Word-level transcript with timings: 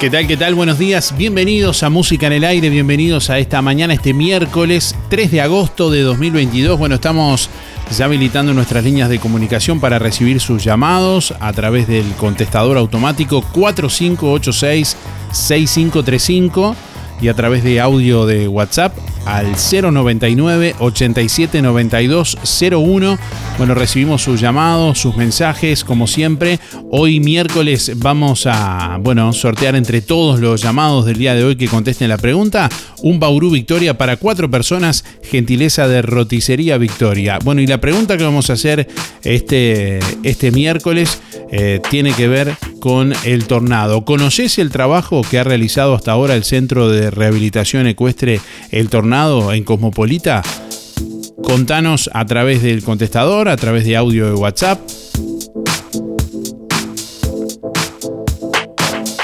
¿Qué 0.00 0.08
tal? 0.08 0.26
¿Qué 0.26 0.38
tal? 0.38 0.54
Buenos 0.54 0.78
días. 0.78 1.14
Bienvenidos 1.14 1.82
a 1.82 1.90
Música 1.90 2.26
en 2.26 2.32
el 2.32 2.44
Aire. 2.44 2.70
Bienvenidos 2.70 3.28
a 3.28 3.38
esta 3.38 3.60
mañana, 3.60 3.92
este 3.92 4.14
miércoles 4.14 4.96
3 5.10 5.30
de 5.30 5.42
agosto 5.42 5.90
de 5.90 6.00
2022. 6.00 6.78
Bueno, 6.78 6.94
estamos 6.94 7.50
ya 7.94 8.06
habilitando 8.06 8.54
nuestras 8.54 8.82
líneas 8.82 9.10
de 9.10 9.18
comunicación 9.18 9.78
para 9.78 9.98
recibir 9.98 10.40
sus 10.40 10.64
llamados 10.64 11.34
a 11.38 11.52
través 11.52 11.86
del 11.86 12.10
contestador 12.12 12.78
automático 12.78 13.42
4586 13.52 14.96
6535 15.32 16.74
y 17.20 17.28
a 17.28 17.34
través 17.34 17.62
de 17.62 17.78
audio 17.78 18.24
de 18.24 18.48
WhatsApp 18.48 18.96
al 19.26 19.52
099 19.52 20.76
87 20.78 21.60
01. 21.60 23.18
Bueno, 23.60 23.74
recibimos 23.74 24.22
sus 24.22 24.40
llamados, 24.40 24.98
sus 24.98 25.16
mensajes, 25.16 25.84
como 25.84 26.06
siempre. 26.06 26.58
Hoy 26.90 27.20
miércoles 27.20 27.92
vamos 27.96 28.46
a, 28.46 28.96
bueno, 29.02 29.34
sortear 29.34 29.76
entre 29.76 30.00
todos 30.00 30.40
los 30.40 30.62
llamados 30.62 31.04
del 31.04 31.18
día 31.18 31.34
de 31.34 31.44
hoy 31.44 31.56
que 31.56 31.68
contesten 31.68 32.08
la 32.08 32.16
pregunta 32.16 32.70
un 33.02 33.20
Bauru 33.20 33.50
Victoria 33.50 33.98
para 33.98 34.16
cuatro 34.16 34.50
personas, 34.50 35.04
gentileza 35.22 35.88
de 35.88 36.00
Roticería 36.00 36.78
Victoria. 36.78 37.38
Bueno, 37.44 37.60
y 37.60 37.66
la 37.66 37.82
pregunta 37.82 38.16
que 38.16 38.24
vamos 38.24 38.48
a 38.48 38.54
hacer 38.54 38.88
este, 39.24 39.98
este 40.22 40.52
miércoles 40.52 41.20
eh, 41.52 41.82
tiene 41.90 42.14
que 42.14 42.28
ver 42.28 42.56
con 42.80 43.12
el 43.26 43.44
tornado. 43.44 44.06
¿Conoces 44.06 44.58
el 44.58 44.70
trabajo 44.70 45.20
que 45.20 45.38
ha 45.38 45.44
realizado 45.44 45.94
hasta 45.94 46.12
ahora 46.12 46.34
el 46.34 46.44
Centro 46.44 46.88
de 46.88 47.10
Rehabilitación 47.10 47.86
Ecuestre 47.86 48.40
El 48.70 48.88
Tornado 48.88 49.52
en 49.52 49.64
Cosmopolita? 49.64 50.42
Contanos 51.50 52.08
a 52.12 52.24
través 52.26 52.62
del 52.62 52.84
contestador, 52.84 53.48
a 53.48 53.56
través 53.56 53.84
de 53.84 53.96
audio 53.96 54.26
de 54.26 54.34
WhatsApp. 54.34 54.78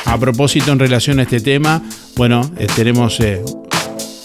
A 0.04 0.18
propósito, 0.18 0.72
en 0.72 0.80
relación 0.80 1.20
a 1.20 1.22
este 1.22 1.38
tema, 1.38 1.84
bueno, 2.16 2.50
eh, 2.58 2.66
tenemos 2.74 3.20
eh, 3.20 3.44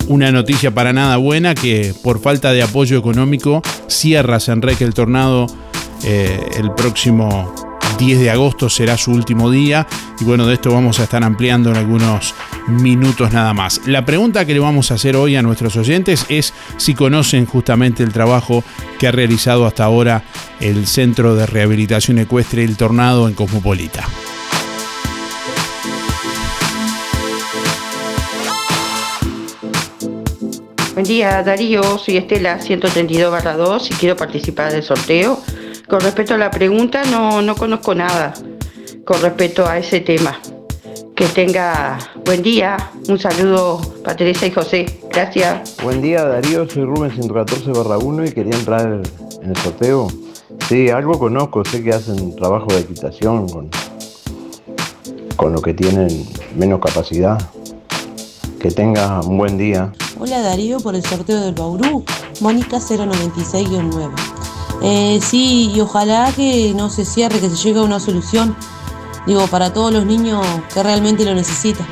una 0.07 0.31
noticia 0.31 0.73
para 0.73 0.93
nada 0.93 1.17
buena 1.17 1.53
que 1.53 1.93
por 2.01 2.19
falta 2.19 2.51
de 2.53 2.63
apoyo 2.63 2.97
económico 2.97 3.61
cierra 3.85 4.39
Sanreque 4.39 4.83
el 4.83 4.95
Tornado 4.95 5.45
eh, 6.03 6.39
el 6.57 6.71
próximo 6.73 7.53
10 8.01 8.19
de 8.19 8.31
agosto 8.31 8.67
será 8.67 8.97
su 8.97 9.11
último 9.11 9.51
día 9.51 9.85
y 10.19 10.23
bueno, 10.23 10.47
de 10.47 10.55
esto 10.55 10.73
vamos 10.73 10.99
a 10.99 11.03
estar 11.03 11.23
ampliando 11.23 11.69
en 11.69 11.77
algunos 11.77 12.33
minutos 12.67 13.31
nada 13.31 13.53
más. 13.53 13.79
La 13.85 14.03
pregunta 14.05 14.43
que 14.43 14.53
le 14.53 14.59
vamos 14.59 14.89
a 14.89 14.95
hacer 14.95 15.15
hoy 15.15 15.35
a 15.35 15.43
nuestros 15.43 15.75
oyentes 15.75 16.25
es 16.27 16.51
si 16.77 16.95
conocen 16.95 17.45
justamente 17.45 18.01
el 18.01 18.11
trabajo 18.11 18.63
que 18.97 19.07
ha 19.07 19.11
realizado 19.11 19.67
hasta 19.67 19.83
ahora 19.83 20.23
el 20.59 20.87
Centro 20.87 21.35
de 21.35 21.45
Rehabilitación 21.45 22.17
Ecuestre 22.17 22.63
El 22.63 22.75
Tornado 22.75 23.27
en 23.27 23.35
Cosmopolita. 23.35 24.07
Buen 30.95 31.05
día 31.05 31.43
Darío, 31.43 31.99
soy 31.99 32.17
Estela 32.17 32.59
132-2 32.59 33.91
y 33.91 33.93
quiero 33.93 34.15
participar 34.15 34.71
del 34.71 34.81
sorteo. 34.81 35.39
Con 35.91 35.99
respecto 35.99 36.35
a 36.35 36.37
la 36.37 36.49
pregunta, 36.49 37.03
no, 37.11 37.41
no 37.41 37.53
conozco 37.53 37.93
nada 37.93 38.33
con 39.03 39.21
respecto 39.21 39.67
a 39.67 39.77
ese 39.77 39.99
tema. 39.99 40.39
Que 41.13 41.25
tenga 41.25 41.99
buen 42.23 42.41
día. 42.41 42.77
Un 43.09 43.19
saludo 43.19 43.81
para 44.01 44.15
Teresa 44.15 44.45
y 44.45 44.51
José. 44.51 45.01
Gracias. 45.11 45.75
Buen 45.83 46.01
día 46.01 46.23
Darío, 46.23 46.65
soy 46.69 46.85
Rubén 46.85 47.11
114 47.11 47.71
1 47.71 48.25
y 48.25 48.31
quería 48.31 48.55
entrar 48.55 49.01
en 49.41 49.49
el 49.49 49.57
sorteo. 49.57 50.07
Sí, 50.69 50.89
algo 50.89 51.19
conozco, 51.19 51.65
sé 51.65 51.83
que 51.83 51.91
hacen 51.91 52.37
trabajo 52.37 52.67
de 52.67 52.79
equitación 52.79 53.49
con, 53.49 53.69
con 55.35 55.51
los 55.51 55.61
que 55.61 55.73
tienen 55.73 56.25
menos 56.55 56.79
capacidad. 56.79 57.37
Que 58.61 58.71
tenga 58.71 59.19
un 59.19 59.37
buen 59.37 59.57
día. 59.57 59.91
Hola 60.17 60.39
Darío 60.39 60.79
por 60.79 60.95
el 60.95 61.03
sorteo 61.03 61.41
del 61.41 61.53
Bauru, 61.53 62.05
Mónica 62.39 62.77
096-9. 62.77 64.40
Eh, 64.83 65.19
sí, 65.21 65.71
y 65.73 65.79
ojalá 65.79 66.31
que 66.35 66.73
no 66.75 66.89
se 66.89 67.05
cierre, 67.05 67.39
que 67.39 67.49
se 67.49 67.55
llegue 67.55 67.79
a 67.79 67.83
una 67.83 67.99
solución, 67.99 68.55
digo, 69.27 69.45
para 69.47 69.71
todos 69.73 69.93
los 69.93 70.05
niños 70.05 70.45
que 70.73 70.81
realmente 70.81 71.23
lo 71.23 71.35
necesitan. 71.35 71.85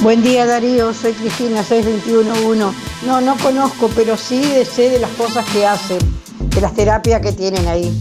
Buen 0.00 0.22
día 0.22 0.46
Darío, 0.46 0.94
soy 0.94 1.12
Cristina 1.12 1.62
6211. 1.62 2.76
No, 3.04 3.20
no 3.20 3.36
conozco, 3.36 3.90
pero 3.94 4.16
sí 4.16 4.42
sé 4.64 4.90
de 4.90 4.98
las 4.98 5.10
cosas 5.10 5.44
que 5.46 5.66
hacen, 5.66 5.98
de 6.38 6.60
las 6.60 6.74
terapias 6.74 7.20
que 7.20 7.32
tienen 7.32 7.66
ahí. 7.68 7.92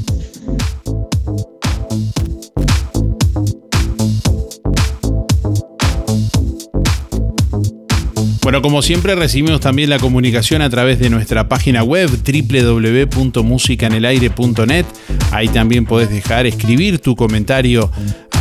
Bueno, 8.41 8.62
como 8.62 8.81
siempre 8.81 9.15
recibimos 9.15 9.59
también 9.59 9.89
la 9.89 10.00
comunicación 10.00 10.62
a 10.62 10.69
través 10.69 10.97
de 11.00 11.09
nuestra 11.09 11.50
página 11.50 11.83
web 11.83 12.09
www.musicanelaire.net. 12.09 14.86
Ahí 15.31 15.50
también 15.50 15.86
podés 15.86 16.09
dejar 16.09 16.45
escribir 16.45 17.00
tu 17.00 17.18
comentario 17.18 17.91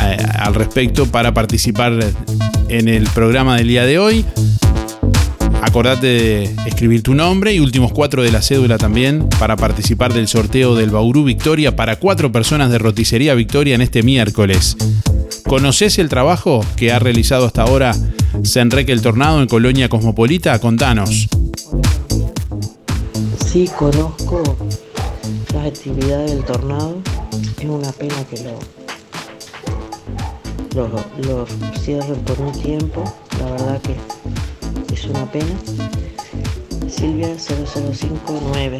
eh, 0.04 0.16
al 0.38 0.54
respecto 0.54 1.06
para 1.06 1.34
participar 1.34 1.98
en 2.68 2.88
el 2.88 3.08
programa 3.08 3.56
del 3.56 3.66
día 3.68 3.84
de 3.84 3.98
hoy. 3.98 4.24
Acordate 5.62 6.06
de 6.06 6.44
escribir 6.66 7.02
tu 7.02 7.14
nombre 7.14 7.52
y 7.52 7.58
últimos 7.58 7.92
cuatro 7.92 8.22
de 8.22 8.30
la 8.30 8.40
cédula 8.40 8.78
también 8.78 9.28
para 9.40 9.56
participar 9.56 10.14
del 10.14 10.28
sorteo 10.28 10.76
del 10.76 10.90
Bauru 10.90 11.24
Victoria 11.24 11.74
para 11.74 11.96
cuatro 11.96 12.30
personas 12.30 12.70
de 12.70 12.78
Roticería 12.78 13.34
Victoria 13.34 13.74
en 13.74 13.80
este 13.80 14.04
miércoles. 14.04 14.76
¿Conoces 15.44 15.98
el 15.98 16.08
trabajo 16.08 16.64
que 16.76 16.92
ha 16.92 17.00
realizado 17.00 17.46
hasta 17.46 17.62
ahora 17.62 17.96
Senreque 18.42 18.92
el 18.92 19.02
Tornado 19.02 19.40
en 19.40 19.48
Colonia 19.48 19.88
Cosmopolita? 19.88 20.58
Contanos. 20.58 21.28
Sí, 23.46 23.68
conozco 23.78 24.42
las 25.54 25.66
actividades 25.66 26.32
del 26.32 26.44
tornado. 26.44 26.96
Es 27.58 27.64
una 27.64 27.90
pena 27.92 28.16
que 28.30 28.44
lo, 30.74 30.88
lo, 31.26 31.46
cierren 31.80 32.20
por 32.20 32.40
un 32.40 32.52
tiempo. 32.52 33.04
La 33.40 33.50
verdad 33.50 33.80
que 33.82 34.94
es 34.94 35.04
una 35.06 35.30
pena. 35.30 35.46
Silvia 36.88 37.34
0059. 37.38 38.78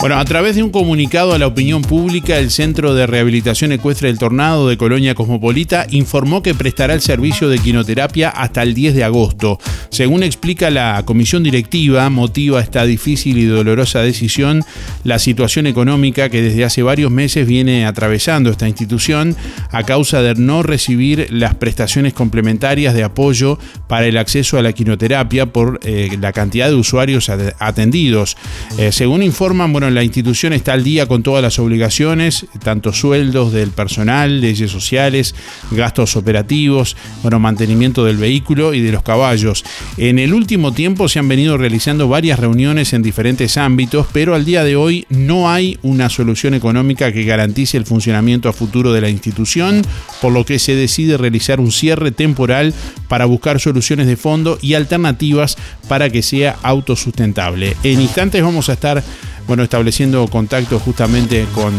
Bueno, 0.00 0.18
a 0.18 0.24
través 0.24 0.56
de 0.56 0.62
un 0.62 0.70
comunicado 0.70 1.34
a 1.34 1.38
la 1.38 1.46
opinión 1.46 1.82
pública, 1.82 2.38
el 2.38 2.50
Centro 2.50 2.94
de 2.94 3.06
Rehabilitación 3.06 3.70
Ecuestre 3.70 4.08
del 4.08 4.18
Tornado 4.18 4.66
de 4.66 4.78
Colonia 4.78 5.14
Cosmopolita 5.14 5.86
informó 5.90 6.42
que 6.42 6.54
prestará 6.54 6.94
el 6.94 7.02
servicio 7.02 7.50
de 7.50 7.58
quinoterapia 7.58 8.30
hasta 8.30 8.62
el 8.62 8.72
10 8.72 8.94
de 8.94 9.04
agosto. 9.04 9.58
Según 9.90 10.22
explica 10.22 10.70
la 10.70 11.02
comisión 11.04 11.42
directiva, 11.42 12.08
motiva 12.08 12.62
esta 12.62 12.86
difícil 12.86 13.36
y 13.36 13.44
dolorosa 13.44 14.00
decisión 14.00 14.64
la 15.04 15.18
situación 15.18 15.66
económica 15.66 16.30
que 16.30 16.40
desde 16.40 16.64
hace 16.64 16.82
varios 16.82 17.10
meses 17.10 17.46
viene 17.46 17.84
atravesando 17.84 18.48
esta 18.48 18.68
institución 18.68 19.36
a 19.70 19.82
causa 19.82 20.22
de 20.22 20.34
no 20.34 20.62
recibir 20.62 21.26
las 21.30 21.56
prestaciones 21.56 22.14
complementarias 22.14 22.94
de 22.94 23.04
apoyo 23.04 23.58
para 23.86 24.06
el 24.06 24.16
acceso 24.16 24.56
a 24.56 24.62
la 24.62 24.72
quinoterapia 24.72 25.52
por 25.52 25.78
eh, 25.82 26.16
la 26.18 26.32
cantidad 26.32 26.70
de 26.70 26.76
usuarios 26.76 27.28
atendidos. 27.58 28.38
Eh, 28.78 28.92
según 28.92 29.22
informan, 29.22 29.74
bueno, 29.74 29.89
la 29.94 30.04
institución 30.04 30.52
está 30.52 30.72
al 30.72 30.84
día 30.84 31.06
con 31.06 31.22
todas 31.22 31.42
las 31.42 31.58
obligaciones, 31.58 32.46
tanto 32.62 32.92
sueldos 32.92 33.52
del 33.52 33.70
personal, 33.70 34.40
leyes 34.40 34.70
sociales, 34.70 35.34
gastos 35.70 36.16
operativos, 36.16 36.96
bueno, 37.22 37.38
mantenimiento 37.38 38.04
del 38.04 38.16
vehículo 38.16 38.74
y 38.74 38.80
de 38.80 38.92
los 38.92 39.02
caballos. 39.02 39.64
En 39.96 40.18
el 40.18 40.34
último 40.34 40.72
tiempo 40.72 41.08
se 41.08 41.18
han 41.18 41.28
venido 41.28 41.56
realizando 41.56 42.08
varias 42.08 42.38
reuniones 42.38 42.92
en 42.92 43.02
diferentes 43.02 43.56
ámbitos, 43.56 44.06
pero 44.12 44.34
al 44.34 44.44
día 44.44 44.64
de 44.64 44.76
hoy 44.76 45.06
no 45.08 45.50
hay 45.50 45.78
una 45.82 46.08
solución 46.08 46.54
económica 46.54 47.12
que 47.12 47.24
garantice 47.24 47.76
el 47.76 47.86
funcionamiento 47.86 48.48
a 48.48 48.52
futuro 48.52 48.92
de 48.92 49.00
la 49.00 49.10
institución, 49.10 49.82
por 50.20 50.32
lo 50.32 50.44
que 50.44 50.58
se 50.58 50.74
decide 50.74 51.16
realizar 51.16 51.60
un 51.60 51.72
cierre 51.72 52.12
temporal 52.12 52.74
para 53.08 53.24
buscar 53.24 53.60
soluciones 53.60 54.06
de 54.06 54.16
fondo 54.16 54.58
y 54.62 54.74
alternativas 54.74 55.56
para 55.88 56.10
que 56.10 56.22
sea 56.22 56.56
autosustentable. 56.62 57.76
En 57.82 58.00
instantes 58.00 58.42
vamos 58.42 58.68
a 58.68 58.74
estar 58.74 59.02
bueno, 59.50 59.64
estableciendo 59.64 60.28
contacto 60.28 60.78
justamente 60.78 61.44
con 61.52 61.72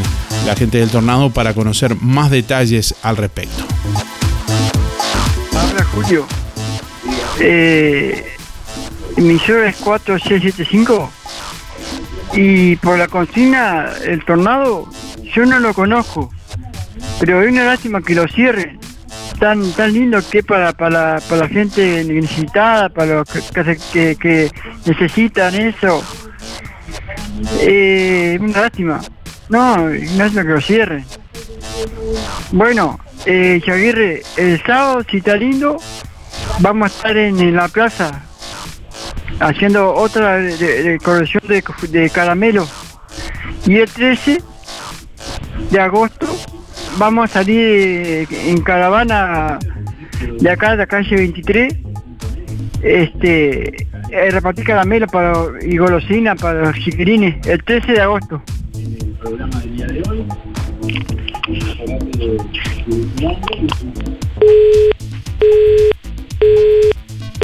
la 0.45 0.57
gente 0.57 0.79
del 0.79 0.89
tornado 0.89 1.29
para 1.29 1.53
conocer 1.53 1.95
más 2.01 2.29
detalles 2.29 2.93
al 3.01 3.15
respecto. 3.15 3.63
Habla 5.57 5.85
Julio. 5.85 6.27
Eh, 7.39 8.35
mi 9.15 9.39
cero 9.39 9.63
es 9.63 9.77
4675 9.77 11.09
y 12.33 12.75
por 12.75 12.97
la 12.97 13.07
consigna, 13.07 13.93
el 14.03 14.25
tornado, 14.25 14.89
yo 15.33 15.45
no 15.45 15.57
lo 15.61 15.73
conozco, 15.73 16.29
pero 17.21 17.41
es 17.41 17.53
una 17.53 17.63
lástima 17.63 18.01
que 18.01 18.15
lo 18.15 18.27
cierren. 18.27 18.81
Tan, 19.39 19.71
tan 19.71 19.93
lindo 19.93 20.19
que 20.29 20.43
para, 20.43 20.73
para, 20.73 21.21
para 21.21 21.43
la 21.43 21.47
gente 21.47 22.03
necesitada, 22.03 22.89
para 22.89 23.15
los 23.15 23.29
que, 23.93 24.17
que 24.17 24.51
necesitan 24.85 25.55
eso. 25.55 26.03
Eh, 27.61 28.37
una 28.39 28.61
lástima. 28.61 29.01
No, 29.49 29.93
Ignacio 29.93 30.41
que 30.43 30.49
lo 30.49 30.61
cierre. 30.61 31.03
Bueno, 32.51 32.99
eh, 33.25 33.61
el 34.37 34.63
sábado, 34.63 35.03
si 35.09 35.17
está 35.17 35.35
lindo, 35.35 35.77
vamos 36.59 36.91
a 36.91 36.95
estar 36.95 37.17
en, 37.17 37.55
la 37.55 37.67
plaza 37.67 38.23
haciendo 39.39 39.93
otra 39.93 40.37
de, 40.37 40.99
colección 41.03 41.43
de, 41.47 42.09
caramelo. 42.09 42.67
Y 43.65 43.77
el 43.77 43.89
13 43.89 44.41
de 45.69 45.79
agosto 45.79 46.27
vamos 46.97 47.29
a 47.29 47.33
salir 47.33 48.27
en 48.31 48.61
caravana 48.61 49.59
de 50.39 50.49
acá, 50.49 50.71
de 50.71 50.77
la 50.77 50.87
calle 50.87 51.15
23, 51.15 51.73
este, 52.83 53.87
eh, 54.09 54.31
repartir 54.31 54.65
caramelo 54.65 55.07
para, 55.07 55.33
y 55.61 55.77
golosina 55.77 56.35
para 56.35 56.65
los 56.65 56.75
chiquirines 56.79 57.45
el 57.47 57.63
13 57.63 57.91
de 57.93 58.01
agosto. 58.01 58.41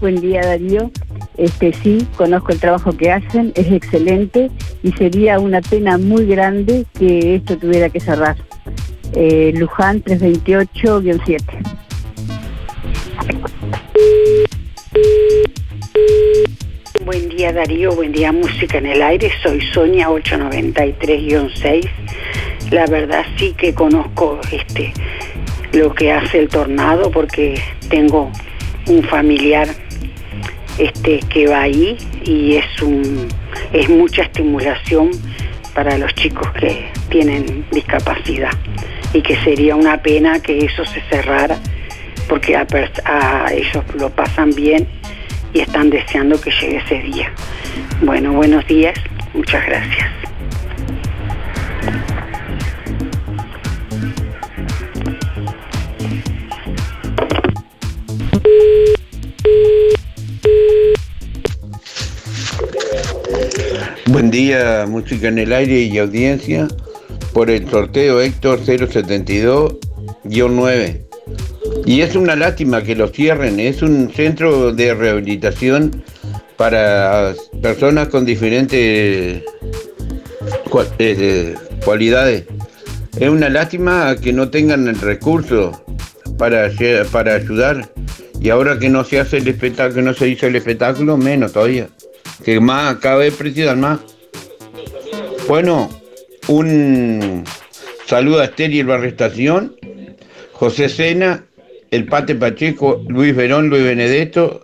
Buen 0.01 0.21
día 0.21 0.41
Darío. 0.45 0.91
Este, 1.37 1.71
sí, 1.71 2.07
conozco 2.15 2.51
el 2.51 2.59
trabajo 2.59 2.97
que 2.97 3.11
hacen, 3.11 3.51
es 3.55 3.71
excelente 3.71 4.49
y 4.81 4.91
sería 4.93 5.39
una 5.39 5.61
pena 5.61 5.99
muy 5.99 6.25
grande 6.25 6.85
que 6.97 7.35
esto 7.35 7.57
tuviera 7.57 7.89
que 7.89 7.99
cerrar. 7.99 8.35
Eh, 9.13 9.53
Luján 9.55 10.03
328-7. 10.03 11.77
Buen 17.07 17.29
día 17.29 17.53
Darío, 17.53 17.95
buen 17.95 18.11
día 18.11 18.33
Música 18.33 18.79
en 18.79 18.85
el 18.85 19.01
Aire, 19.01 19.31
soy 19.41 19.61
Sonia 19.71 20.09
893-6. 20.09 21.89
La 22.69 22.85
verdad 22.85 23.25
sí 23.37 23.53
que 23.57 23.73
conozco 23.73 24.41
este 24.51 24.91
lo 25.71 25.95
que 25.95 26.11
hace 26.11 26.39
el 26.39 26.49
tornado 26.49 27.09
porque 27.09 27.61
tengo 27.87 28.29
un 28.87 29.03
familiar 29.03 29.69
este 30.77 31.21
que 31.29 31.47
va 31.47 31.61
ahí 31.61 31.97
y 32.25 32.57
es 32.57 32.81
un 32.81 33.29
es 33.71 33.87
mucha 33.87 34.23
estimulación 34.23 35.11
para 35.73 35.97
los 35.97 36.13
chicos 36.15 36.51
que 36.59 36.89
tienen 37.07 37.65
discapacidad. 37.71 38.51
Y 39.13 39.21
que 39.21 39.37
sería 39.45 39.77
una 39.77 40.01
pena 40.01 40.41
que 40.41 40.57
eso 40.57 40.83
se 40.83 40.99
cerrara 41.09 41.57
porque 42.27 42.57
a, 42.57 42.67
a 43.05 43.53
ellos 43.53 43.85
lo 43.95 44.09
pasan 44.09 44.51
bien 44.51 44.85
y 45.53 45.61
están 45.61 45.89
deseando 45.89 46.39
que 46.39 46.51
llegue 46.51 46.77
ese 46.77 46.99
día. 46.99 47.31
Bueno, 48.01 48.33
buenos 48.33 48.67
días, 48.67 48.93
muchas 49.33 49.65
gracias. 49.65 50.07
Buen 64.07 64.31
día, 64.31 64.87
música 64.87 65.27
en 65.27 65.37
el 65.37 65.53
aire 65.53 65.81
y 65.81 65.97
audiencia 65.97 66.69
por 67.33 67.51
el 67.51 67.69
sorteo 67.69 68.21
Héctor 68.21 68.61
072-9. 68.61 71.06
Y 71.87 72.01
es 72.01 72.15
una 72.15 72.35
lástima 72.35 72.83
que 72.83 72.95
lo 72.95 73.07
cierren, 73.07 73.59
es 73.59 73.81
un 73.81 74.11
centro 74.13 74.71
de 74.73 74.93
rehabilitación 74.93 76.03
para 76.55 77.33
personas 77.61 78.09
con 78.09 78.25
diferentes 78.25 79.43
eh, 80.99 81.55
cualidades. 81.83 82.43
Es 83.19 83.29
una 83.29 83.49
lástima 83.49 84.15
que 84.21 84.33
no 84.33 84.49
tengan 84.49 84.87
el 84.87 84.99
recurso 84.99 85.83
para, 86.37 86.69
para 87.11 87.33
ayudar. 87.33 87.89
Y 88.39 88.49
ahora 88.49 88.77
que 88.77 88.89
no 88.89 89.03
se 89.03 89.19
hace 89.19 89.37
el 89.37 89.47
espectáculo, 89.47 90.03
no 90.03 90.13
se 90.13 90.27
hizo 90.27 90.45
el 90.45 90.55
espectáculo, 90.55 91.17
menos 91.17 91.53
todavía 91.53 91.87
que 92.43 92.59
más, 92.59 92.95
cada 92.99 93.17
vez 93.17 93.33
precisan 93.33 93.81
más. 93.81 93.99
Bueno, 95.47 95.89
un 96.47 97.43
saludo 98.05 98.41
a 98.41 98.45
el 98.55 98.85
Barrestación, 98.85 99.75
José 100.53 100.89
Sena, 100.89 101.46
el 101.91 102.05
Pate 102.05 102.35
Pacheco, 102.35 103.01
Luis 103.07 103.35
Verón, 103.35 103.69
Luis 103.69 103.83
Benedetto, 103.83 104.61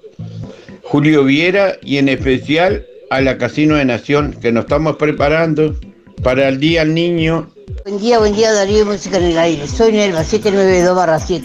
Julio 0.83 1.23
Viera 1.23 1.75
y 1.81 1.97
en 1.97 2.09
especial 2.09 2.85
a 3.09 3.21
la 3.21 3.37
Casino 3.37 3.75
de 3.75 3.85
Nación, 3.85 4.35
que 4.41 4.51
nos 4.51 4.65
estamos 4.65 4.97
preparando 4.97 5.75
para 6.23 6.47
el 6.47 6.59
Día 6.59 6.81
al 6.81 6.93
Niño. 6.93 7.49
Buen 7.85 7.99
día, 7.99 8.19
buen 8.19 8.35
día 8.35 8.51
Darío 8.51 8.85
Música 8.85 9.17
en 9.17 9.23
el 9.23 9.37
Aire. 9.37 9.67
Soy 9.67 9.93
Nelva 9.93 10.23
792-7. 10.23 11.43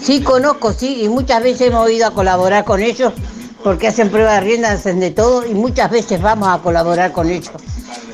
Sí, 0.00 0.20
conozco, 0.20 0.72
sí, 0.72 1.02
y 1.04 1.08
muchas 1.08 1.42
veces 1.42 1.68
hemos 1.68 1.90
ido 1.90 2.06
a 2.06 2.10
colaborar 2.12 2.64
con 2.64 2.82
ellos 2.82 3.12
porque 3.62 3.88
hacen 3.88 4.10
pruebas 4.10 4.40
de 4.40 4.48
rienda, 4.48 4.72
hacen 4.72 4.98
de 4.98 5.12
todo 5.12 5.46
y 5.46 5.54
muchas 5.54 5.90
veces 5.90 6.20
vamos 6.20 6.48
a 6.48 6.58
colaborar 6.60 7.12
con 7.12 7.30
ellos 7.30 7.52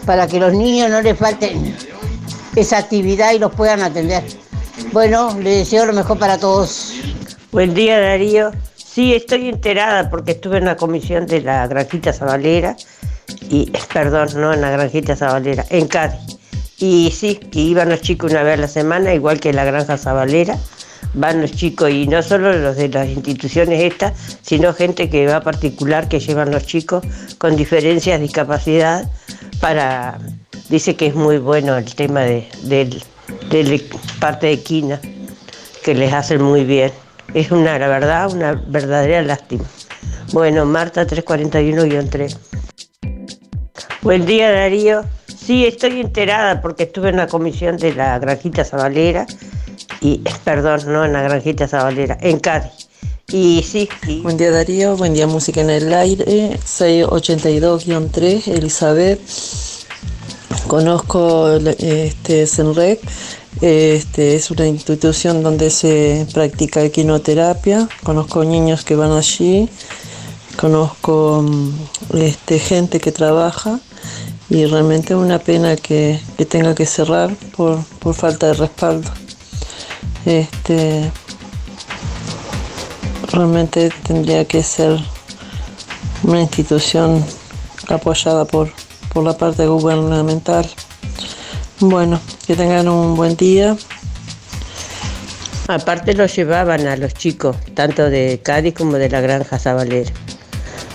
para 0.05 0.27
que 0.27 0.39
los 0.39 0.53
niños 0.53 0.91
no 0.91 1.01
les 1.01 1.17
falten 1.17 1.75
esa 2.57 2.79
actividad 2.79 3.33
y 3.33 3.39
los 3.39 3.53
puedan 3.55 3.83
atender. 3.83 4.25
Bueno, 4.93 5.37
les 5.41 5.59
deseo 5.59 5.87
lo 5.87 5.93
mejor 5.93 6.19
para 6.19 6.39
todos. 6.39 6.95
Buen 7.53 7.75
día 7.75 8.01
Darío. 8.01 8.51
Sí, 8.77 9.15
estoy 9.15 9.49
enterada 9.49 10.11
porque 10.11 10.33
estuve 10.33 10.59
en 10.59 10.65
la 10.65 10.77
comisión 10.77 11.27
de 11.27 11.43
la 11.43 11.67
Granjita 11.67 12.13
Zabalera 12.13 12.77
y, 13.49 13.71
perdón, 13.93 14.29
no 14.37 14.53
en 14.53 14.61
la 14.61 14.71
Granjita 14.71 15.15
Zabalera, 15.15 15.65
en 15.71 15.87
Cádiz. 15.89 16.39
Y 16.79 17.13
sí, 17.17 17.41
iban 17.53 17.89
los 17.91 18.01
chicos 18.01 18.31
una 18.31 18.43
vez 18.43 18.55
a 18.55 18.63
la 18.63 18.69
semana, 18.69 19.13
igual 19.13 19.41
que 19.41 19.51
en 19.51 19.57
la 19.57 19.65
Granja 19.65 19.99
Zabalera 19.99 20.59
van 21.15 21.41
los 21.41 21.53
chicos 21.53 21.91
y 21.91 22.07
no 22.07 22.23
solo 22.23 22.53
los 22.53 22.77
de 22.77 22.89
las 22.89 23.09
instituciones 23.09 23.83
estas, 23.83 24.13
sino 24.43 24.73
gente 24.73 25.09
que 25.11 25.27
va 25.27 25.41
particular 25.41 26.09
que 26.09 26.21
llevan 26.21 26.51
los 26.51 26.67
chicos 26.67 27.05
con 27.39 27.57
diferencias, 27.57 28.21
discapacidad, 28.21 29.11
para, 29.61 30.19
dice 30.69 30.97
que 30.97 31.07
es 31.07 31.15
muy 31.15 31.39
bueno 31.39 31.77
el 31.77 31.95
tema 31.95 32.21
de, 32.21 32.49
de, 33.51 33.85
parte 34.21 34.49
de 34.49 34.63
quina, 34.63 35.01
que 35.85 35.95
les 35.95 36.13
hacen 36.13 36.43
muy 36.43 36.65
bien. 36.65 36.93
Es 37.35 37.51
una, 37.51 37.79
la 37.79 37.89
verdad, 37.89 38.33
una 38.33 38.53
verdadera 38.67 39.23
lástima. 39.23 39.65
Bueno, 40.33 40.65
Marta 40.65 41.07
341-3. 41.07 42.37
Buen 44.03 44.27
día 44.27 44.51
Darío. 44.53 45.05
Sí, 45.27 45.67
estoy 45.67 46.01
enterada 46.01 46.61
porque 46.61 46.85
estuve 46.85 47.09
en 47.09 47.17
la 47.17 47.27
comisión 47.27 47.77
de 47.79 47.95
la 47.95 48.19
Granjita 48.19 48.65
Zabalera 48.65 49.27
y 50.01 50.23
perdón, 50.45 50.81
no 50.87 51.05
en 51.05 51.13
la 51.13 51.23
Granjita 51.23 51.67
Zabalera, 51.67 52.19
en 52.21 52.39
Cádiz. 52.39 52.89
Y 53.31 53.63
sí, 53.63 53.89
Buen 54.23 54.39
día 54.39 54.51
Darío, 54.51 54.97
buen 54.97 55.13
día 55.13 55.27
Música 55.27 55.61
en 55.61 55.69
el 55.69 55.93
Aire, 55.93 56.59
682-3, 56.61 58.49
Elizabeth. 58.49 59.21
Conozco 60.69 61.49
este 61.57 62.47
Senrec, 62.47 63.01
este, 63.63 64.37
es 64.37 64.51
una 64.51 64.67
institución 64.67 65.43
donde 65.43 65.71
se 65.71 66.27
practica 66.35 66.83
equinoterapia, 66.83 67.89
conozco 68.03 68.45
niños 68.45 68.85
que 68.85 68.95
van 68.95 69.13
allí, 69.13 69.71
conozco 70.61 71.43
mm, 71.43 72.19
este, 72.19 72.59
gente 72.59 73.01
que 73.01 73.13
trabaja. 73.13 73.81
Y 74.51 74.67
realmente 74.67 75.15
es 75.15 75.19
una 75.19 75.39
pena 75.39 75.75
que, 75.75 76.21
tenga 76.51 76.75
que 76.75 76.85
cerrar 76.85 77.35
por, 77.57 77.83
por 77.99 78.15
falta 78.15 78.49
de 78.49 78.53
respaldo. 78.53 79.11
Este, 80.27 81.11
realmente 83.33 83.91
tendría 84.07 84.45
que 84.47 84.63
ser 84.63 85.01
una 86.25 86.43
institución 86.43 87.25
apoyada 87.89 88.45
por, 88.45 88.71
por 89.13 89.25
la 89.25 89.37
parte 89.37 89.67
gubernamental. 89.67 90.69
Bueno, 91.81 92.21
que 92.47 92.57
tengan 92.57 92.89
un 92.89 93.17
buen 93.17 93.37
día. 93.37 93.77
Aparte 95.69 96.15
lo 96.15 96.27
llevaban 96.27 96.87
a 96.87 96.97
los 96.97 97.15
chicos, 97.15 97.57
tanto 97.75 98.09
de 98.09 98.41
Cádiz 98.43 98.75
como 98.75 98.97
de 98.97 99.11
la 99.11 99.21
Granja 99.21 99.59
Zabalera. 99.59 100.11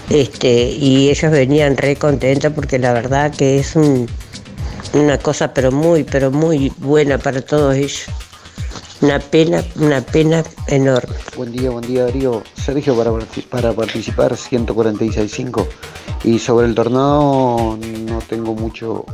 Este, 0.09 0.71
y 0.71 1.09
ellos 1.09 1.31
venían 1.31 1.77
re 1.77 1.95
contentos 1.95 2.51
porque 2.53 2.79
la 2.79 2.91
verdad 2.91 3.31
que 3.31 3.59
es 3.59 3.75
una 3.75 5.17
cosa 5.17 5.53
pero 5.53 5.71
muy, 5.71 6.03
pero 6.03 6.31
muy 6.31 6.71
buena 6.77 7.17
para 7.17 7.41
todos 7.41 7.75
ellos. 7.75 8.05
Una 9.03 9.19
pena, 9.19 9.61
una 9.75 9.99
pena 9.99 10.45
enorme. 10.67 11.13
Buen 11.35 11.51
día, 11.51 11.69
buen 11.71 11.85
día 11.85 12.05
Darío. 12.05 12.41
Sergio 12.53 12.95
para, 12.95 13.11
para 13.49 13.73
participar 13.73 14.31
146.5. 14.31 15.67
Y 16.23 16.39
sobre 16.39 16.67
el 16.67 16.73
tornado 16.73 17.77
no 18.07 18.19
tengo 18.29 18.55
mucho 18.55 19.05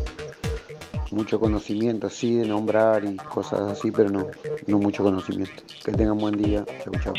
mucho 1.12 1.40
conocimiento 1.40 2.06
así 2.06 2.36
de 2.36 2.46
nombrar 2.46 3.04
y 3.04 3.16
cosas 3.16 3.62
así, 3.62 3.90
pero 3.90 4.12
no, 4.12 4.28
no 4.68 4.78
mucho 4.78 5.04
conocimiento. 5.04 5.64
Que 5.84 5.92
tengan 5.92 6.20
buen 6.20 6.38
día. 6.38 6.64
Chau, 6.84 6.94
chau. 7.04 7.14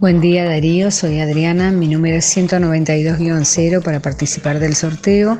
Buen 0.00 0.20
día 0.20 0.44
Darío, 0.44 0.90
soy 0.90 1.20
Adriana, 1.20 1.70
mi 1.70 1.86
número 1.86 2.16
es 2.16 2.36
192-0 2.36 3.80
para 3.80 4.00
participar 4.00 4.58
del 4.58 4.74
sorteo 4.74 5.38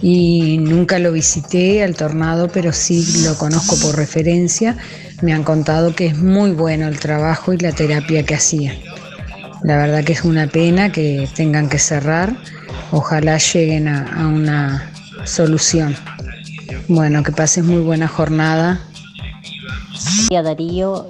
y 0.00 0.58
nunca 0.58 1.00
lo 1.00 1.10
visité 1.10 1.82
al 1.82 1.96
tornado, 1.96 2.48
pero 2.48 2.72
sí 2.72 3.04
lo 3.24 3.34
conozco 3.36 3.74
por 3.82 3.96
referencia 3.96 4.76
me 5.24 5.32
han 5.32 5.42
contado 5.42 5.94
que 5.94 6.06
es 6.06 6.18
muy 6.18 6.50
bueno 6.50 6.86
el 6.86 7.00
trabajo 7.00 7.54
y 7.54 7.58
la 7.58 7.72
terapia 7.72 8.24
que 8.24 8.34
hacían. 8.34 8.76
La 9.62 9.78
verdad 9.78 10.04
que 10.04 10.12
es 10.12 10.22
una 10.22 10.46
pena 10.46 10.92
que 10.92 11.26
tengan 11.34 11.70
que 11.70 11.78
cerrar. 11.78 12.36
Ojalá 12.90 13.38
lleguen 13.38 13.88
a, 13.88 14.28
una 14.28 14.92
solución. 15.24 15.96
Bueno, 16.88 17.22
que 17.22 17.32
pases 17.32 17.64
muy 17.64 17.80
buena 17.80 18.06
jornada. 18.06 18.80
A 20.36 20.42
Darío, 20.42 21.06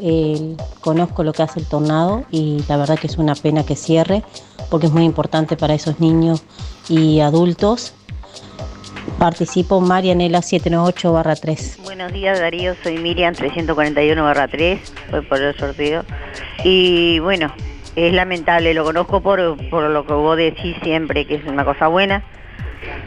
conozco 0.81 1.25
lo 1.25 1.33
que 1.33 1.43
hace 1.43 1.59
el 1.59 1.67
tornado 1.67 2.25
y 2.31 2.63
la 2.69 2.77
verdad 2.77 2.97
que 2.97 3.09
es 3.09 3.19
una 3.19 3.35
pena 3.35 3.65
que 3.65 3.75
cierre 3.75 4.23
porque 4.71 4.87
es 4.87 4.93
muy 4.93 5.05
importante 5.05 5.57
para 5.57 5.75
esos 5.75 5.99
niños 5.99 6.43
y 6.89 7.21
adultos 7.21 7.95
Participo 9.19 9.81
Marianela 9.81 10.41
798-3. 10.41 11.83
Buenos 11.85 12.13
días 12.13 12.41
Darío, 12.41 12.75
soy 12.83 12.99
Miriam 12.99 13.35
341-3, 13.35 14.79
fue 15.11 15.23
por 15.23 15.41
el 15.41 15.57
sorteo. 15.57 16.05
Y 16.65 17.19
bueno, 17.21 17.53
es 17.97 18.13
lamentable, 18.13 18.75
lo 18.75 18.85
conozco 18.85 19.21
por, 19.21 19.57
por 19.71 19.91
lo 19.91 20.05
que 20.07 20.13
vos 20.13 20.37
decís 20.37 20.77
siempre, 20.83 21.27
que 21.27 21.37
es 21.37 21.45
una 21.45 21.65
cosa 21.65 21.87
buena, 21.89 22.25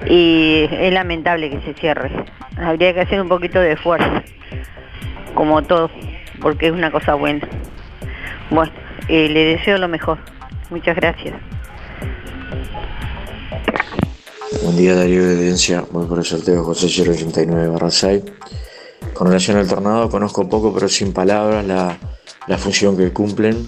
y 0.09 0.67
es 0.71 0.93
lamentable 0.93 1.49
que 1.49 1.61
se 1.61 1.73
cierre. 1.73 2.11
Habría 2.57 2.93
que 2.93 3.01
hacer 3.01 3.21
un 3.21 3.27
poquito 3.27 3.59
de 3.59 3.73
esfuerzo, 3.73 4.09
como 5.33 5.61
todo, 5.61 5.91
porque 6.41 6.67
es 6.67 6.71
una 6.71 6.89
cosa 6.89 7.15
buena. 7.15 7.47
Bueno, 8.49 8.71
eh, 9.09 9.29
le 9.29 9.45
deseo 9.45 9.77
lo 9.77 9.87
mejor. 9.87 10.19
Muchas 10.69 10.95
gracias. 10.95 11.35
Buen 14.49 14.77
día 14.77 14.95
Darío 14.95 15.25
de 15.25 15.33
Evidencia, 15.33 15.83
voy 15.91 16.05
por 16.05 16.19
el 16.19 16.23
sorteo 16.23 16.63
José 16.63 16.87
089 16.87 17.67
barra 17.67 17.91
6. 17.91 18.23
Con 19.13 19.27
relación 19.27 19.57
al 19.57 19.67
tornado 19.67 20.09
conozco 20.09 20.47
poco 20.47 20.73
pero 20.73 20.87
sin 20.87 21.11
palabras 21.11 21.65
la, 21.65 21.99
la 22.47 22.57
función 22.57 22.95
que 22.95 23.11
cumplen. 23.11 23.67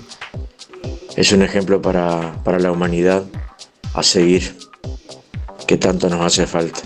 Es 1.17 1.33
un 1.33 1.41
ejemplo 1.41 1.81
para, 1.81 2.41
para 2.45 2.59
la 2.59 2.71
humanidad 2.71 3.25
a 3.93 4.03
seguir, 4.03 4.55
que 5.67 5.75
tanto 5.75 6.07
nos 6.07 6.21
hace 6.21 6.47
falta. 6.47 6.79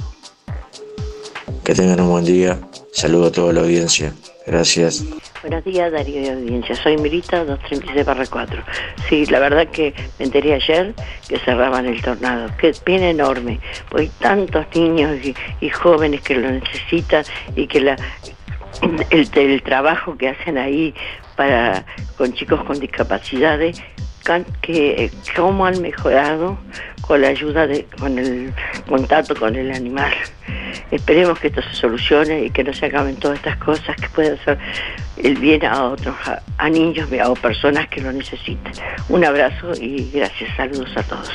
Que 1.63 1.75
tengan 1.75 2.01
un 2.01 2.09
buen 2.09 2.25
día, 2.25 2.59
saludo 2.93 3.27
a 3.27 3.31
toda 3.31 3.53
la 3.53 3.61
audiencia, 3.61 4.11
gracias. 4.45 5.05
Buenos 5.41 5.63
días, 5.65 5.91
Darío 5.91 6.21
de 6.21 6.31
Audiencia. 6.31 6.75
Soy 6.75 6.97
Mirita, 6.97 7.43
236 7.43 8.05
barra 8.05 8.25
4. 8.25 8.63
Sí, 9.09 9.25
la 9.25 9.39
verdad 9.39 9.67
que 9.67 9.93
me 10.19 10.25
enteré 10.25 10.53
ayer 10.53 10.93
que 11.27 11.37
cerraban 11.39 11.85
el 11.85 12.01
tornado. 12.01 12.49
Qué 12.57 12.73
pena 12.83 13.09
enorme, 13.09 13.59
porque 13.89 14.03
hay 14.03 14.11
tantos 14.19 14.65
niños 14.73 15.17
y, 15.61 15.69
jóvenes 15.69 16.21
que 16.21 16.35
lo 16.35 16.49
necesitan 16.51 17.25
y 17.55 17.67
que 17.67 17.81
la, 17.81 17.95
el, 19.09 19.29
el 19.33 19.63
trabajo 19.63 20.17
que 20.17 20.29
hacen 20.29 20.57
ahí 20.57 20.93
para 21.35 21.85
con 22.17 22.33
chicos 22.33 22.63
con 22.63 22.79
discapacidades 22.79 23.81
que 24.61 25.11
cómo 25.35 25.65
han 25.65 25.81
mejorado 25.81 26.57
con 27.01 27.21
la 27.21 27.27
ayuda 27.27 27.67
de 27.67 27.85
con 27.99 28.17
el 28.17 28.53
contacto 28.87 29.35
con 29.35 29.55
el 29.55 29.71
animal 29.71 30.13
esperemos 30.91 31.39
que 31.39 31.47
esto 31.47 31.61
se 31.61 31.75
solucione 31.75 32.45
y 32.45 32.49
que 32.49 32.63
no 32.63 32.73
se 32.73 32.87
acaben 32.87 33.15
todas 33.15 33.37
estas 33.37 33.57
cosas 33.57 33.95
que 33.95 34.07
pueden 34.09 34.33
hacer 34.39 34.57
el 35.17 35.35
bien 35.35 35.65
a 35.65 35.85
otros 35.85 36.15
a, 36.25 36.41
a 36.57 36.69
niños 36.69 37.09
o 37.25 37.33
personas 37.35 37.87
que 37.87 38.01
lo 38.01 38.11
necesiten. 38.11 38.73
Un 39.09 39.25
abrazo 39.25 39.71
y 39.79 40.09
gracias. 40.13 40.55
Saludos 40.55 40.91
a 40.95 41.03
todos. 41.03 41.31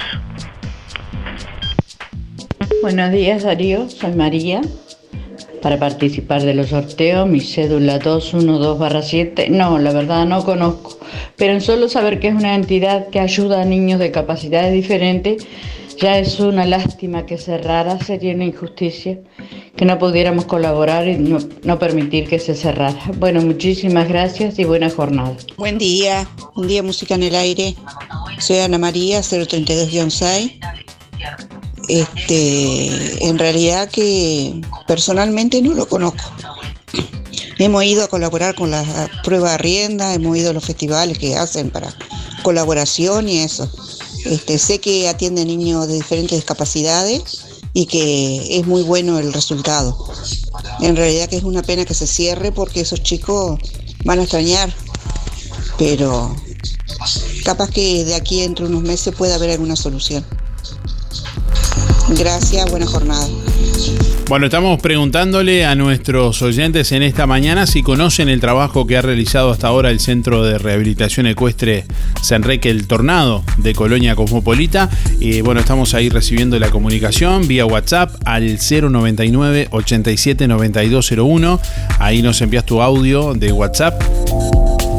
Buenos 2.80 3.11
días 3.11 3.42
Darío, 3.42 3.88
soy 3.90 4.12
María. 4.12 4.61
Para 5.62 5.78
participar 5.78 6.42
de 6.42 6.54
los 6.54 6.68
sorteos, 6.68 7.28
mi 7.28 7.40
cédula 7.40 7.99
212-7, 7.99 9.49
no, 9.49 9.78
la 9.78 9.92
verdad 9.92 10.25
no 10.26 10.45
conozco, 10.45 10.99
pero 11.37 11.54
en 11.54 11.61
solo 11.61 11.88
saber 11.88 12.21
que 12.21 12.28
es 12.28 12.35
una 12.35 12.54
entidad 12.54 13.09
que 13.09 13.18
ayuda 13.18 13.62
a 13.62 13.64
niños 13.64 13.99
de 13.99 14.12
capacidades 14.12 14.73
diferentes, 14.73 15.47
ya 16.00 16.19
es 16.19 16.38
una 16.38 16.64
lástima 16.64 17.26
que 17.26 17.38
cerrara, 17.38 17.99
sería 17.99 18.35
una 18.35 18.45
injusticia 18.45 19.19
que 19.76 19.85
no 19.85 19.99
pudiéramos 19.99 20.45
colaborar 20.45 21.09
y 21.09 21.19
no, 21.19 21.38
no 21.62 21.78
permitir 21.78 22.28
que 22.28 22.38
se 22.38 22.55
cerrara. 22.55 23.00
Bueno, 23.17 23.43
muchísimas 23.43 24.09
gracias 24.09 24.59
y 24.59 24.64
buena 24.64 24.90
jornada. 24.90 25.37
Buen 25.57 25.78
día, 25.78 26.28
un 26.57 26.69
día 26.69 26.83
música 26.83 27.14
en 27.14 27.25
el 27.25 27.35
aire. 27.35 27.75
Soy 28.38 28.59
Ana 28.59 28.78
María, 28.78 29.21
032-6. 29.21 30.59
Este, 31.88 33.26
en 33.26 33.38
realidad 33.38 33.88
que 33.88 34.61
personalmente 34.87 35.61
no 35.62 35.75
lo 35.75 35.88
conozco. 35.88 36.31
Hemos 37.59 37.83
ido 37.83 38.05
a 38.05 38.09
colaborar 38.09 38.55
con 38.55 38.71
la 38.71 38.85
prueba 39.25 39.52
de 39.52 39.59
rienda, 39.59 40.14
hemos 40.14 40.37
ido 40.37 40.50
a 40.50 40.52
los 40.52 40.64
festivales 40.64 41.19
que 41.19 41.35
hacen 41.35 41.71
para 41.71 41.93
colaboración 42.43 43.28
y 43.28 43.38
eso. 43.38 43.69
Este, 44.28 44.58
sé 44.58 44.78
que 44.78 45.08
atiende 45.08 45.44
niños 45.47 45.88
de 45.88 45.94
diferentes 45.94 46.37
discapacidades 46.37 47.23
y 47.73 47.87
que 47.87 48.58
es 48.58 48.66
muy 48.66 48.82
bueno 48.82 49.18
el 49.18 49.32
resultado. 49.32 49.97
En 50.80 50.97
realidad 50.97 51.28
que 51.28 51.37
es 51.37 51.44
una 51.44 51.62
pena 51.62 51.87
que 51.87 51.94
se 51.94 52.06
cierre 52.06 52.52
porque 52.52 52.82
esos 52.82 53.02
chicos 53.02 53.58
van 54.04 54.19
a 54.19 54.23
extrañar, 54.23 54.75
pero 55.78 56.36
capaz 57.43 57.71
que 57.71 58.04
de 58.04 58.14
aquí 58.14 58.43
entre 58.43 58.67
unos 58.67 58.82
meses 58.82 59.14
pueda 59.14 59.36
haber 59.36 59.50
alguna 59.50 59.76
solución. 59.76 60.25
Gracias, 62.10 62.71
buena 62.71 62.86
jornada. 62.86 63.26
Bueno, 64.28 64.45
estamos 64.45 64.78
preguntándole 64.82 65.64
a 65.64 65.75
nuestros 65.75 66.43
oyentes 66.43 66.93
en 66.93 67.02
esta 67.02 67.26
mañana 67.26 67.67
si 67.67 67.82
conocen 67.82 68.28
el 68.28 68.41
trabajo 68.41 68.86
que 68.86 68.99
ha 68.99 69.02
realizado 69.02 69.50
hasta 69.50 69.69
ahora 69.69 69.91
el 69.91 70.00
Centro 70.00 70.45
de 70.45 70.58
Rehabilitación 70.58 71.26
Ecuestre 71.26 71.86
San 72.21 72.43
Enrique 72.43 72.69
el 72.69 72.86
Tornado 72.86 73.43
de 73.56 73.75
Colonia 73.75 74.14
Cosmopolita. 74.14 74.91
Y 75.19 75.41
bueno, 75.41 75.60
estamos 75.60 75.95
ahí 75.95 76.10
recibiendo 76.10 76.58
la 76.58 76.69
comunicación 76.69 77.49
vía 77.49 77.64
WhatsApp 77.64 78.17
al 78.26 78.58
099 78.58 79.69
87 79.71 80.47
9201. 80.47 81.58
Ahí 81.99 82.21
nos 82.21 82.43
envías 82.43 82.67
tu 82.67 82.82
audio 82.82 83.32
de 83.32 83.50
WhatsApp 83.50 83.99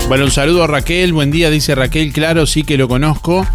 Bueno, 0.06 0.26
un 0.26 0.30
saludo 0.30 0.62
a 0.62 0.66
Raquel, 0.66 1.14
buen 1.14 1.30
día, 1.30 1.48
dice 1.48 1.74
Raquel, 1.74 2.12
claro, 2.12 2.46
sí 2.46 2.62
que 2.62 2.76
lo 2.76 2.88
conozco. 2.88 3.46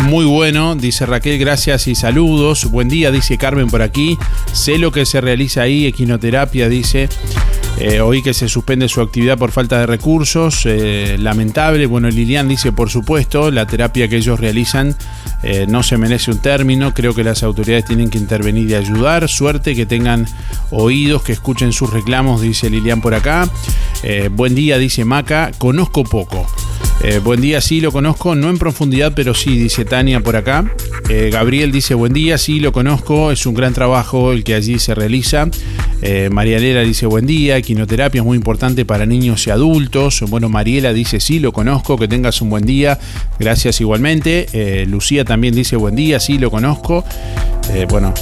Muy 0.00 0.24
bueno, 0.24 0.74
dice 0.74 1.06
Raquel, 1.06 1.38
gracias 1.38 1.86
y 1.86 1.94
saludos. 1.94 2.70
Buen 2.70 2.88
día, 2.88 3.10
dice 3.12 3.38
Carmen 3.38 3.68
por 3.68 3.82
aquí. 3.82 4.18
Sé 4.52 4.78
lo 4.78 4.90
que 4.90 5.06
se 5.06 5.20
realiza 5.20 5.62
ahí, 5.62 5.86
equinoterapia, 5.86 6.68
dice. 6.68 7.08
Eh, 7.78 8.00
oí 8.00 8.22
que 8.22 8.32
se 8.32 8.48
suspende 8.48 8.88
su 8.88 9.02
actividad 9.02 9.36
por 9.36 9.52
falta 9.52 9.78
de 9.78 9.86
recursos. 9.86 10.64
eh, 10.64 11.16
lamentable. 11.18 11.86
Bueno, 11.86 12.08
Lilian 12.08 12.48
dice, 12.48 12.72
por 12.72 12.90
supuesto, 12.90 13.50
la 13.50 13.66
terapia 13.66 14.08
que 14.08 14.16
ellos 14.16 14.40
realizan 14.40 14.96
eh, 15.42 15.66
no 15.68 15.82
se 15.82 15.98
merece 15.98 16.30
un 16.30 16.38
término. 16.38 16.94
Creo 16.94 17.14
que 17.14 17.22
las 17.22 17.42
autoridades 17.42 17.84
tienen 17.84 18.08
que 18.08 18.18
intervenir 18.18 18.70
y 18.70 18.74
ayudar. 18.74 19.28
Suerte 19.28 19.74
que 19.74 19.84
tengan 19.84 20.26
oídos, 20.70 21.22
que 21.22 21.32
escuchen 21.32 21.72
sus 21.72 21.92
reclamos, 21.92 22.40
dice 22.40 22.70
Lilian 22.70 23.00
por 23.00 23.14
acá. 23.14 23.48
Eh, 24.02 24.30
buen 24.32 24.54
día, 24.54 24.78
dice 24.78 25.04
Maca. 25.04 25.50
Conozco 25.58 26.04
poco. 26.04 26.46
Buen 27.22 27.40
día, 27.40 27.60
sí 27.60 27.80
lo 27.80 27.92
conozco, 27.92 28.34
no 28.34 28.50
en 28.50 28.58
profundidad, 28.58 29.12
pero 29.14 29.32
sí, 29.32 29.56
dice 29.56 29.84
Tania 29.84 30.20
por 30.20 30.34
acá. 30.34 30.64
Gabriel 31.30 31.70
dice, 31.70 31.94
buen 31.94 32.12
día, 32.12 32.36
sí 32.36 32.58
lo 32.58 32.72
conozco, 32.72 33.30
es 33.30 33.46
un 33.46 33.54
gran 33.54 33.74
trabajo 33.74 34.32
el 34.32 34.42
que 34.42 34.54
allí 34.54 34.80
se 34.80 34.92
realiza. 34.92 35.48
Eh, 36.02 36.28
Marianela 36.30 36.82
dice, 36.82 37.06
buen 37.06 37.26
día, 37.26 37.60
quinoterapia 37.62 38.20
es 38.20 38.24
muy 38.24 38.36
importante 38.36 38.84
para 38.84 39.06
niños 39.06 39.46
y 39.46 39.50
adultos. 39.50 40.24
Bueno, 40.28 40.48
Mariela 40.48 40.92
dice, 40.92 41.20
sí 41.20 41.38
lo 41.38 41.52
conozco, 41.52 41.96
que 41.96 42.08
tengas 42.08 42.42
un 42.42 42.50
buen 42.50 42.64
día, 42.64 42.98
gracias 43.38 43.80
igualmente. 43.80 44.48
Eh, 44.52 44.84
Lucía 44.86 45.24
también 45.24 45.54
dice, 45.54 45.76
buen 45.76 45.94
día, 45.96 46.20
sí 46.20 46.38
lo 46.38 46.50
conozco. 46.50 47.04
Eh, 47.72 47.86
bueno, 47.88 48.12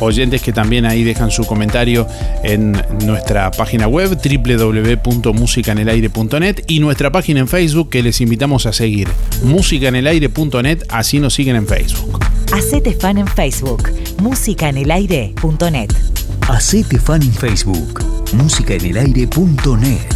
oyentes 0.00 0.40
que 0.42 0.52
también 0.52 0.86
ahí 0.86 1.04
dejan 1.04 1.30
su 1.30 1.44
comentario 1.44 2.06
en 2.42 2.72
nuestra 3.04 3.50
página 3.50 3.86
web 3.86 4.18
www.musicanelaire.net 4.18 6.64
y 6.66 6.80
nuestra 6.80 7.12
página 7.12 7.40
en 7.40 7.48
Facebook 7.48 7.90
que 7.90 8.02
les 8.02 8.20
invitamos 8.20 8.66
a 8.66 8.72
seguir 8.72 9.08
musicanelaire.net 9.44 10.84
así 10.88 11.20
nos 11.20 11.34
siguen 11.34 11.56
en 11.56 11.66
Facebook. 11.66 12.18
Hacete 12.52 12.92
fan 12.92 13.18
en 13.18 13.26
Facebook, 13.26 13.90
musicaenelaire.net. 14.20 16.11
Hacete 16.48 16.98
fan 16.98 17.22
en 17.22 17.32
Facebook, 17.32 18.02
musicaenelaire.net. 18.34 20.14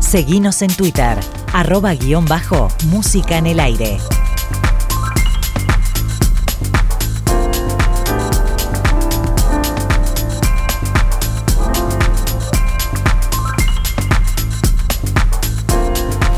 Seguinos 0.00 0.62
en 0.62 0.74
Twitter, 0.74 1.18
arroba 1.52 1.94
guion 1.94 2.26
bajo, 2.26 2.68
música 2.90 3.38
en 3.38 3.46
el 3.46 3.60
aire. 3.60 3.98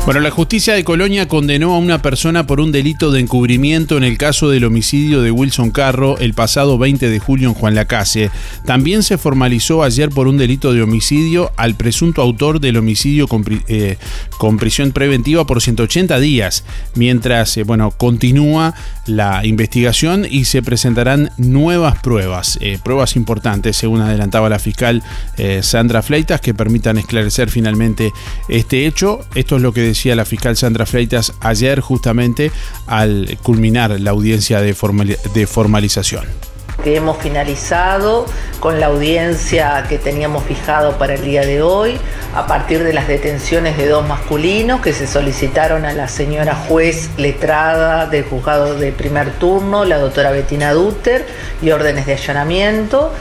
Bueno, 0.09 0.21
la 0.21 0.31
justicia 0.31 0.73
de 0.73 0.83
Colonia 0.83 1.27
condenó 1.27 1.75
a 1.75 1.77
una 1.77 2.01
persona 2.01 2.47
por 2.47 2.59
un 2.59 2.71
delito 2.71 3.11
de 3.11 3.19
encubrimiento 3.19 3.95
en 3.95 4.03
el 4.03 4.17
caso 4.17 4.49
del 4.49 4.63
homicidio 4.63 5.21
de 5.21 5.29
Wilson 5.29 5.69
Carro 5.69 6.17
el 6.17 6.33
pasado 6.33 6.79
20 6.79 7.07
de 7.07 7.19
julio 7.19 7.49
en 7.49 7.53
Juan 7.53 7.75
Lacase. 7.75 8.31
También 8.65 9.03
se 9.03 9.19
formalizó 9.19 9.83
ayer 9.83 10.09
por 10.09 10.27
un 10.27 10.39
delito 10.39 10.73
de 10.73 10.81
homicidio 10.81 11.51
al 11.57 11.75
presunto 11.75 12.23
autor 12.23 12.59
del 12.59 12.77
homicidio 12.77 13.27
con, 13.27 13.45
eh, 13.67 13.97
prisión 14.57 14.93
preventiva 14.93 15.45
por 15.45 15.61
180 15.61 16.19
días, 16.19 16.63
mientras 16.95 17.55
eh, 17.57 17.63
bueno, 17.63 17.91
continúa 17.91 18.73
la 19.05 19.45
investigación 19.45 20.25
y 20.27 20.45
se 20.45 20.63
presentarán 20.63 21.29
nuevas 21.37 21.99
pruebas, 21.99 22.57
eh, 22.61 22.79
pruebas 22.83 23.15
importantes, 23.15 23.77
según 23.77 24.01
adelantaba 24.01 24.49
la 24.49 24.57
fiscal 24.57 25.03
Sandra 25.61 26.01
Fleitas, 26.01 26.41
que 26.41 26.55
permitan 26.55 26.97
esclarecer 26.97 27.49
finalmente 27.49 28.11
este 28.49 28.87
hecho. 28.87 29.21
Esto 29.35 29.57
es 29.57 29.61
lo 29.61 29.71
que 29.71 29.81
decía 29.81 29.98
la 30.05 30.25
fiscal 30.25 30.55
Sandra 30.57 30.85
Freitas 30.85 31.33
ayer 31.41 31.79
justamente 31.81 32.51
al 32.87 33.37
culminar 33.43 33.99
la 33.99 34.11
audiencia 34.11 34.61
de, 34.61 34.75
de 35.33 35.47
formalización 35.47 36.25
que 36.83 36.95
hemos 36.95 37.17
finalizado 37.17 38.25
con 38.59 38.79
la 38.79 38.87
audiencia 38.87 39.85
que 39.89 39.97
teníamos 39.97 40.43
fijado 40.43 40.97
para 40.97 41.15
el 41.15 41.23
día 41.23 41.41
de 41.41 41.61
hoy, 41.61 41.97
a 42.33 42.47
partir 42.47 42.83
de 42.83 42.93
las 42.93 43.07
detenciones 43.07 43.77
de 43.77 43.87
dos 43.87 44.07
masculinos 44.07 44.81
que 44.81 44.93
se 44.93 45.07
solicitaron 45.07 45.85
a 45.85 45.93
la 45.93 46.07
señora 46.07 46.55
juez 46.55 47.09
letrada 47.17 48.05
del 48.05 48.23
juzgado 48.23 48.75
de 48.75 48.91
primer 48.91 49.31
turno, 49.33 49.85
la 49.85 49.97
doctora 49.97 50.31
Bettina 50.31 50.71
Dutter, 50.71 51.25
y 51.61 51.71
órdenes 51.71 52.05
de 52.05 52.13
allanamiento. 52.13 53.11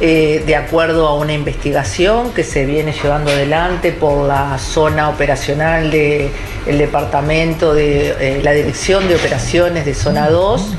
Eh, 0.00 0.42
de 0.44 0.56
acuerdo 0.56 1.06
a 1.06 1.14
una 1.14 1.34
investigación 1.34 2.32
que 2.32 2.42
se 2.42 2.66
viene 2.66 2.92
llevando 2.92 3.30
adelante 3.30 3.92
por 3.92 4.26
la 4.26 4.58
zona 4.58 5.08
operacional 5.08 5.88
del 5.92 6.32
departamento 6.66 7.72
de 7.72 8.10
eh, 8.18 8.40
la 8.42 8.50
Dirección 8.50 9.06
de 9.06 9.14
Operaciones 9.14 9.86
de 9.86 9.94
Zona 9.94 10.28
2, 10.28 10.74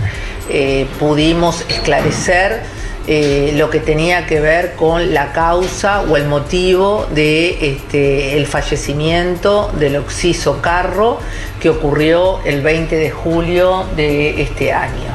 eh, 0.49 0.85
pudimos 0.99 1.63
esclarecer 1.69 2.63
lo 3.07 3.69
que 3.69 3.79
tenía 3.79 4.25
que 4.25 4.39
ver 4.39 4.73
con 4.73 5.13
la 5.13 5.31
causa 5.31 6.01
o 6.01 6.17
el 6.17 6.25
motivo 6.25 7.05
de 7.13 7.73
este, 7.73 8.35
el 8.35 8.47
fallecimiento 8.47 9.71
del 9.79 9.97
Oxiso 9.97 10.59
Carro 10.59 11.19
que 11.59 11.69
ocurrió 11.69 12.39
el 12.45 12.61
20 12.63 12.95
de 12.95 13.11
julio 13.11 13.85
de 13.95 14.41
este 14.41 14.73
año. 14.73 15.13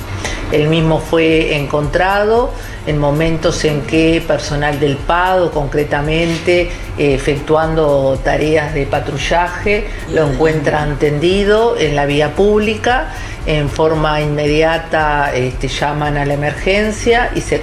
El 0.52 0.68
mismo 0.68 1.00
fue 1.00 1.56
encontrado 1.56 2.52
en 2.86 2.98
momentos 2.98 3.64
en 3.64 3.82
que 3.82 4.22
personal 4.26 4.80
del 4.80 4.96
PADO, 4.96 5.50
concretamente 5.50 6.70
eh, 6.98 7.14
efectuando 7.14 8.18
tareas 8.22 8.74
de 8.74 8.86
patrullaje, 8.86 9.88
lo 10.12 10.28
encuentran 10.28 10.98
tendido 10.98 11.76
en 11.78 11.96
la 11.96 12.06
vía 12.06 12.34
pública. 12.34 13.08
En 13.46 13.70
forma 13.70 14.20
inmediata 14.20 15.32
este, 15.34 15.68
llaman 15.68 16.18
a 16.18 16.26
la 16.26 16.34
emergencia 16.34 17.30
y 17.34 17.40
se, 17.40 17.60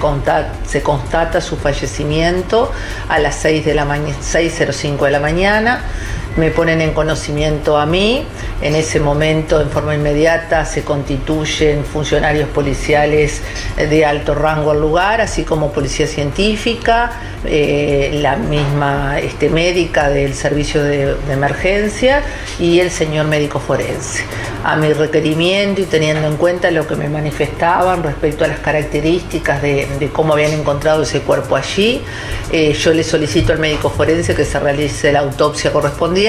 se 0.66 0.82
constata 0.82 1.40
su 1.40 1.56
fallecimiento 1.56 2.72
a 3.08 3.18
las 3.20 3.36
6 3.36 3.64
de 3.64 3.74
la 3.74 3.86
6.05 3.86 5.04
de 5.04 5.10
la 5.10 5.20
mañana 5.20 5.84
me 6.38 6.50
ponen 6.50 6.80
en 6.80 6.92
conocimiento 6.92 7.76
a 7.76 7.84
mí. 7.84 8.24
En 8.62 8.74
ese 8.74 9.00
momento, 9.00 9.60
en 9.60 9.70
forma 9.70 9.94
inmediata, 9.94 10.64
se 10.64 10.84
constituyen 10.84 11.84
funcionarios 11.84 12.48
policiales 12.48 13.42
de 13.76 14.04
alto 14.06 14.34
rango 14.34 14.70
al 14.70 14.80
lugar, 14.80 15.20
así 15.20 15.42
como 15.42 15.72
policía 15.72 16.06
científica, 16.06 17.10
eh, 17.44 18.18
la 18.22 18.36
misma 18.36 19.18
este, 19.18 19.48
médica 19.48 20.08
del 20.10 20.34
servicio 20.34 20.82
de, 20.82 21.16
emergencia 21.30 22.22
y 22.58 22.80
el 22.80 22.90
señor 22.90 23.26
médico 23.26 23.58
forense. 23.58 24.22
A 24.64 24.76
mi 24.76 24.92
requerimiento 24.92 25.80
y 25.80 25.84
teniendo 25.84 26.26
en 26.26 26.36
cuenta 26.36 26.70
lo 26.70 26.86
que 26.86 26.96
me 26.96 27.08
manifestaban 27.08 28.02
respecto 28.02 28.44
a 28.44 28.48
las 28.48 28.58
características 28.58 29.62
de, 29.62 30.10
cómo 30.12 30.34
habían 30.34 30.52
encontrado 30.52 31.02
ese 31.02 31.20
cuerpo 31.20 31.56
allí, 31.56 32.02
eh, 32.52 32.72
yo 32.72 32.92
le 32.92 33.02
solicito 33.02 33.52
al 33.52 33.58
médico 33.58 33.90
forense 33.90 34.34
que 34.34 34.44
se 34.44 34.58
realice 34.58 35.12
la 35.12 35.20
autopsia 35.20 35.72
correspondiente 35.72 36.27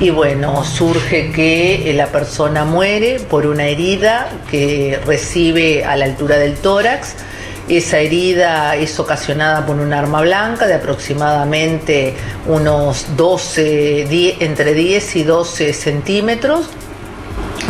y 0.00 0.10
bueno, 0.10 0.64
surge 0.64 1.32
que 1.32 1.90
eh, 1.90 1.94
la 1.94 2.06
persona 2.06 2.64
muere 2.64 3.20
por 3.20 3.46
una 3.46 3.66
herida 3.66 4.30
que 4.50 4.98
recibe 5.06 5.84
a 5.84 5.96
la 5.96 6.06
altura 6.06 6.38
del 6.38 6.54
tórax 6.56 7.16
esa 7.68 7.98
herida 7.98 8.74
es 8.74 8.98
ocasionada 8.98 9.64
por 9.64 9.76
un 9.76 9.92
arma 9.92 10.20
blanca 10.20 10.66
de 10.66 10.74
aproximadamente 10.74 12.14
unos 12.46 13.16
12, 13.16 14.34
entre 14.40 14.74
10 14.74 15.16
y 15.16 15.22
12 15.22 15.72
centímetros 15.72 16.66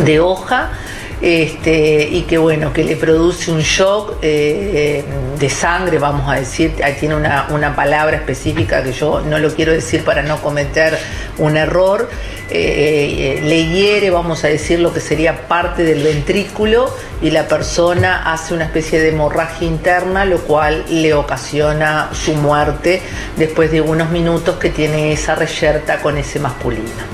de 0.03 0.19
hoja. 0.19 0.71
Este, 1.21 2.09
y 2.11 2.23
que 2.23 2.37
bueno, 2.37 2.73
que 2.73 2.83
le 2.83 2.97
produce 2.97 3.51
un 3.51 3.61
shock 3.61 4.17
eh, 4.21 5.03
de 5.39 5.49
sangre, 5.49 5.97
vamos 5.97 6.29
a 6.29 6.35
decir, 6.35 6.73
ahí 6.83 6.97
tiene 6.99 7.15
una, 7.15 7.47
una, 7.49 7.75
palabra 7.75 8.17
específica 8.17 8.83
que 8.83 8.91
yo 8.91 9.21
no 9.21 9.39
lo 9.39 9.53
quiero 9.53 9.71
decir 9.71 10.03
para 10.03 10.21
no 10.21 10.41
cometer 10.41 10.97
un 11.37 11.55
error, 11.55 12.09
eh, 12.49 13.39
le 13.43 13.65
hiere, 13.67 14.09
vamos 14.09 14.43
a 14.43 14.47
decir, 14.47 14.79
lo 14.79 14.93
que 14.93 14.99
sería 14.99 15.47
parte 15.47 15.83
del 15.83 16.03
ventrículo 16.03 16.93
y 17.21 17.31
la 17.31 17.47
persona 17.47 18.31
hace 18.31 18.53
una 18.53 18.65
especie 18.65 18.99
de 18.99 19.09
hemorragia 19.09 19.67
interna, 19.67 20.25
lo 20.25 20.39
cual 20.39 20.85
le 20.89 21.13
ocasiona 21.13 22.09
su 22.11 22.33
muerte 22.35 23.01
después 23.37 23.71
de 23.71 23.81
unos 23.81 24.09
minutos 24.09 24.57
que 24.57 24.69
tiene 24.69 25.13
esa 25.13 25.35
reyerta 25.35 26.01
con 26.01 26.17
ese 26.17 26.39
masculino. 26.39 27.13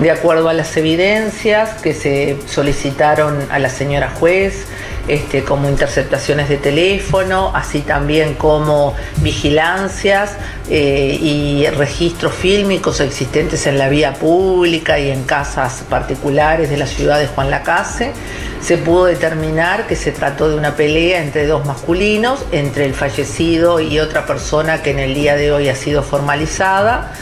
De 0.00 0.10
acuerdo 0.10 0.48
a 0.48 0.52
las 0.52 0.76
evidencias 0.76 1.80
que 1.80 1.94
se 1.94 2.36
solicitaron 2.48 3.31
a 3.50 3.58
la 3.58 3.68
señora 3.68 4.10
juez, 4.10 4.66
este, 5.08 5.42
como 5.42 5.68
interceptaciones 5.68 6.48
de 6.48 6.58
teléfono, 6.58 7.50
así 7.54 7.80
también 7.80 8.34
como 8.34 8.94
vigilancias 9.16 10.36
eh, 10.70 11.18
y 11.20 11.66
registros 11.70 12.34
fílmicos 12.34 13.00
existentes 13.00 13.66
en 13.66 13.78
la 13.78 13.88
vía 13.88 14.14
pública 14.14 14.98
y 15.00 15.10
en 15.10 15.24
casas 15.24 15.82
particulares 15.88 16.70
de 16.70 16.76
la 16.76 16.86
ciudad 16.86 17.18
de 17.18 17.26
Juan 17.26 17.50
Lacase. 17.50 18.12
Se 18.60 18.78
pudo 18.78 19.06
determinar 19.06 19.88
que 19.88 19.96
se 19.96 20.12
trató 20.12 20.48
de 20.48 20.54
una 20.54 20.76
pelea 20.76 21.20
entre 21.20 21.46
dos 21.48 21.66
masculinos, 21.66 22.44
entre 22.52 22.84
el 22.84 22.94
fallecido 22.94 23.80
y 23.80 23.98
otra 23.98 24.24
persona 24.24 24.82
que 24.82 24.90
en 24.90 25.00
el 25.00 25.14
día 25.14 25.34
de 25.34 25.50
hoy 25.50 25.68
ha 25.68 25.74
sido 25.74 26.04
formalizada. 26.04 27.12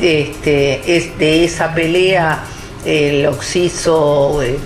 Este, 0.00 0.96
es 0.96 1.18
de 1.18 1.44
esa 1.44 1.74
pelea 1.74 2.40
el 2.84 3.26
oxiso 3.26 4.42
eh, 4.42 4.58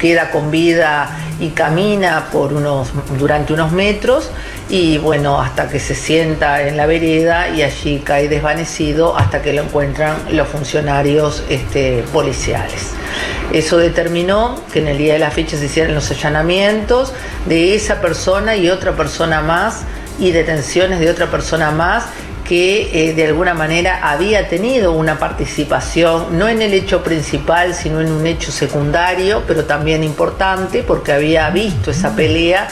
queda 0.00 0.30
con 0.30 0.50
vida 0.50 1.16
y 1.40 1.50
camina 1.50 2.28
por 2.32 2.52
unos, 2.52 2.88
durante 3.18 3.52
unos 3.52 3.72
metros 3.72 4.30
y 4.68 4.98
bueno, 4.98 5.40
hasta 5.40 5.68
que 5.68 5.78
se 5.78 5.94
sienta 5.94 6.66
en 6.66 6.76
la 6.76 6.86
vereda 6.86 7.48
y 7.50 7.62
allí 7.62 8.00
cae 8.04 8.28
desvanecido 8.28 9.16
hasta 9.16 9.42
que 9.42 9.52
lo 9.52 9.62
encuentran 9.62 10.16
los 10.30 10.48
funcionarios 10.48 11.44
este, 11.48 12.04
policiales. 12.12 12.92
Eso 13.52 13.76
determinó 13.76 14.60
que 14.72 14.80
en 14.80 14.88
el 14.88 14.98
día 14.98 15.12
de 15.14 15.18
la 15.18 15.30
fecha 15.30 15.56
se 15.56 15.66
hicieran 15.66 15.94
los 15.94 16.10
allanamientos 16.10 17.12
de 17.46 17.74
esa 17.74 18.00
persona 18.00 18.56
y 18.56 18.70
otra 18.70 18.92
persona 18.92 19.42
más 19.42 19.82
y 20.18 20.30
detenciones 20.30 21.00
de 21.00 21.10
otra 21.10 21.30
persona 21.30 21.70
más 21.70 22.06
que 22.44 23.08
eh, 23.08 23.14
de 23.14 23.26
alguna 23.26 23.54
manera 23.54 24.00
había 24.02 24.48
tenido 24.48 24.92
una 24.92 25.18
participación, 25.18 26.38
no 26.38 26.48
en 26.48 26.60
el 26.60 26.74
hecho 26.74 27.02
principal, 27.02 27.74
sino 27.74 28.00
en 28.00 28.12
un 28.12 28.26
hecho 28.26 28.52
secundario, 28.52 29.42
pero 29.46 29.64
también 29.64 30.04
importante, 30.04 30.82
porque 30.82 31.12
había 31.12 31.48
visto 31.50 31.90
esa 31.90 32.14
pelea 32.14 32.68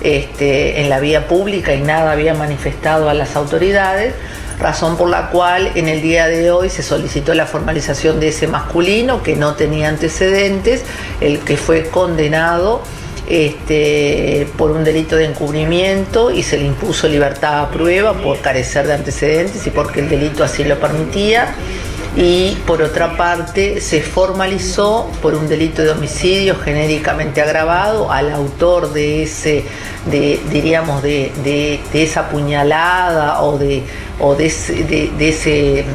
este, 0.00 0.80
en 0.80 0.90
la 0.90 0.98
vía 0.98 1.28
pública 1.28 1.72
y 1.72 1.80
nada 1.80 2.12
había 2.12 2.34
manifestado 2.34 3.08
a 3.08 3.14
las 3.14 3.36
autoridades, 3.36 4.14
razón 4.58 4.96
por 4.96 5.08
la 5.08 5.28
cual 5.30 5.70
en 5.76 5.88
el 5.88 6.02
día 6.02 6.26
de 6.26 6.50
hoy 6.50 6.68
se 6.68 6.82
solicitó 6.82 7.34
la 7.34 7.46
formalización 7.46 8.18
de 8.18 8.28
ese 8.28 8.48
masculino 8.48 9.22
que 9.22 9.36
no 9.36 9.54
tenía 9.54 9.88
antecedentes, 9.88 10.84
el 11.20 11.38
que 11.40 11.56
fue 11.56 11.86
condenado 11.86 12.82
este, 13.32 14.46
por 14.58 14.72
un 14.72 14.84
delito 14.84 15.16
de 15.16 15.24
encubrimiento 15.24 16.30
y 16.30 16.42
se 16.42 16.58
le 16.58 16.66
impuso 16.66 17.08
libertad 17.08 17.60
a 17.60 17.70
prueba 17.70 18.12
por 18.12 18.38
carecer 18.42 18.86
de 18.86 18.92
antecedentes 18.92 19.66
y 19.66 19.70
porque 19.70 20.00
el 20.00 20.10
delito 20.10 20.44
así 20.44 20.64
lo 20.64 20.78
permitía. 20.78 21.54
Y 22.14 22.58
por 22.66 22.82
otra 22.82 23.16
parte 23.16 23.80
se 23.80 24.02
formalizó 24.02 25.10
por 25.22 25.34
un 25.34 25.48
delito 25.48 25.80
de 25.80 25.92
homicidio 25.92 26.56
genéricamente 26.56 27.40
agravado 27.40 28.12
al 28.12 28.30
autor 28.30 28.92
de 28.92 29.22
ese, 29.22 29.64
diríamos, 30.50 31.02
de, 31.02 31.80
esa 31.94 32.28
puñalada 32.28 33.40
o 33.40 33.56
de, 33.56 33.82
o 34.20 34.34
de 34.34 34.44
ese 34.44 35.86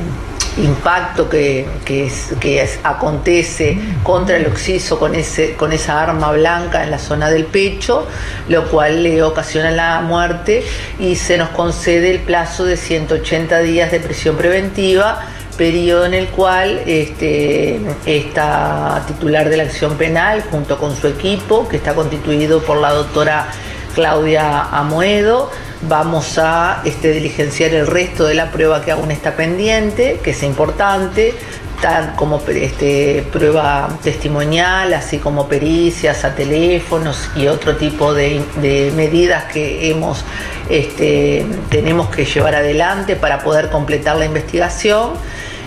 impacto 0.58 1.30
que, 1.30 1.68
que, 1.86 2.70
acontece 2.84 3.78
contra 4.04 4.38
el 4.38 4.48
oxiso 4.48 5.00
con, 5.00 5.16
ese, 5.16 5.54
con 5.54 5.72
esa 5.72 6.02
arma 6.02 6.32
blanca 6.32 6.84
en 6.84 6.92
la 6.92 7.00
zona 7.00 7.30
del 7.30 7.46
pecho, 7.46 8.08
lo 8.50 8.68
cual 8.70 9.04
le 9.04 9.22
ocasiona 9.24 9.72
la 9.72 10.02
muerte 10.02 10.64
y 11.00 11.16
se 11.16 11.38
nos 11.38 11.50
concede 11.50 12.12
el 12.12 12.20
plazo 12.20 12.66
de 12.66 12.78
180 12.78 13.60
días 13.60 13.92
de 13.92 14.00
prisión 14.00 14.36
preventiva 14.36 15.22
periodo 15.58 16.06
en 16.06 16.14
el 16.14 16.28
cual 16.28 16.84
este, 16.86 17.82
esta 18.06 19.04
titular 19.08 19.50
de 19.50 19.58
la 19.58 19.64
acción 19.64 19.98
penal, 19.98 20.44
junto 20.52 20.78
con 20.78 20.96
su 20.96 21.08
equipo, 21.08 21.68
que 21.68 21.78
está 21.78 21.96
constituido 21.96 22.62
por 22.62 22.78
la 22.78 22.94
doctora 22.94 23.48
Claudia 23.96 24.62
Amoedo, 24.62 25.50
vamos 25.84 26.38
a 26.38 26.82
este, 26.86 27.12
diligenciar 27.12 27.74
el 27.74 27.88
resto 27.88 28.26
de 28.26 28.34
la 28.34 28.52
prueba 28.52 28.84
que 28.84 28.92
aún 28.92 29.12
está 29.12 29.36
pendiente, 29.36 30.20
que 30.24 30.32
es 30.32 30.44
importante, 30.44 31.34
tal 31.82 32.16
como 32.16 32.42
este, 32.48 33.24
prueba 33.32 33.88
testimonial, 34.04 34.94
así 34.94 35.20
como 35.20 35.48
pericias 35.48 36.26
a 36.26 36.34
teléfonos 36.34 37.30
y 37.36 37.48
otro 37.48 37.76
tipo 37.76 38.14
de, 38.14 38.44
de 38.62 38.92
medidas 38.96 39.46
que 39.46 39.92
hemos, 39.92 40.24
este, 40.70 41.46
tenemos 41.70 42.10
que 42.10 42.26
llevar 42.26 42.56
adelante 42.56 43.16
para 43.16 43.40
poder 43.40 43.70
completar 43.70 44.18
la 44.18 44.26
investigación 44.26 45.12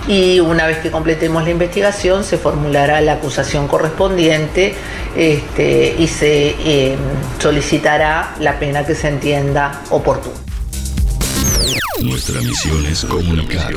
y 0.09 0.41
una 0.41 0.67
vez 0.67 0.79
que 0.79 0.91
completemos 0.91 1.45
la 1.45 1.51
investigación 1.51 2.25
se 2.25 2.39
formulará 2.39 3.01
la 3.01 3.15
acusación 3.15 3.69
correspondiente 3.69 4.75
este, 5.17 5.95
y 5.99 6.07
se 6.07 6.57
eh, 6.65 6.97
solicitará 7.39 8.35
la 8.41 8.59
pena 8.59 8.85
que 8.85 8.95
se 8.95 9.09
entienda 9.09 9.83
oportuna. 9.91 10.37
Nuestra 12.03 12.41
misión 12.41 12.87
es 12.87 13.05
comunicar. 13.05 13.75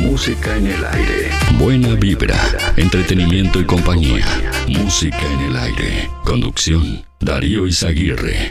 Música 0.00 0.56
en 0.56 0.66
el 0.66 0.84
aire. 0.84 1.30
Buena 1.58 1.94
vibra, 1.94 2.36
entretenimiento 2.76 3.60
y 3.60 3.66
compañía. 3.66 4.26
Música 4.66 5.20
en 5.20 5.40
el 5.50 5.56
aire. 5.56 6.10
Conducción, 6.24 7.04
Darío 7.20 7.66
Izaguirre. 7.66 8.50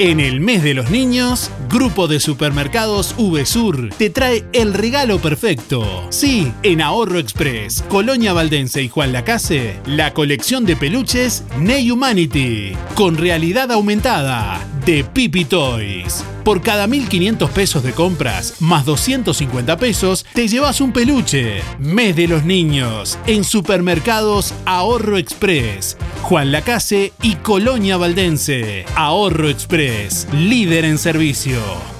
En 0.00 0.18
el 0.18 0.40
mes 0.40 0.62
de 0.62 0.72
los 0.72 0.88
niños, 0.88 1.50
Grupo 1.68 2.08
de 2.08 2.20
Supermercados 2.20 3.14
VSUR 3.18 3.90
te 3.98 4.08
trae 4.08 4.46
el 4.54 4.72
regalo 4.72 5.18
perfecto. 5.18 6.06
Sí, 6.08 6.54
en 6.62 6.80
Ahorro 6.80 7.18
Express, 7.18 7.84
Colonia 7.86 8.32
Valdense 8.32 8.82
y 8.82 8.88
Juan 8.88 9.12
Lacase, 9.12 9.78
la 9.84 10.14
colección 10.14 10.64
de 10.64 10.76
peluches 10.76 11.44
Ney 11.58 11.90
Humanity, 11.90 12.72
con 12.94 13.18
realidad 13.18 13.70
aumentada, 13.72 14.66
de 14.84 15.04
Pipi 15.04 15.44
Toys. 15.44 16.24
Por 16.44 16.62
cada 16.62 16.86
1.500 16.86 17.48
pesos 17.50 17.82
de 17.82 17.92
compras, 17.92 18.54
más 18.60 18.84
250 18.84 19.76
pesos, 19.76 20.26
te 20.34 20.48
llevas 20.48 20.80
un 20.80 20.92
peluche. 20.92 21.60
Mes 21.78 22.16
de 22.16 22.28
los 22.28 22.44
niños, 22.44 23.18
en 23.26 23.44
Supermercados 23.44 24.54
Ahorro 24.64 25.18
Express, 25.18 25.96
Juan 26.22 26.52
Lacase 26.52 27.12
y 27.22 27.36
Colonia 27.36 27.96
Valdense. 27.96 28.84
Ahorro 28.94 29.48
Express, 29.48 30.26
líder 30.32 30.84
en 30.84 30.98
servicio. 30.98 31.99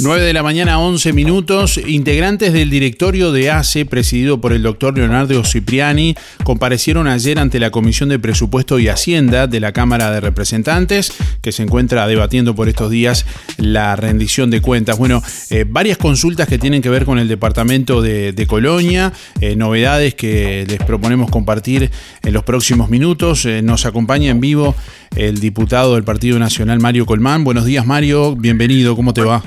9 0.00 0.22
de 0.22 0.32
la 0.32 0.42
mañana, 0.42 0.78
11 0.78 1.12
minutos. 1.12 1.78
Integrantes 1.78 2.52
del 2.52 2.70
directorio 2.70 3.32
de 3.32 3.50
ACE, 3.50 3.84
presidido 3.84 4.40
por 4.40 4.52
el 4.52 4.62
doctor 4.62 4.96
Leonardo 4.96 5.44
Cipriani, 5.44 6.16
comparecieron 6.42 7.06
ayer 7.06 7.38
ante 7.38 7.60
la 7.60 7.70
Comisión 7.70 8.08
de 8.08 8.18
Presupuesto 8.18 8.78
y 8.78 8.88
Hacienda 8.88 9.46
de 9.46 9.60
la 9.60 9.72
Cámara 9.72 10.10
de 10.10 10.20
Representantes, 10.20 11.12
que 11.42 11.52
se 11.52 11.62
encuentra 11.62 12.06
debatiendo 12.06 12.54
por 12.54 12.68
estos 12.68 12.90
días 12.90 13.26
la 13.56 13.94
rendición 13.96 14.50
de 14.50 14.60
cuentas. 14.60 14.98
Bueno, 14.98 15.22
eh, 15.50 15.64
varias 15.68 15.98
consultas 15.98 16.48
que 16.48 16.58
tienen 16.58 16.82
que 16.82 16.90
ver 16.90 17.04
con 17.04 17.18
el 17.18 17.28
departamento 17.28 18.02
de, 18.02 18.46
Colonia, 18.48 19.12
eh, 19.40 19.56
novedades 19.56 20.14
que 20.14 20.66
les 20.68 20.78
proponemos 20.78 21.30
compartir 21.30 21.90
en 22.22 22.32
los 22.32 22.42
próximos 22.42 22.90
minutos. 22.90 23.44
Eh, 23.46 23.62
nos 23.62 23.86
acompaña 23.86 24.30
en 24.30 24.40
vivo 24.40 24.74
el 25.16 25.40
diputado 25.40 25.94
del 25.94 26.04
Partido 26.04 26.38
Nacional, 26.38 26.80
Mario 26.80 27.06
Colmán. 27.06 27.44
Buenos 27.44 27.64
días, 27.64 27.86
Mario. 27.86 28.34
Bienvenido. 28.36 28.96
¿Cómo 28.96 29.14
te 29.14 29.22
va? 29.22 29.42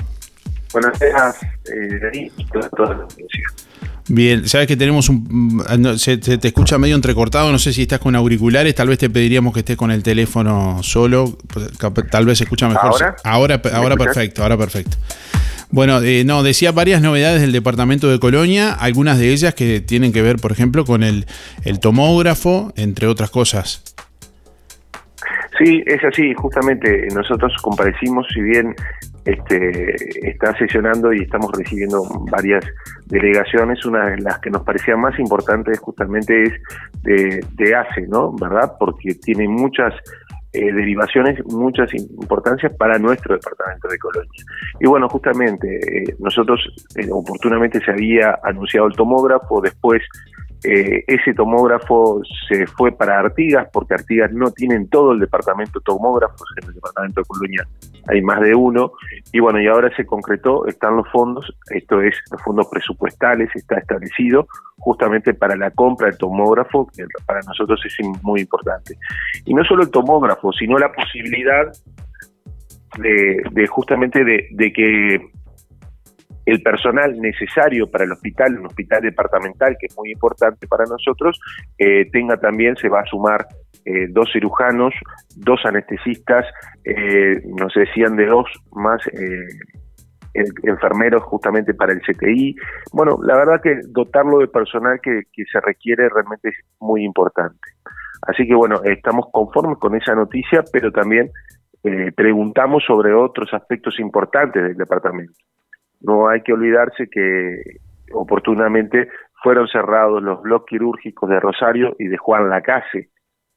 Buenas 0.72 0.98
días, 1.00 1.40
eh, 1.72 2.30
y 2.36 2.44
toda, 2.46 2.68
toda 2.70 2.94
la 2.94 3.02
audiencia. 3.04 3.44
Bien, 4.08 4.48
sabes 4.48 4.66
que 4.66 4.76
tenemos 4.76 5.08
un. 5.08 5.62
Se, 5.98 6.20
se, 6.22 6.38
te 6.38 6.48
escucha 6.48 6.78
medio 6.78 6.96
entrecortado, 6.96 7.52
no 7.52 7.58
sé 7.58 7.72
si 7.72 7.82
estás 7.82 7.98
con 7.98 8.14
auriculares, 8.16 8.74
tal 8.74 8.88
vez 8.88 8.98
te 8.98 9.10
pediríamos 9.10 9.52
que 9.52 9.60
estés 9.60 9.76
con 9.76 9.90
el 9.90 10.02
teléfono 10.02 10.82
solo, 10.82 11.36
tal 12.10 12.24
vez 12.24 12.38
se 12.38 12.44
escucha 12.44 12.68
mejor. 12.68 12.90
¿Ahora? 12.92 13.16
Ahora, 13.24 13.62
ahora 13.74 13.96
perfecto, 13.96 14.42
ahora 14.42 14.56
perfecto. 14.56 14.96
Bueno, 15.70 16.00
eh, 16.00 16.24
no, 16.24 16.42
decía 16.42 16.72
varias 16.72 17.02
novedades 17.02 17.42
del 17.42 17.52
departamento 17.52 18.08
de 18.10 18.18
Colonia, 18.18 18.72
algunas 18.72 19.18
de 19.18 19.32
ellas 19.32 19.54
que 19.54 19.80
tienen 19.80 20.14
que 20.14 20.22
ver, 20.22 20.36
por 20.36 20.52
ejemplo, 20.52 20.86
con 20.86 21.02
el, 21.02 21.26
el 21.64 21.78
tomógrafo, 21.78 22.72
entre 22.76 23.06
otras 23.06 23.28
cosas. 23.28 23.94
Sí, 25.58 25.82
es 25.86 26.02
así, 26.04 26.32
justamente 26.34 27.08
nosotros 27.12 27.52
comparecimos, 27.60 28.26
si 28.32 28.40
bien 28.40 28.74
este, 29.28 29.94
está 30.30 30.56
sesionando 30.56 31.12
y 31.12 31.22
estamos 31.22 31.50
recibiendo 31.56 32.02
varias 32.30 32.64
delegaciones. 33.06 33.84
Una 33.84 34.10
de 34.10 34.22
las 34.22 34.38
que 34.38 34.50
nos 34.50 34.62
parecía 34.62 34.96
más 34.96 35.18
importantes 35.18 35.78
justamente 35.80 36.44
es 36.44 36.52
de, 37.02 37.44
de 37.52 37.74
ACE, 37.76 38.06
¿no? 38.08 38.32
¿Verdad? 38.32 38.72
Porque 38.78 39.14
tiene 39.16 39.46
muchas 39.46 39.92
eh, 40.54 40.72
derivaciones, 40.72 41.44
muchas 41.44 41.92
importancias 41.92 42.72
para 42.78 42.98
nuestro 42.98 43.34
departamento 43.34 43.86
de 43.86 43.98
Colonia. 43.98 44.44
Y 44.80 44.88
bueno, 44.88 45.06
justamente 45.10 45.68
eh, 45.76 46.16
nosotros 46.20 46.60
eh, 46.96 47.06
oportunamente 47.12 47.80
se 47.80 47.90
había 47.90 48.38
anunciado 48.42 48.86
el 48.86 48.94
tomógrafo, 48.94 49.60
después 49.60 50.00
eh, 50.64 51.04
ese 51.06 51.34
tomógrafo 51.34 52.20
se 52.48 52.66
fue 52.66 52.92
para 52.92 53.18
Artigas, 53.18 53.68
porque 53.72 53.94
Artigas 53.94 54.32
no 54.32 54.50
tienen 54.50 54.88
todo 54.88 55.12
el 55.12 55.20
departamento 55.20 55.78
de 55.78 55.84
tomógrafos, 55.84 56.46
en 56.60 56.68
el 56.68 56.74
departamento 56.74 57.20
de 57.20 57.26
Colonia 57.26 57.68
hay 58.08 58.22
más 58.22 58.40
de 58.40 58.54
uno, 58.54 58.92
y 59.32 59.40
bueno, 59.40 59.60
y 59.60 59.66
ahora 59.66 59.94
se 59.94 60.06
concretó, 60.06 60.66
están 60.66 60.96
los 60.96 61.06
fondos, 61.10 61.44
esto 61.70 62.00
es 62.00 62.16
los 62.30 62.42
fondos 62.42 62.66
presupuestales, 62.70 63.50
está 63.54 63.78
establecido 63.78 64.48
justamente 64.78 65.34
para 65.34 65.56
la 65.56 65.70
compra 65.70 66.08
del 66.08 66.16
tomógrafo, 66.16 66.88
que 66.96 67.04
para 67.26 67.40
nosotros 67.42 67.80
es 67.84 67.94
muy 68.22 68.40
importante. 68.40 68.96
Y 69.44 69.54
no 69.54 69.62
solo 69.64 69.82
el 69.82 69.90
tomógrafo, 69.90 70.52
sino 70.52 70.78
la 70.78 70.90
posibilidad 70.92 71.70
de, 72.98 73.66
justamente 73.66 74.24
de, 74.24 74.72
que 74.72 75.20
el 76.48 76.62
personal 76.62 77.20
necesario 77.20 77.90
para 77.90 78.04
el 78.04 78.12
hospital, 78.12 78.58
un 78.58 78.66
hospital 78.66 79.02
departamental 79.02 79.76
que 79.78 79.86
es 79.86 79.96
muy 79.98 80.12
importante 80.12 80.66
para 80.66 80.84
nosotros, 80.86 81.38
eh, 81.76 82.08
tenga 82.10 82.38
también, 82.38 82.74
se 82.76 82.88
va 82.88 83.00
a 83.00 83.04
sumar 83.04 83.46
eh, 83.84 84.06
dos 84.08 84.30
cirujanos, 84.32 84.94
dos 85.36 85.60
anestesistas, 85.66 86.46
eh, 86.84 87.42
nos 87.44 87.74
decían 87.74 88.16
de 88.16 88.26
dos 88.26 88.46
más 88.72 89.02
enfermeros 90.62 91.22
justamente 91.24 91.74
para 91.74 91.92
el 91.92 92.00
CTI. 92.00 92.54
Bueno, 92.92 93.18
la 93.22 93.36
verdad 93.36 93.60
que 93.62 93.80
dotarlo 93.88 94.38
de 94.38 94.48
personal 94.48 95.00
que, 95.02 95.24
se 95.52 95.60
requiere 95.60 96.08
realmente 96.08 96.48
es 96.48 96.56
muy 96.80 97.04
importante. 97.04 97.58
Así 98.22 98.46
que 98.46 98.54
bueno, 98.54 98.80
estamos 98.84 99.26
conformes 99.32 99.76
con 99.78 99.94
esa 99.96 100.14
noticia, 100.14 100.64
pero 100.72 100.90
también 100.92 101.30
eh, 101.84 102.10
preguntamos 102.16 102.84
sobre 102.86 103.12
otros 103.12 103.52
aspectos 103.52 104.00
importantes 104.00 104.62
del 104.62 104.76
departamento. 104.76 105.34
No 106.00 106.28
hay 106.28 106.42
que 106.42 106.52
olvidarse 106.52 107.08
que 107.10 107.62
oportunamente 108.12 109.08
fueron 109.42 109.68
cerrados 109.68 110.22
los 110.22 110.42
bloques 110.42 110.70
quirúrgicos 110.70 111.28
de 111.28 111.40
Rosario 111.40 111.94
y 111.98 112.08
de 112.08 112.16
Juan 112.16 112.48
Lacase, 112.48 113.10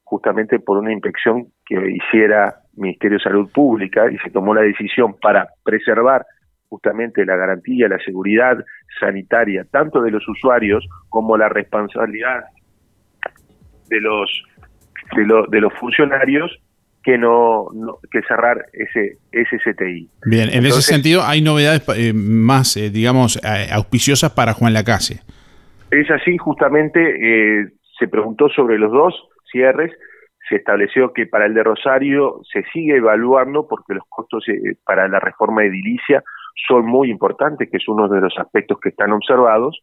justamente 0.03 0.59
por 0.59 0.77
una 0.77 0.91
inspección 0.91 1.47
que 1.65 1.75
hiciera 1.91 2.55
Ministerio 2.75 3.17
de 3.17 3.23
Salud 3.23 3.51
Pública 3.51 4.11
y 4.11 4.17
se 4.19 4.29
tomó 4.29 4.53
la 4.53 4.61
decisión 4.61 5.15
para 5.19 5.49
preservar 5.63 6.25
justamente 6.69 7.25
la 7.25 7.35
garantía, 7.35 7.89
la 7.89 7.99
seguridad 7.99 8.63
sanitaria, 8.99 9.65
tanto 9.71 10.01
de 10.01 10.11
los 10.11 10.27
usuarios 10.27 10.87
como 11.09 11.37
la 11.37 11.49
responsabilidad 11.49 12.45
de 13.89 13.99
los 13.99 14.43
de, 15.15 15.45
de 15.49 15.59
los 15.59 15.73
funcionarios 15.73 16.57
que 17.03 17.17
no, 17.17 17.67
que 18.11 18.21
cerrar 18.27 18.65
ese, 18.73 19.17
ese 19.31 19.57
CTI. 19.57 20.09
Bien, 20.25 20.49
en 20.51 20.65
ese 20.65 20.81
sentido 20.81 21.23
hay 21.23 21.41
novedades 21.41 21.83
eh, 21.97 22.13
más, 22.13 22.77
eh, 22.77 22.89
digamos, 22.89 23.39
auspiciosas 23.71 24.31
para 24.31 24.53
Juan 24.53 24.73
Lacase. 24.73 25.21
Es 25.89 26.09
así, 26.11 26.37
justamente 26.37 26.99
eh, 27.01 27.69
se 27.99 28.07
preguntó 28.07 28.49
sobre 28.49 28.77
los 28.77 28.91
dos 28.91 29.13
cierres, 29.51 29.91
se 30.47 30.57
estableció 30.57 31.13
que 31.13 31.25
para 31.25 31.45
el 31.45 31.53
de 31.53 31.63
Rosario 31.63 32.41
se 32.51 32.63
sigue 32.71 32.97
evaluando 32.97 33.67
porque 33.67 33.93
los 33.93 34.03
costos 34.07 34.45
para 34.85 35.07
la 35.07 35.19
reforma 35.19 35.63
edilicia 35.63 36.23
son 36.67 36.85
muy 36.85 37.09
importantes, 37.09 37.69
que 37.69 37.77
es 37.77 37.87
uno 37.87 38.07
de 38.07 38.21
los 38.21 38.37
aspectos 38.37 38.79
que 38.79 38.89
están 38.89 39.11
observados, 39.11 39.81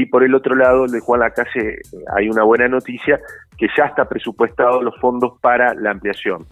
y 0.00 0.06
por 0.06 0.22
el 0.22 0.32
otro 0.32 0.54
lado, 0.54 0.84
el 0.84 0.92
de 0.92 1.00
Juan 1.00 1.18
Lacase, 1.18 1.80
hay 2.14 2.28
una 2.28 2.44
buena 2.44 2.68
noticia, 2.68 3.18
que 3.56 3.66
ya 3.76 3.86
está 3.86 4.08
presupuestado 4.08 4.80
los 4.80 4.96
fondos 5.00 5.40
para 5.40 5.74
la 5.74 5.90
ampliación, 5.90 6.46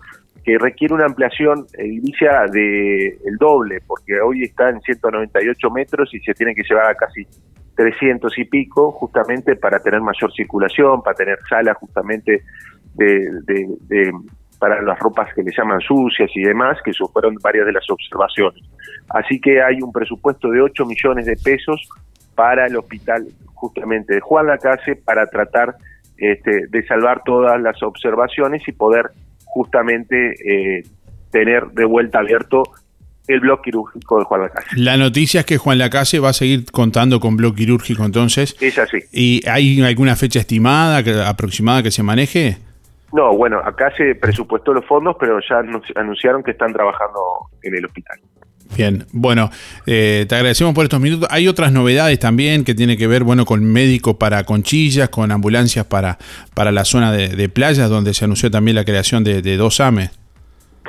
que 0.45 0.59
requiere 0.59 0.95
una 0.95 1.05
ampliación 1.05 1.65
edilicia 1.75 2.47
de 2.51 3.07
el 3.25 3.37
doble, 3.39 3.79
porque 3.87 4.21
hoy 4.21 4.43
está 4.43 4.71
en 4.71 4.81
198 4.81 5.71
metros 5.71 6.13
y 6.13 6.19
se 6.19 6.35
tiene 6.35 6.57
que 6.57 6.65
llevar 6.69 6.91
a 6.91 6.97
casi 6.97 7.25
300 7.77 8.37
y 8.37 8.47
pico, 8.47 8.91
justamente 8.91 9.55
para 9.55 9.79
tener 9.79 10.01
mayor 10.01 10.33
circulación, 10.33 11.01
para 11.05 11.15
tener 11.15 11.39
salas 11.49 11.77
justamente 11.77 12.43
de, 12.95 14.13
para 14.59 14.83
las 14.83 14.99
ropas 14.99 15.33
que 15.35 15.45
le 15.45 15.53
llaman 15.57 15.79
sucias 15.83 16.31
y 16.35 16.43
demás, 16.43 16.79
que 16.85 16.91
fueron 17.13 17.37
varias 17.41 17.65
de 17.65 17.73
las 17.75 17.89
observaciones. 17.89 18.61
Así 19.11 19.41
que 19.41 19.63
hay 19.63 19.81
un 19.83 19.93
presupuesto 19.93 20.51
de 20.51 20.63
8 20.63 20.85
millones 20.85 21.27
de 21.27 21.37
pesos 21.37 21.89
para 22.37 22.67
el 22.67 22.77
hospital 22.77 23.27
justamente 23.55 24.15
de 24.15 24.21
Juan 24.21 24.47
Lacase 24.47 24.95
para 24.95 25.27
tratar 25.27 25.75
este, 26.17 26.69
de 26.69 26.87
salvar 26.87 27.23
todas 27.25 27.61
las 27.61 27.83
observaciones 27.83 28.63
y 28.69 28.73
poder 28.73 29.11
justamente 29.45 30.35
eh, 30.45 30.85
tener 31.33 31.67
de 31.73 31.85
vuelta 31.85 32.21
abierto 32.21 32.63
el 33.27 33.41
bloque 33.41 33.71
quirúrgico 33.71 34.19
de 34.21 34.25
Juan 34.25 34.43
Lacase. 34.43 34.69
La 34.77 34.97
noticia 34.97 35.41
es 35.41 35.47
que 35.47 35.59
Juan 35.59 35.79
Lacase 35.79 36.21
va 36.21 36.29
a 36.29 36.33
seguir 36.33 36.71
contando 36.71 37.19
con 37.19 37.37
bloque 37.37 37.57
quirúrgico 37.57 38.05
entonces. 38.05 38.57
Es 38.61 38.79
así. 38.79 38.99
¿Y 39.11 39.47
hay 39.49 39.83
alguna 39.83 40.15
fecha 40.15 40.39
estimada, 40.39 41.03
aproximada 41.29 41.83
que 41.83 41.91
se 41.91 42.03
maneje? 42.03 42.59
No, 43.13 43.37
bueno, 43.37 43.59
acá 43.65 43.93
se 43.97 44.15
presupuestó 44.15 44.73
los 44.73 44.85
fondos, 44.85 45.17
pero 45.19 45.39
ya 45.41 45.63
anunciaron 45.95 46.43
que 46.43 46.51
están 46.51 46.73
trabajando 46.73 47.21
en 47.63 47.77
el 47.77 47.85
hospital. 47.85 48.19
Bien, 48.77 49.07
bueno, 49.13 49.51
eh, 49.87 50.27
te 50.29 50.35
agradecemos 50.35 50.75
por 50.75 50.85
estos 50.85 51.01
minutos. 51.01 51.29
Hay 51.33 51.49
otras 51.49 51.73
novedades 51.73 52.19
también 52.19 52.65
que 52.65 52.75
tiene 52.75 52.97
que 52.97 53.07
ver, 53.07 53.25
bueno, 53.25 53.47
con 53.47 53.65
médicos 53.65 54.17
para 54.17 54.45
conchillas, 54.45 55.09
con 55.09 55.33
ambulancias 55.33 55.87
para, 55.87 56.19
para 56.55 56.73
la 56.73 56.85
zona 56.85 57.13
de, 57.13 57.49
playas, 57.49 57.89
donde 57.89 58.13
se 58.13 58.25
anunció 58.25 58.51
también 58.51 58.75
la 58.75 58.85
creación 58.85 59.25
de, 59.25 59.41
de 59.41 59.57
dos 59.57 59.81
AMES. 59.81 60.11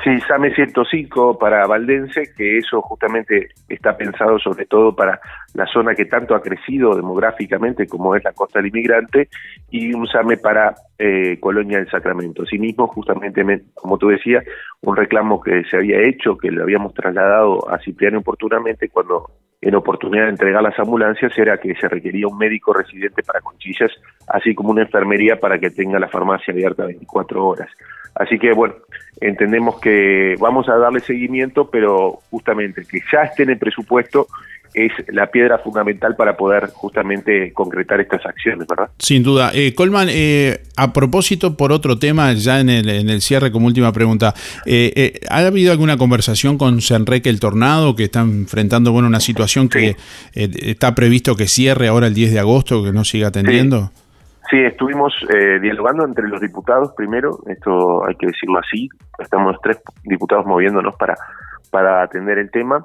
Sí, 0.04 0.20
SAME 0.28 0.54
105 0.54 1.38
para 1.38 1.66
Valdense, 1.66 2.32
que 2.36 2.58
eso 2.58 2.80
justamente 2.82 3.48
está 3.68 3.96
pensado 3.96 4.38
sobre 4.38 4.64
todo 4.66 4.94
para 4.94 5.20
la 5.54 5.66
zona 5.66 5.94
que 5.94 6.04
tanto 6.04 6.36
ha 6.36 6.42
crecido 6.42 6.94
demográficamente 6.94 7.86
como 7.86 8.14
es 8.14 8.22
la 8.22 8.32
costa 8.32 8.60
del 8.60 8.68
inmigrante, 8.68 9.28
y 9.70 9.92
un 9.92 10.06
SAME 10.06 10.36
para 10.36 10.74
eh, 10.98 11.38
Colonia 11.40 11.78
del 11.78 11.90
Sacramento. 11.90 12.44
Asimismo, 12.44 12.86
justamente, 12.86 13.42
como 13.74 13.98
tú 13.98 14.08
decías, 14.08 14.44
un 14.82 14.96
reclamo 14.96 15.40
que 15.40 15.64
se 15.64 15.76
había 15.76 16.00
hecho, 16.06 16.38
que 16.38 16.52
lo 16.52 16.62
habíamos 16.62 16.94
trasladado 16.94 17.68
a 17.68 17.78
Cipriano 17.80 18.20
oportunamente 18.20 18.88
cuando 18.88 19.30
en 19.60 19.74
oportunidad 19.74 20.24
de 20.24 20.30
entregar 20.30 20.62
las 20.62 20.78
ambulancias 20.78 21.36
era 21.36 21.58
que 21.58 21.74
se 21.74 21.88
requería 21.88 22.28
un 22.28 22.38
médico 22.38 22.72
residente 22.72 23.24
para 23.24 23.40
conchillas, 23.40 23.90
así 24.28 24.54
como 24.54 24.70
una 24.70 24.82
enfermería 24.82 25.40
para 25.40 25.58
que 25.58 25.70
tenga 25.70 25.98
la 25.98 26.08
farmacia 26.08 26.52
abierta 26.52 26.86
24 26.86 27.44
horas. 27.44 27.68
Así 28.14 28.38
que 28.38 28.52
bueno, 28.52 28.74
entendemos 29.20 29.80
que 29.80 30.36
vamos 30.38 30.68
a 30.68 30.76
darle 30.76 31.00
seguimiento, 31.00 31.70
pero 31.70 32.20
justamente 32.30 32.84
que 32.84 33.00
ya 33.12 33.22
esté 33.22 33.44
en 33.44 33.50
el 33.50 33.58
presupuesto 33.58 34.26
es 34.74 34.92
la 35.08 35.30
piedra 35.30 35.58
fundamental 35.58 36.14
para 36.16 36.36
poder 36.36 36.70
justamente 36.72 37.52
concretar 37.52 38.00
estas 38.00 38.24
acciones, 38.26 38.66
¿verdad? 38.68 38.90
Sin 38.98 39.22
duda. 39.22 39.50
Eh, 39.54 39.74
Colman, 39.74 40.08
eh, 40.10 40.60
a 40.76 40.92
propósito, 40.92 41.56
por 41.56 41.72
otro 41.72 41.98
tema, 41.98 42.32
ya 42.34 42.60
en 42.60 42.68
el, 42.68 42.88
en 42.88 43.08
el 43.08 43.20
cierre 43.20 43.50
como 43.50 43.66
última 43.66 43.92
pregunta, 43.92 44.34
eh, 44.66 44.92
eh 44.94 45.20
¿ha 45.28 45.38
habido 45.38 45.72
alguna 45.72 45.96
conversación 45.96 46.58
con 46.58 46.80
Senreque 46.80 47.30
el 47.30 47.40
Tornado 47.40 47.96
que 47.96 48.04
está 48.04 48.20
enfrentando 48.20 48.92
bueno, 48.92 49.08
una 49.08 49.20
situación 49.20 49.68
que 49.68 49.96
está 50.34 50.94
previsto 50.94 51.34
que 51.34 51.48
cierre 51.48 51.88
ahora 51.88 52.06
el 52.06 52.14
10 52.14 52.32
de 52.32 52.38
agosto, 52.38 52.84
que 52.84 52.92
no 52.92 53.04
siga 53.04 53.28
atendiendo? 53.28 53.90
Sí, 53.94 54.07
estuvimos 54.56 55.14
eh, 55.34 55.58
dialogando 55.60 56.04
entre 56.04 56.26
los 56.28 56.40
diputados 56.40 56.92
primero, 56.96 57.38
esto 57.46 58.06
hay 58.06 58.14
que 58.14 58.26
decirlo 58.26 58.58
así, 58.58 58.88
estamos 59.18 59.56
tres 59.62 59.80
diputados 60.04 60.46
moviéndonos 60.46 60.94
para, 60.96 61.14
para 61.70 62.02
atender 62.02 62.38
el 62.38 62.50
tema. 62.50 62.84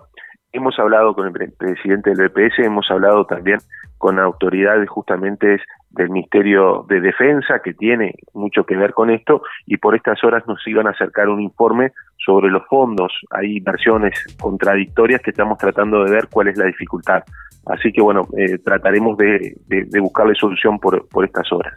Hemos 0.55 0.77
hablado 0.77 1.15
con 1.15 1.25
el 1.25 1.51
presidente 1.51 2.11
del 2.11 2.29
BPS, 2.29 2.59
hemos 2.59 2.85
hablado 2.91 3.25
también 3.25 3.57
con 3.97 4.19
autoridades 4.19 4.87
justamente 4.87 5.57
del 5.89 6.11
Ministerio 6.11 6.85
de 6.87 7.01
Defensa, 7.01 7.59
que 7.63 7.73
tiene 7.73 8.13
mucho 8.35 8.63
que 8.63 8.75
ver 8.75 8.93
con 8.93 9.09
esto, 9.09 9.41
y 9.65 9.77
por 9.77 9.95
estas 9.95 10.23
horas 10.23 10.43
nos 10.45 10.59
iban 10.67 10.85
a 10.85 10.91
acercar 10.91 11.27
un 11.29 11.41
informe 11.41 11.91
sobre 12.23 12.51
los 12.51 12.61
fondos. 12.67 13.11
Hay 13.31 13.61
versiones 13.61 14.13
contradictorias 14.39 15.21
que 15.21 15.31
estamos 15.31 15.57
tratando 15.57 16.03
de 16.03 16.11
ver 16.11 16.27
cuál 16.31 16.49
es 16.49 16.57
la 16.57 16.65
dificultad. 16.65 17.23
Así 17.65 17.91
que 17.91 18.01
bueno, 18.01 18.27
eh, 18.37 18.59
trataremos 18.59 19.17
de, 19.17 19.55
buscarle 19.99 20.35
solución 20.35 20.77
por, 20.79 21.07
estas 21.25 21.51
horas. 21.51 21.73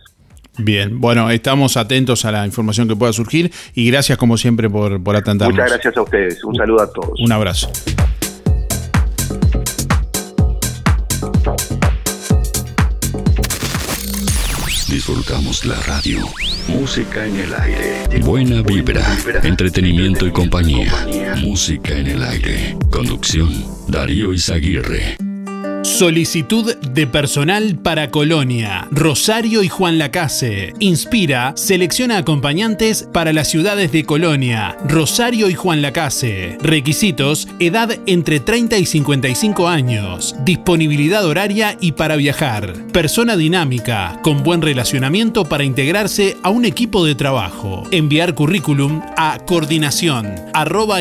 Bien, 0.59 1.01
bueno, 1.01 1.31
estamos 1.31 1.79
atentos 1.79 2.27
a 2.27 2.33
la 2.33 2.45
información 2.45 2.89
que 2.89 2.97
pueda 2.97 3.15
surgir 3.15 3.51
y 3.75 3.91
gracias 3.91 4.19
como 4.19 4.37
siempre 4.37 4.69
por, 4.69 5.03
por 5.03 5.17
atendernos. 5.17 5.55
Muchas 5.55 5.71
gracias 5.71 5.97
a 5.97 6.03
ustedes, 6.03 6.45
un 6.45 6.55
saludo 6.55 6.83
a 6.83 6.93
todos. 6.93 7.19
Un 7.21 7.33
abrazo. 7.33 7.71
Disfrutamos 14.97 15.67
la 15.67 15.79
radio. 15.83 16.27
Música 16.69 17.27
en 17.27 17.37
el 17.37 17.55
aire. 17.55 18.19
Buena 18.23 18.63
vibra. 18.63 19.05
Entretenimiento 19.43 20.27
y 20.27 20.31
compañía. 20.31 20.91
Música 21.37 21.99
en 21.99 22.07
el 22.07 22.23
aire. 22.23 22.79
Conducción. 22.91 23.53
Darío 23.89 24.33
Izaguirre. 24.33 25.26
Solicitud 25.87 26.75
de 26.75 27.07
personal 27.07 27.77
para 27.77 28.11
Colonia, 28.11 28.89
Rosario 28.91 29.63
y 29.63 29.69
Juan 29.69 29.99
Lacase. 29.99 30.75
Inspira, 30.81 31.53
selecciona 31.57 32.19
acompañantes 32.19 33.09
para 33.13 33.33
las 33.33 33.49
ciudades 33.49 33.93
de 33.93 34.05
Colonia, 34.05 34.77
Rosario 34.89 35.49
y 35.49 35.55
Juan 35.55 35.83
Lacase. 35.83 36.59
Requisitos, 36.61 37.47
edad 37.61 37.97
entre 38.07 38.41
30 38.41 38.79
y 38.79 38.85
55 38.85 39.69
años. 39.69 40.35
Disponibilidad 40.45 41.25
horaria 41.25 41.79
y 41.81 41.93
para 41.93 42.17
viajar. 42.17 42.75
Persona 42.93 43.37
dinámica, 43.37 44.19
con 44.23 44.43
buen 44.43 44.63
relacionamiento 44.63 45.45
para 45.45 45.65
integrarse 45.65 46.37
a 46.43 46.51
un 46.51 46.65
equipo 46.65 47.05
de 47.05 47.15
trabajo. 47.15 47.85
Enviar 47.93 48.35
currículum 48.35 49.03
a 49.17 49.39
coordinación 49.47 50.35
arroba. 50.53 51.01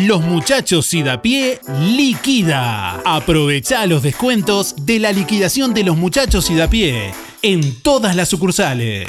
Los 0.07 0.23
muchachos 0.23 0.95
y 0.95 1.03
da 1.03 1.21
pie 1.21 1.59
liquida. 1.97 3.01
Aprovecha 3.05 3.85
los 3.87 4.03
descuentos 4.03 4.87
de 4.87 5.01
la 5.01 5.13
liquidación 5.13 5.75
de 5.75 5.85
los 5.85 5.97
muchachos 5.97 6.49
y 6.51 6.55
da 6.55 6.71
pie 6.71 7.13
en 7.43 7.83
todas 7.83 8.15
las 8.15 8.29
sucursales. 8.29 9.09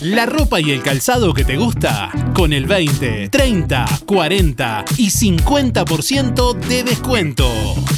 La 0.00 0.26
ropa 0.26 0.60
y 0.60 0.70
el 0.70 0.82
calzado 0.82 1.32
que 1.34 1.44
te 1.44 1.56
gusta 1.56 2.10
con 2.34 2.52
el 2.52 2.66
20, 2.66 3.28
30, 3.28 3.86
40 4.04 4.84
y 4.98 5.10
50% 5.10 6.54
de 6.54 6.84
descuento. 6.84 7.48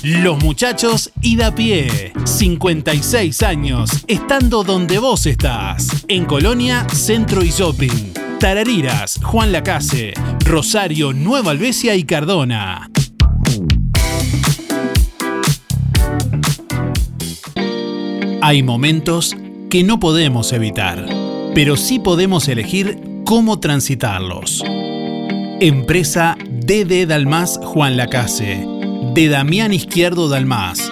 Los 0.03 0.43
muchachos 0.43 1.11
y 1.21 1.37
da 1.37 1.55
pie. 1.55 2.13
56 2.25 3.43
años 3.43 3.91
estando 4.07 4.65
donde 4.65 4.99
vos 4.99 5.27
estás. 5.27 5.89
En 6.09 6.25
Colonia, 6.25 6.87
Centro 6.93 7.43
y 7.43 7.51
Shopping. 7.51 8.13
Tarariras, 8.39 9.19
Juan 9.23 9.51
Lacase, 9.51 10.15
Rosario, 10.45 11.13
Nueva 11.13 11.51
Albesia 11.51 11.97
y 11.97 12.05
Cardona. 12.05 12.89
Hay 18.41 18.63
momentos 18.63 19.37
que 19.69 19.83
no 19.83 19.99
podemos 19.99 20.53
evitar, 20.53 21.05
pero 21.59 21.77
sí 21.77 21.99
podemos 21.99 22.47
elegir 22.47 23.01
cómo 23.25 23.59
transitarlos. 23.59 24.63
Empresa 25.59 26.39
DD 26.49 27.05
Dalmas 27.05 27.59
Juan 27.61 27.97
Lacase, 27.97 28.65
de 29.13 29.29
Damián 29.29 29.75
Izquierdo 29.75 30.29
Dalmas. 30.29 30.89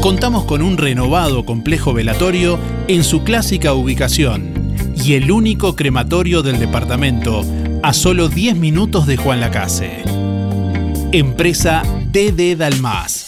Contamos 0.00 0.42
con 0.42 0.60
un 0.60 0.76
renovado 0.76 1.44
complejo 1.44 1.92
velatorio 1.92 2.58
en 2.88 3.04
su 3.04 3.22
clásica 3.22 3.74
ubicación 3.74 4.74
y 5.04 5.12
el 5.14 5.30
único 5.30 5.76
crematorio 5.76 6.42
del 6.42 6.58
departamento 6.58 7.44
a 7.84 7.92
solo 7.92 8.28
10 8.28 8.56
minutos 8.56 9.06
de 9.06 9.18
Juan 9.18 9.38
Lacase. 9.38 10.02
Empresa 11.12 11.84
DD 12.10 12.56
Dalmas. 12.56 13.27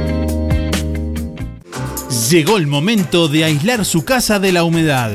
Llegó 2.31 2.55
el 2.55 2.65
momento 2.65 3.27
de 3.27 3.43
aislar 3.43 3.83
su 3.83 4.05
casa 4.05 4.39
de 4.39 4.53
la 4.53 4.63
humedad. 4.63 5.11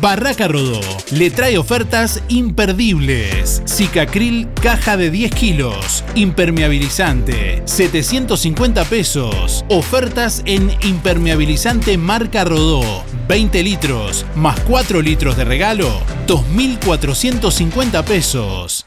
Barraca 0.00 0.48
Rodó 0.48 0.80
le 1.12 1.30
trae 1.30 1.58
ofertas 1.58 2.24
imperdibles. 2.26 3.62
Cicacril 3.68 4.48
caja 4.60 4.96
de 4.96 5.12
10 5.12 5.30
kilos. 5.30 6.02
Impermeabilizante 6.16 7.62
750 7.66 8.84
pesos. 8.86 9.64
Ofertas 9.68 10.42
en 10.44 10.72
impermeabilizante 10.82 11.96
marca 11.98 12.44
Rodó 12.44 13.04
20 13.28 13.62
litros 13.62 14.26
más 14.34 14.58
4 14.62 15.02
litros 15.02 15.36
de 15.36 15.44
regalo 15.44 16.00
2.450 16.26 18.02
pesos. 18.02 18.86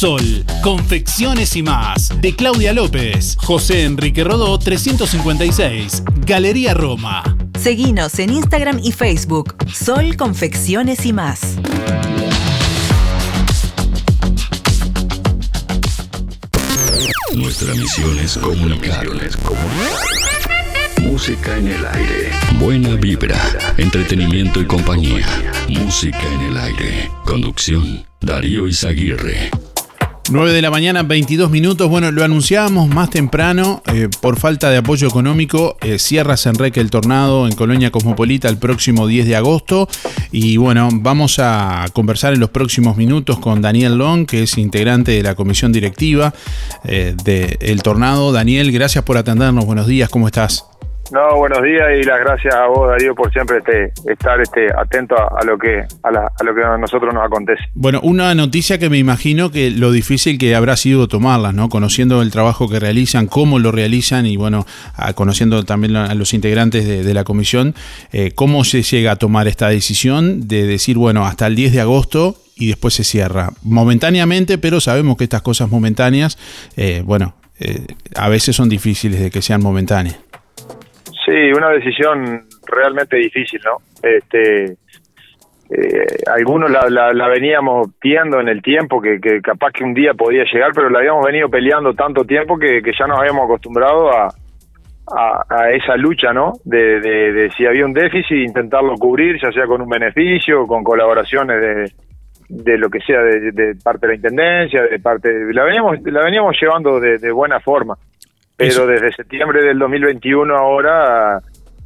Sol, 0.00 0.46
confecciones 0.62 1.54
y 1.56 1.62
más. 1.62 2.08
De 2.22 2.34
Claudia 2.34 2.72
López, 2.72 3.36
José 3.38 3.84
Enrique 3.84 4.24
Rodó 4.24 4.58
356, 4.58 6.04
Galería 6.24 6.72
Roma. 6.72 7.36
Seguinos 7.60 8.18
en 8.18 8.32
Instagram 8.32 8.80
y 8.82 8.92
Facebook. 8.92 9.56
Sol 9.70 10.16
Confecciones 10.16 11.04
y 11.04 11.12
más. 11.12 11.40
Nuestra 17.34 17.74
misión 17.74 18.18
es 18.20 18.38
comunicar. 18.38 19.06
Música 21.02 21.58
en 21.58 21.68
el 21.68 21.84
aire. 21.84 22.30
Buena 22.58 22.94
vibra, 22.94 23.38
entretenimiento 23.76 24.62
y 24.62 24.64
compañía. 24.64 25.26
Música 25.68 26.22
en 26.32 26.40
el 26.40 26.56
aire. 26.56 27.10
Conducción, 27.26 28.06
Darío 28.22 28.66
Izaguirre. 28.66 29.50
9 30.30 30.52
de 30.52 30.62
la 30.62 30.70
mañana, 30.70 31.02
22 31.02 31.50
minutos. 31.50 31.88
Bueno, 31.88 32.12
lo 32.12 32.22
anunciábamos 32.22 32.88
más 32.88 33.10
temprano. 33.10 33.82
eh, 33.92 34.08
por 34.20 34.38
falta 34.38 34.70
de 34.70 34.76
apoyo 34.76 35.08
económico, 35.08 35.76
eh, 35.80 35.98
cierra 35.98 36.36
Senrec 36.36 36.76
el 36.76 36.88
tornado 36.88 37.48
en 37.48 37.54
Colonia 37.54 37.90
Cosmopolita 37.90 38.48
el 38.48 38.56
próximo 38.56 39.08
10 39.08 39.26
de 39.26 39.34
agosto. 39.34 39.88
Y 40.30 40.56
bueno, 40.56 40.88
vamos 40.92 41.40
a 41.40 41.86
conversar 41.92 42.32
en 42.34 42.40
los 42.40 42.50
próximos 42.50 42.96
minutos 42.96 43.40
con 43.40 43.60
Daniel 43.60 43.98
Long, 43.98 44.24
que 44.24 44.44
es 44.44 44.56
integrante 44.56 45.10
de 45.10 45.22
la 45.24 45.34
comisión 45.34 45.72
directiva 45.72 46.32
eh, 46.84 47.16
de 47.24 47.58
El 47.60 47.82
Tornado. 47.82 48.30
Daniel, 48.30 48.70
gracias 48.70 49.02
por 49.02 49.18
atendernos. 49.18 49.66
Buenos 49.66 49.88
días, 49.88 50.08
¿cómo 50.10 50.28
estás? 50.28 50.64
No, 51.12 51.36
buenos 51.38 51.60
días 51.64 51.88
y 52.00 52.04
las 52.04 52.20
gracias 52.20 52.54
a 52.54 52.68
vos, 52.68 52.88
Darío, 52.88 53.16
por 53.16 53.32
siempre 53.32 53.58
este, 53.58 53.92
estar 54.12 54.40
este, 54.40 54.66
atento 54.78 55.16
a, 55.16 55.44
lo 55.44 55.58
que 55.58 55.80
a, 56.04 56.10
la- 56.12 56.30
a 56.38 56.44
lo 56.44 56.54
que 56.54 56.62
a 56.62 56.76
nosotros 56.78 57.12
nos 57.12 57.24
acontece. 57.24 57.60
Bueno, 57.74 57.98
una 58.04 58.32
noticia 58.36 58.78
que 58.78 58.88
me 58.88 58.98
imagino 58.98 59.50
que 59.50 59.70
lo 59.72 59.90
difícil 59.90 60.38
que 60.38 60.54
habrá 60.54 60.76
sido 60.76 61.08
tomarlas, 61.08 61.52
¿no? 61.52 61.68
Conociendo 61.68 62.22
el 62.22 62.30
trabajo 62.30 62.68
que 62.68 62.78
realizan, 62.78 63.26
cómo 63.26 63.58
lo 63.58 63.72
realizan 63.72 64.24
y 64.26 64.36
bueno, 64.36 64.66
conociendo 65.16 65.64
también 65.64 65.96
a 65.96 66.14
los 66.14 66.32
integrantes 66.32 66.86
de, 66.86 67.02
de 67.02 67.14
la 67.14 67.24
comisión, 67.24 67.74
eh, 68.12 68.30
cómo 68.32 68.62
se 68.62 68.82
llega 68.82 69.10
a 69.12 69.16
tomar 69.16 69.48
esta 69.48 69.68
decisión 69.68 70.46
de 70.46 70.64
decir, 70.64 70.96
bueno, 70.96 71.26
hasta 71.26 71.48
el 71.48 71.56
10 71.56 71.72
de 71.72 71.80
agosto 71.80 72.36
y 72.54 72.68
después 72.68 72.94
se 72.94 73.02
cierra. 73.02 73.50
Momentáneamente, 73.62 74.58
pero 74.58 74.80
sabemos 74.80 75.16
que 75.16 75.24
estas 75.24 75.42
cosas 75.42 75.70
momentáneas, 75.70 76.38
eh, 76.76 77.02
bueno, 77.04 77.34
eh, 77.58 77.84
a 78.14 78.28
veces 78.28 78.54
son 78.54 78.68
difíciles 78.68 79.18
de 79.20 79.30
que 79.32 79.42
sean 79.42 79.60
momentáneas. 79.60 80.16
Sí, 81.30 81.52
una 81.56 81.70
decisión 81.70 82.42
realmente 82.66 83.16
difícil, 83.16 83.60
¿no? 83.64 83.76
Este, 84.02 84.64
eh, 85.70 86.06
algunos 86.26 86.68
la, 86.68 87.12
la, 87.12 87.28
veníamos 87.28 87.86
viendo 88.02 88.40
en 88.40 88.48
el 88.48 88.60
tiempo, 88.60 89.00
que, 89.00 89.20
que, 89.20 89.40
capaz 89.40 89.70
que 89.70 89.84
un 89.84 89.94
día 89.94 90.12
podía 90.14 90.42
llegar, 90.52 90.72
pero 90.74 90.90
la 90.90 90.98
habíamos 90.98 91.24
venido 91.24 91.48
peleando 91.48 91.94
tanto 91.94 92.24
tiempo 92.24 92.58
que, 92.58 92.82
ya 92.82 93.06
nos 93.06 93.20
habíamos 93.20 93.44
acostumbrado 93.44 94.10
a, 94.10 94.28
esa 95.72 95.96
lucha, 95.96 96.32
¿no? 96.32 96.54
De, 96.64 97.00
de, 97.00 97.50
si 97.56 97.64
había 97.64 97.84
un 97.84 97.92
déficit, 97.92 98.48
intentarlo 98.48 98.94
cubrir, 98.94 99.40
ya 99.40 99.52
sea 99.52 99.66
con 99.66 99.82
un 99.82 99.88
beneficio, 99.88 100.66
con 100.66 100.82
colaboraciones 100.82 101.60
de, 101.60 101.92
de 102.50 102.76
lo 102.76 102.90
que 102.90 102.98
sea 103.00 103.20
de, 103.22 103.76
parte 103.82 104.06
de 104.06 104.12
la 104.12 104.16
intendencia, 104.16 104.82
de 104.82 104.98
parte 104.98 105.30
la 105.52 105.64
veníamos 105.64 106.00
la 106.02 106.24
veníamos 106.24 106.56
llevando 106.60 106.98
de, 106.98 107.30
buena 107.30 107.60
forma, 107.60 107.96
pero 108.60 108.86
desde 108.86 109.12
septiembre 109.12 109.62
del 109.62 109.78
2021 109.78 110.54
ahora 110.54 111.40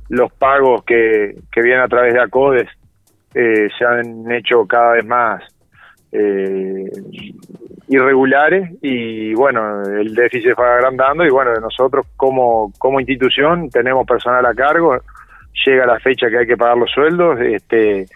los 0.09 0.33
pagos 0.33 0.85
que, 0.85 1.37
que 1.53 1.63
vienen 1.63 1.83
a 1.83 1.89
través 1.89 2.15
de 2.15 2.21
ACODES 2.21 2.69
eh, 3.35 3.69
se 3.79 3.85
han 3.85 4.31
hecho 4.33 4.67
cada 4.67 4.95
vez 4.95 5.07
más 5.07 5.43
eh, 6.11 6.91
irregulares 7.89 8.71
y 8.83 9.35
bueno, 9.35 9.83
el 9.83 10.15
déficit 10.15 10.55
se 10.55 10.61
va 10.61 10.75
agrandando 10.75 11.25
y 11.25 11.31
bueno, 11.31 11.53
nosotros 11.61 12.07
como, 12.17 12.73
como 12.79 12.99
institución 12.99 13.71
tenemos 13.71 14.05
personal 14.05 14.45
a 14.45 14.55
cargo, 14.55 14.97
llega 15.65 15.87
la 15.87 16.01
fecha 16.01 16.29
que 16.29 16.39
hay 16.39 16.47
que 16.47 16.57
pagar 16.57 16.77
los 16.77 16.91
sueldos, 16.91 17.41
este 17.41 18.07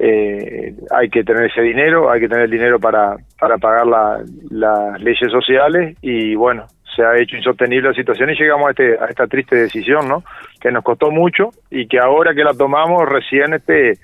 eh, 0.00 0.74
hay 0.90 1.10
que 1.10 1.22
tener 1.22 1.44
ese 1.44 1.60
dinero, 1.60 2.10
hay 2.10 2.20
que 2.20 2.28
tener 2.28 2.44
el 2.44 2.50
dinero 2.50 2.80
para, 2.80 3.16
para 3.38 3.58
pagar 3.58 3.86
las 3.86 5.00
leyes 5.00 5.30
sociales 5.30 5.96
y 6.00 6.34
bueno, 6.34 6.66
se 6.94 7.02
ha 7.02 7.16
hecho 7.16 7.36
insostenible 7.36 7.88
la 7.88 7.94
situación 7.94 8.30
y 8.30 8.34
llegamos 8.34 8.68
a, 8.68 8.70
este, 8.70 8.98
a 8.98 9.06
esta 9.06 9.26
triste 9.26 9.56
decisión, 9.56 10.08
¿no? 10.08 10.22
Que 10.60 10.70
nos 10.70 10.84
costó 10.84 11.10
mucho 11.10 11.50
y 11.70 11.86
que 11.86 11.98
ahora 11.98 12.34
que 12.34 12.44
la 12.44 12.54
tomamos 12.54 13.08
recién 13.08 13.54
este 13.54 13.98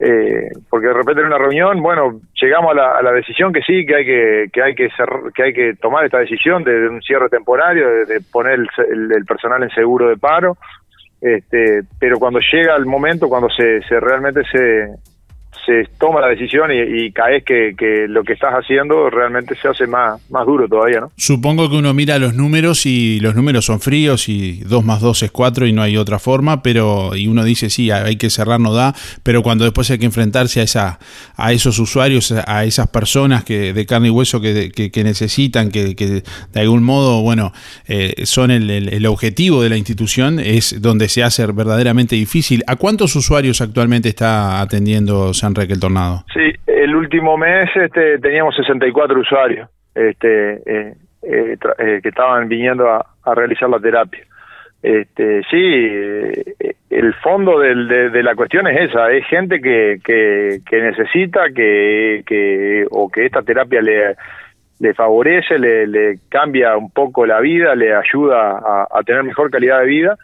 eh, 0.00 0.50
porque 0.68 0.88
de 0.88 0.92
repente 0.92 1.20
en 1.20 1.28
una 1.28 1.38
reunión, 1.38 1.80
bueno, 1.80 2.20
llegamos 2.40 2.72
a 2.76 3.02
la, 3.02 3.12
decisión 3.12 3.52
que 3.52 3.62
sí, 3.62 3.86
que 3.86 3.94
hay 3.94 4.04
que 4.04 4.46
que 4.52 4.62
hay 4.62 4.74
que 4.74 4.88
que 5.34 5.42
hay 5.42 5.52
que 5.52 5.74
tomar 5.80 6.04
esta 6.04 6.18
decisión 6.18 6.64
de, 6.64 6.88
un 6.88 7.00
cierre 7.00 7.28
temporario, 7.28 8.04
de, 8.04 8.20
poner 8.32 8.58
el, 8.58 9.24
personal 9.24 9.62
en 9.62 9.70
seguro 9.70 10.08
de 10.08 10.16
paro, 10.16 10.56
este, 11.20 11.82
pero 11.98 12.18
cuando 12.18 12.40
llega 12.40 12.76
el 12.76 12.86
momento, 12.86 13.28
cuando 13.28 13.48
se, 13.50 13.82
se 13.82 14.00
realmente 14.00 14.42
se 14.50 14.88
se 15.64 15.88
toma 15.98 16.20
la 16.20 16.28
decisión 16.28 16.70
y, 16.72 17.10
caes 17.12 17.44
que, 17.44 17.74
que, 17.76 18.06
lo 18.08 18.24
que 18.24 18.34
estás 18.34 18.52
haciendo 18.52 19.08
realmente 19.10 19.54
se 19.56 19.68
hace 19.68 19.86
más, 19.86 20.20
más 20.30 20.46
duro 20.46 20.68
todavía, 20.68 21.00
¿no? 21.00 21.12
Supongo 21.16 21.70
que 21.70 21.76
uno 21.76 21.94
mira 21.94 22.18
los 22.18 22.34
números 22.34 22.86
y 22.86 23.20
los 23.20 23.34
números 23.34 23.64
son 23.64 23.80
fríos 23.80 24.28
y 24.28 24.60
2 24.64 24.84
más 24.84 25.00
2 25.00 25.22
es 25.24 25.30
4 25.30 25.66
y 25.66 25.72
no 25.72 25.82
hay 25.82 25.96
otra 25.96 26.18
forma, 26.18 26.62
pero 26.62 27.14
y 27.16 27.28
uno 27.28 27.44
dice 27.44 27.70
sí, 27.70 27.90
hay 27.90 28.16
que 28.16 28.30
cerrar, 28.30 28.60
no 28.60 28.74
da, 28.74 28.94
pero 29.22 29.42
cuando 29.42 29.64
después 29.64 29.90
hay 29.90 29.98
que 29.98 30.06
enfrentarse 30.06 30.60
a 30.60 30.64
esa 30.64 30.98
a 31.36 31.52
esos 31.52 31.78
usuarios, 31.78 32.32
a 32.32 32.64
esas 32.64 32.88
personas 32.88 33.44
que 33.44 33.72
de 33.72 33.86
carne 33.86 34.08
y 34.08 34.10
hueso 34.10 34.40
que, 34.40 34.70
que, 34.70 35.04
necesitan, 35.04 35.70
que, 35.70 35.94
que, 35.94 36.22
de 36.52 36.60
algún 36.60 36.82
modo, 36.82 37.22
bueno, 37.22 37.52
eh, 37.86 38.22
son 38.24 38.50
el, 38.50 38.70
el, 38.70 39.06
objetivo 39.06 39.62
de 39.62 39.68
la 39.68 39.76
institución, 39.76 40.38
es 40.38 40.80
donde 40.80 41.08
se 41.08 41.22
hace 41.22 41.46
verdaderamente 41.46 42.16
difícil. 42.16 42.62
¿A 42.66 42.76
cuántos 42.76 43.16
usuarios 43.16 43.60
actualmente 43.60 44.08
está 44.08 44.60
atendiendo 44.60 45.34
San 45.44 45.52
que 45.52 45.74
el 45.74 45.80
Tornado. 45.80 46.24
Sí, 46.32 46.52
el 46.66 46.96
último 46.96 47.36
mes 47.36 47.68
este, 47.74 48.18
teníamos 48.18 48.56
64 48.56 49.20
usuarios 49.20 49.68
este, 49.94 50.54
eh, 50.54 50.94
eh, 51.22 51.56
eh, 51.78 52.00
que 52.02 52.08
estaban 52.08 52.48
viniendo 52.48 52.88
a, 52.88 53.04
realizar 53.34 53.68
la 53.68 53.78
terapia. 53.78 54.24
Este, 54.82 55.42
sí, 55.50 55.56
el 56.90 57.14
fondo 57.22 57.58
de, 57.58 58.22
la 58.22 58.34
cuestión 58.34 58.66
es 58.68 58.90
esa, 58.90 59.10
es 59.10 59.26
gente 59.26 59.60
que, 59.60 59.98
que, 60.02 60.80
necesita 60.80 61.50
que, 61.54 62.22
que, 62.26 62.86
o 62.90 63.10
que 63.10 63.26
esta 63.26 63.42
terapia 63.42 63.80
le, 63.80 64.14
le 64.80 64.94
favorece, 64.94 65.58
le, 65.58 65.86
le 65.86 66.18
cambia 66.28 66.76
un 66.76 66.90
poco 66.90 67.24
la 67.26 67.40
vida, 67.40 67.74
le 67.74 67.94
ayuda 67.94 68.86
a 68.90 69.02
tener 69.04 69.22
mejor 69.24 69.50
calidad 69.50 69.80
de 69.80 69.86
vida 69.86 70.18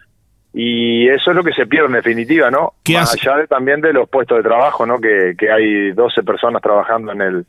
y 0.53 1.09
eso 1.09 1.31
es 1.31 1.37
lo 1.37 1.45
que 1.45 1.53
se 1.53 1.67
pierde 1.67 1.87
en 1.87 1.95
definitiva, 1.95 2.51
¿no? 2.51 2.75
Más 2.93 3.15
allá 3.15 3.37
de, 3.37 3.47
también 3.47 3.81
de 3.81 3.93
los 3.93 4.09
puestos 4.09 4.39
de 4.39 4.43
trabajo, 4.43 4.85
¿no? 4.85 5.01
Que, 5.01 5.35
que 5.39 5.51
hay 5.51 5.93
12 5.93 6.23
personas 6.23 6.61
trabajando 6.61 7.13
en 7.13 7.21
el, 7.21 7.47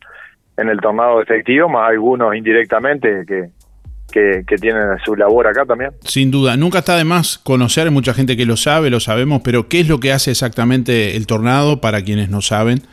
en 0.57 0.69
el 0.69 0.79
tornado 0.79 1.21
efectivo, 1.21 1.67
más 1.67 1.89
algunos 1.89 2.35
indirectamente 2.35 3.23
que, 3.27 3.49
que, 4.11 4.43
que, 4.45 4.55
tienen 4.57 4.83
su 5.03 5.15
labor 5.15 5.47
acá 5.47 5.65
también. 5.65 5.91
Sin 6.01 6.29
duda, 6.29 6.55
nunca 6.57 6.79
está 6.79 6.95
de 6.95 7.03
más 7.03 7.39
conocer, 7.39 7.87
hay 7.87 7.93
mucha 7.93 8.13
gente 8.13 8.37
que 8.37 8.45
lo 8.45 8.55
sabe, 8.55 8.91
lo 8.91 8.99
sabemos, 8.99 9.41
pero 9.43 9.67
¿qué 9.67 9.79
es 9.79 9.87
lo 9.87 9.99
que 9.99 10.11
hace 10.11 10.31
exactamente 10.31 11.15
el 11.15 11.25
tornado 11.25 11.81
para 11.81 12.03
quienes 12.03 12.29
no 12.29 12.41
saben? 12.41 12.83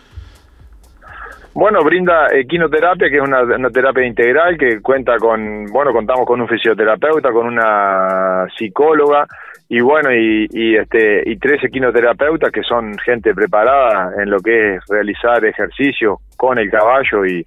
Bueno, 1.55 1.83
brinda 1.83 2.29
equinoterapia, 2.33 3.09
que 3.09 3.17
es 3.17 3.23
una, 3.23 3.71
terapia 3.71 4.07
integral 4.07 4.57
que 4.57 4.81
cuenta 4.81 5.17
con, 5.19 5.67
bueno, 5.67 5.93
contamos 5.93 6.25
con 6.27 6.41
un 6.41 6.49
fisioterapeuta, 6.49 7.33
con 7.33 7.47
una 7.47 8.47
psicóloga, 8.57 9.27
y 9.69 9.81
bueno 9.81 10.15
y, 10.15 10.47
y, 10.51 10.77
este 10.77 11.23
y 11.27 11.37
tres 11.37 11.63
equinoterapeutas 11.63 12.51
que 12.51 12.63
son 12.63 12.97
gente 12.99 13.35
preparada 13.35 14.13
en 14.23 14.31
lo 14.31 14.41
que 14.41 14.77
es 14.77 14.83
realizar 14.89 15.45
ejercicio 15.45 16.21
con 16.37 16.59
el 16.59 16.71
caballo 16.71 17.27
y 17.27 17.45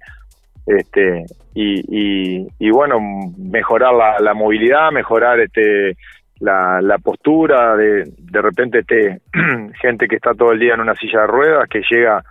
este 0.66 1.24
y, 1.54 2.46
y, 2.58 2.70
bueno 2.70 3.00
mejorar 3.36 3.92
la, 3.92 4.20
la, 4.20 4.34
movilidad 4.34 4.92
mejorar 4.92 5.40
este 5.40 5.96
la, 6.38 6.80
la 6.80 6.98
postura 6.98 7.76
de 7.76 8.04
de 8.16 8.40
repente 8.40 8.78
este 8.80 9.20
gente 9.80 10.06
que 10.06 10.16
está 10.16 10.32
todo 10.32 10.52
el 10.52 10.60
día 10.60 10.74
en 10.74 10.80
una 10.80 10.94
silla 10.94 11.22
de 11.22 11.26
ruedas 11.26 11.68
que 11.68 11.82
llega 11.90 12.22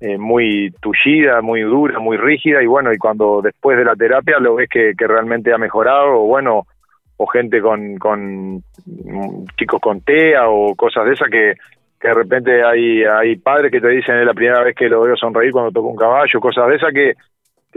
eh, 0.00 0.18
muy 0.18 0.72
tullida, 0.80 1.40
muy 1.40 1.62
dura, 1.62 1.98
muy 1.98 2.16
rígida 2.16 2.62
y 2.62 2.66
bueno, 2.66 2.92
y 2.92 2.98
cuando 2.98 3.40
después 3.42 3.78
de 3.78 3.84
la 3.84 3.96
terapia 3.96 4.38
lo 4.38 4.56
ves 4.56 4.68
que, 4.68 4.92
que 4.96 5.06
realmente 5.06 5.52
ha 5.52 5.58
mejorado 5.58 6.20
o 6.20 6.26
bueno, 6.26 6.66
o 7.16 7.26
gente 7.26 7.60
con, 7.60 7.96
con 7.96 8.62
chicos 9.58 9.80
con 9.80 10.00
TEA 10.02 10.48
o 10.48 10.74
cosas 10.74 11.06
de 11.06 11.14
esas 11.14 11.30
que, 11.30 11.54
que 11.98 12.08
de 12.08 12.14
repente 12.14 12.62
hay, 12.62 13.04
hay 13.04 13.36
padres 13.36 13.72
que 13.72 13.80
te 13.80 13.88
dicen 13.88 14.16
es 14.16 14.26
la 14.26 14.34
primera 14.34 14.62
vez 14.62 14.74
que 14.76 14.88
lo 14.88 15.02
veo 15.02 15.16
sonreír 15.16 15.52
cuando 15.52 15.72
toco 15.72 15.88
un 15.88 15.96
caballo, 15.96 16.40
cosas 16.40 16.68
de 16.68 16.76
esas 16.76 16.92
que, 16.92 17.14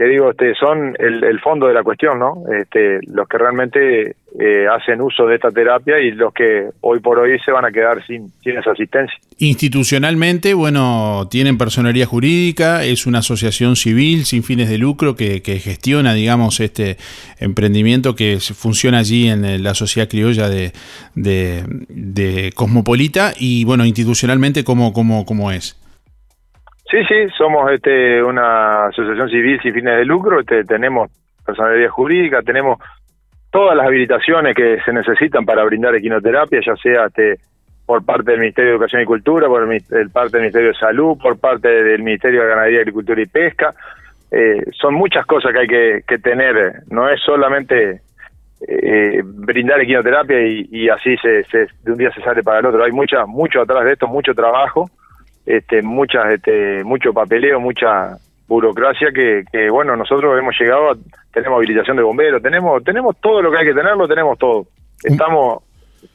que 0.00 0.06
digo, 0.06 0.30
este, 0.30 0.54
son 0.54 0.96
el, 0.98 1.22
el 1.22 1.40
fondo 1.40 1.66
de 1.66 1.74
la 1.74 1.82
cuestión, 1.82 2.18
¿no? 2.18 2.44
Este, 2.50 3.00
los 3.08 3.28
que 3.28 3.36
realmente 3.36 4.16
eh, 4.38 4.66
hacen 4.72 5.02
uso 5.02 5.26
de 5.26 5.34
esta 5.34 5.50
terapia 5.50 6.00
y 6.00 6.12
los 6.12 6.32
que 6.32 6.70
hoy 6.80 7.00
por 7.00 7.18
hoy 7.18 7.38
se 7.44 7.52
van 7.52 7.66
a 7.66 7.70
quedar 7.70 8.02
sin, 8.06 8.32
esa 8.42 8.70
asistencia. 8.70 9.14
Institucionalmente, 9.36 10.54
bueno, 10.54 11.28
tienen 11.30 11.58
personería 11.58 12.06
jurídica, 12.06 12.82
es 12.82 13.06
una 13.06 13.18
asociación 13.18 13.76
civil 13.76 14.24
sin 14.24 14.42
fines 14.42 14.70
de 14.70 14.78
lucro 14.78 15.16
que, 15.16 15.42
gestiona, 15.62 16.14
digamos, 16.14 16.60
este 16.60 16.96
emprendimiento 17.38 18.14
que 18.14 18.38
funciona 18.40 19.00
allí 19.00 19.28
en 19.28 19.62
la 19.62 19.74
sociedad 19.74 20.08
criolla 20.08 20.48
de, 20.48 20.72
de, 21.14 22.52
Cosmopolita 22.54 23.34
y, 23.38 23.64
bueno, 23.64 23.84
institucionalmente, 23.84 24.64
¿cómo, 24.64 24.94
cómo, 24.94 25.26
cómo 25.26 25.50
es? 25.50 25.79
Sí, 26.90 26.98
sí, 27.06 27.28
somos 27.38 27.70
este, 27.70 28.20
una 28.20 28.86
asociación 28.86 29.28
civil 29.28 29.60
sin 29.62 29.72
fines 29.72 29.96
de 29.96 30.04
lucro, 30.04 30.40
este, 30.40 30.64
tenemos 30.64 31.08
personalidad 31.46 31.88
jurídica, 31.88 32.42
tenemos 32.42 32.78
todas 33.52 33.76
las 33.76 33.86
habilitaciones 33.86 34.56
que 34.56 34.80
se 34.84 34.92
necesitan 34.92 35.44
para 35.44 35.64
brindar 35.64 35.94
equinoterapia, 35.94 36.60
ya 36.66 36.74
sea 36.76 37.06
este, 37.06 37.36
por 37.86 38.04
parte 38.04 38.32
del 38.32 38.40
Ministerio 38.40 38.70
de 38.70 38.76
Educación 38.76 39.02
y 39.02 39.04
Cultura, 39.04 39.46
por 39.46 39.72
el, 39.72 40.10
parte 40.10 40.32
del 40.32 40.42
Ministerio 40.42 40.68
de 40.68 40.78
Salud, 40.78 41.16
por 41.16 41.38
parte 41.38 41.68
del 41.68 42.02
Ministerio 42.02 42.42
de 42.42 42.48
Ganadería, 42.48 42.80
Agricultura 42.80 43.22
y 43.22 43.26
Pesca. 43.26 43.72
Eh, 44.32 44.62
son 44.72 44.94
muchas 44.94 45.24
cosas 45.26 45.52
que 45.52 45.58
hay 45.58 46.02
que, 46.02 46.18
tener, 46.18 46.82
no 46.88 47.08
es 47.08 47.20
solamente 47.20 48.00
eh, 48.66 49.22
brindar 49.24 49.80
equinoterapia 49.80 50.40
y, 50.44 50.68
y 50.70 50.88
así 50.88 51.16
se, 51.18 51.44
se, 51.44 51.68
de 51.84 51.92
un 51.92 51.98
día 51.98 52.12
se 52.12 52.20
sale 52.22 52.42
para 52.42 52.58
el 52.58 52.66
otro. 52.66 52.82
Hay 52.82 52.92
mucha, 52.92 53.26
mucho 53.26 53.60
atrás 53.60 53.84
de 53.84 53.92
esto, 53.92 54.08
mucho 54.08 54.34
trabajo, 54.34 54.88
este, 55.56 55.82
muchas, 55.82 56.32
este, 56.32 56.84
mucho 56.84 57.12
papeleo, 57.12 57.58
mucha 57.58 58.16
burocracia 58.46 59.08
que, 59.12 59.44
que, 59.50 59.68
bueno, 59.68 59.96
nosotros 59.96 60.38
hemos 60.38 60.54
llegado, 60.58 60.90
a, 60.90 60.96
tenemos 61.32 61.56
habilitación 61.56 61.96
de 61.96 62.02
bomberos, 62.02 62.42
tenemos, 62.42 62.82
tenemos 62.84 63.16
todo 63.20 63.42
lo 63.42 63.50
que 63.50 63.58
hay 63.58 63.66
que 63.66 63.74
tener, 63.74 63.96
lo 63.96 64.06
tenemos 64.06 64.38
todo. 64.38 64.66
Estamos 65.02 65.62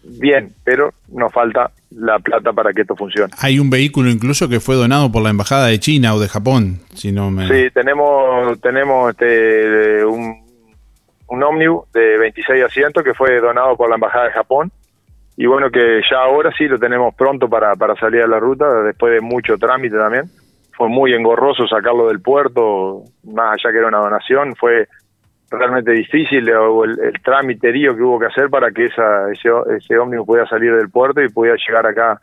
bien, 0.04 0.54
pero 0.64 0.94
nos 1.10 1.34
falta 1.34 1.72
la 1.92 2.20
plata 2.20 2.54
para 2.54 2.72
que 2.72 2.82
esto 2.82 2.96
funcione. 2.96 3.34
Hay 3.40 3.60
un 3.60 3.70
vehículo 3.70 4.10
incluso 4.10 4.48
que 4.48 4.60
fue 4.60 4.76
donado 4.76 5.12
por 5.12 5.22
la 5.22 5.30
embajada 5.30 5.68
de 5.68 5.80
China 5.80 6.16
o 6.16 6.20
de 6.20 6.30
Japón, 6.30 6.80
si 6.94 7.12
no 7.12 7.30
me... 7.30 7.48
Sí, 7.48 7.70
tenemos, 7.74 8.60
tenemos 8.62 9.12
este, 9.12 10.06
un, 10.06 10.46
un 11.28 11.44
ómnibus 11.44 11.92
de 11.92 12.18
26 12.20 12.64
asientos 12.64 13.04
que 13.04 13.14
fue 13.14 13.40
donado 13.40 13.76
por 13.76 13.90
la 13.90 13.96
embajada 13.96 14.26
de 14.26 14.32
Japón 14.32 14.72
y 15.38 15.46
bueno 15.46 15.70
que 15.70 16.02
ya 16.10 16.20
ahora 16.20 16.52
sí 16.58 16.68
lo 16.68 16.78
tenemos 16.78 17.14
pronto 17.16 17.50
para, 17.50 17.76
para 17.76 17.96
salir 17.96 18.22
a 18.22 18.28
la 18.28 18.40
ruta 18.40 18.84
después 18.84 19.14
de 19.14 19.22
mucho 19.22 19.58
trámite 19.58 19.98
también. 19.98 20.26
Fue 20.78 20.90
muy 20.90 21.14
engorroso 21.14 21.68
sacarlo 21.68 22.08
del 22.08 22.22
puerto, 22.22 23.04
más 23.24 23.54
allá 23.54 23.72
que 23.72 23.78
era 23.78 23.88
una 23.88 24.00
donación, 24.00 24.56
fue 24.56 24.88
realmente 25.50 25.92
difícil 25.92 26.50
el, 26.50 27.00
el 27.02 27.22
trámiterío 27.24 27.96
que 27.96 28.02
hubo 28.02 28.20
que 28.20 28.26
hacer 28.26 28.50
para 28.50 28.72
que 28.72 28.86
esa, 28.86 29.32
ese, 29.32 29.50
ese 29.78 29.98
ómnibus 29.98 30.26
pudiera 30.26 30.48
salir 30.48 30.76
del 30.76 30.90
puerto 30.90 31.22
y 31.22 31.30
pudiera 31.30 31.58
llegar 31.66 31.86
acá 31.88 32.20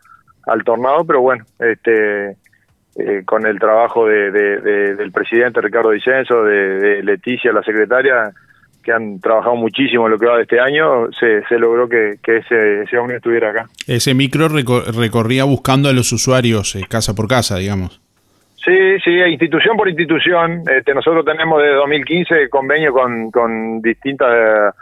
al 0.47 0.65
tornado, 0.65 1.05
pero 1.07 1.21
bueno, 1.23 1.45
este 1.59 2.37
eh, 2.95 3.23
con 3.25 3.47
el 3.47 3.59
trabajo 3.59 4.07
de, 4.07 4.31
del 4.31 5.13
presidente 5.13 5.63
Ricardo 5.63 5.91
Vicenzo, 5.91 6.43
de, 6.45 7.03
Leticia, 7.03 7.51
la 7.51 7.63
secretaria, 7.63 8.31
que 8.83 8.93
han 8.93 9.21
trabajado 9.21 9.57
muchísimo 9.57 10.07
en 10.07 10.13
lo 10.13 10.19
que 10.19 10.27
va 10.27 10.37
de 10.37 10.43
este 10.43 10.61
año, 10.61 11.11
se, 11.13 11.43
se 11.47 11.59
logró 11.59 11.89
que, 11.89 12.19
ese, 12.23 12.83
ese 12.83 12.99
hombre 12.99 13.17
estuviera 13.17 13.51
acá. 13.51 13.67
Ese 13.87 14.15
micro 14.15 14.49
recorría 14.49 15.45
buscando 15.45 15.89
a 15.89 15.93
los 15.93 16.13
usuarios 16.13 16.75
eh, 16.75 16.83
casa 16.89 17.15
por 17.15 17.29
casa, 17.29 17.57
digamos. 17.57 18.01
Sí, 18.65 18.99
sí, 19.03 19.11
institución 19.11 19.77
por 19.77 19.89
institución. 19.89 20.63
Este, 20.69 20.95
nosotros 20.95 21.25
tenemos 21.25 21.61
desde 21.61 21.75
2015 21.75 22.49
convenio 22.49 22.93
con, 22.93 23.31
con 23.31 23.83
distintas 23.83 24.75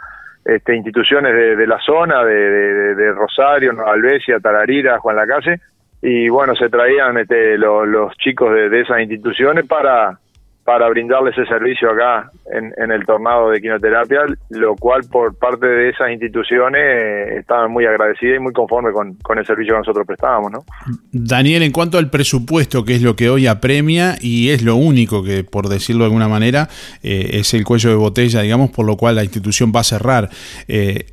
este, 0.45 0.75
instituciones 0.75 1.33
de, 1.33 1.67
la 1.67 1.79
zona, 1.79 2.23
de, 2.23 2.95
de, 2.95 3.11
Rosario, 3.11 3.73
Nueva 3.73 3.93
Albesia, 3.93 4.39
Tararira, 4.39 4.99
Juan 4.99 5.15
Lacase, 5.15 5.59
y 6.01 6.29
bueno, 6.29 6.55
se 6.55 6.69
traían 6.69 7.17
este, 7.17 7.57
los 7.57 8.15
chicos 8.17 8.53
de, 8.53 8.81
esas 8.81 9.01
instituciones 9.01 9.65
para, 9.65 10.17
para 10.63 10.87
brindarles 10.89 11.35
ese 11.37 11.47
servicio 11.47 11.89
acá 11.89 12.29
en, 12.53 12.71
en, 12.77 12.91
el 12.91 13.03
tornado 13.05 13.49
de 13.49 13.59
quinoterapia, 13.59 14.21
lo 14.49 14.75
cual 14.75 15.01
por 15.11 15.35
parte 15.37 15.65
de 15.65 15.89
esas 15.89 16.11
instituciones 16.11 16.81
eh, 16.83 17.39
estaban 17.39 17.71
muy 17.71 17.85
agradecidas 17.85 18.37
y 18.37 18.39
muy 18.39 18.53
conformes 18.53 18.93
con, 18.93 19.15
con, 19.15 19.39
el 19.39 19.45
servicio 19.45 19.73
que 19.73 19.79
nosotros 19.79 20.05
prestábamos. 20.05 20.51
¿no? 20.51 20.63
Daniel, 21.11 21.63
en 21.63 21.71
cuanto 21.71 21.97
al 21.97 22.11
presupuesto, 22.11 22.85
que 22.85 22.93
es 22.93 23.01
lo 23.01 23.15
que 23.15 23.29
hoy 23.29 23.47
apremia 23.47 24.15
y 24.21 24.49
es 24.49 24.61
lo 24.61 24.75
único 24.75 25.23
que, 25.23 25.43
por 25.43 25.67
decirlo 25.67 26.03
de 26.03 26.05
alguna 26.05 26.27
manera, 26.27 26.67
eh, 27.01 27.31
es 27.33 27.53
el 27.55 27.63
cuello 27.63 27.89
de 27.89 27.95
botella, 27.95 28.41
digamos, 28.41 28.69
por 28.69 28.85
lo 28.85 28.97
cual 28.97 29.15
la 29.15 29.23
institución 29.23 29.71
va 29.75 29.79
a 29.79 29.85
cerrar. 29.85 30.29
Eh, 30.67 31.05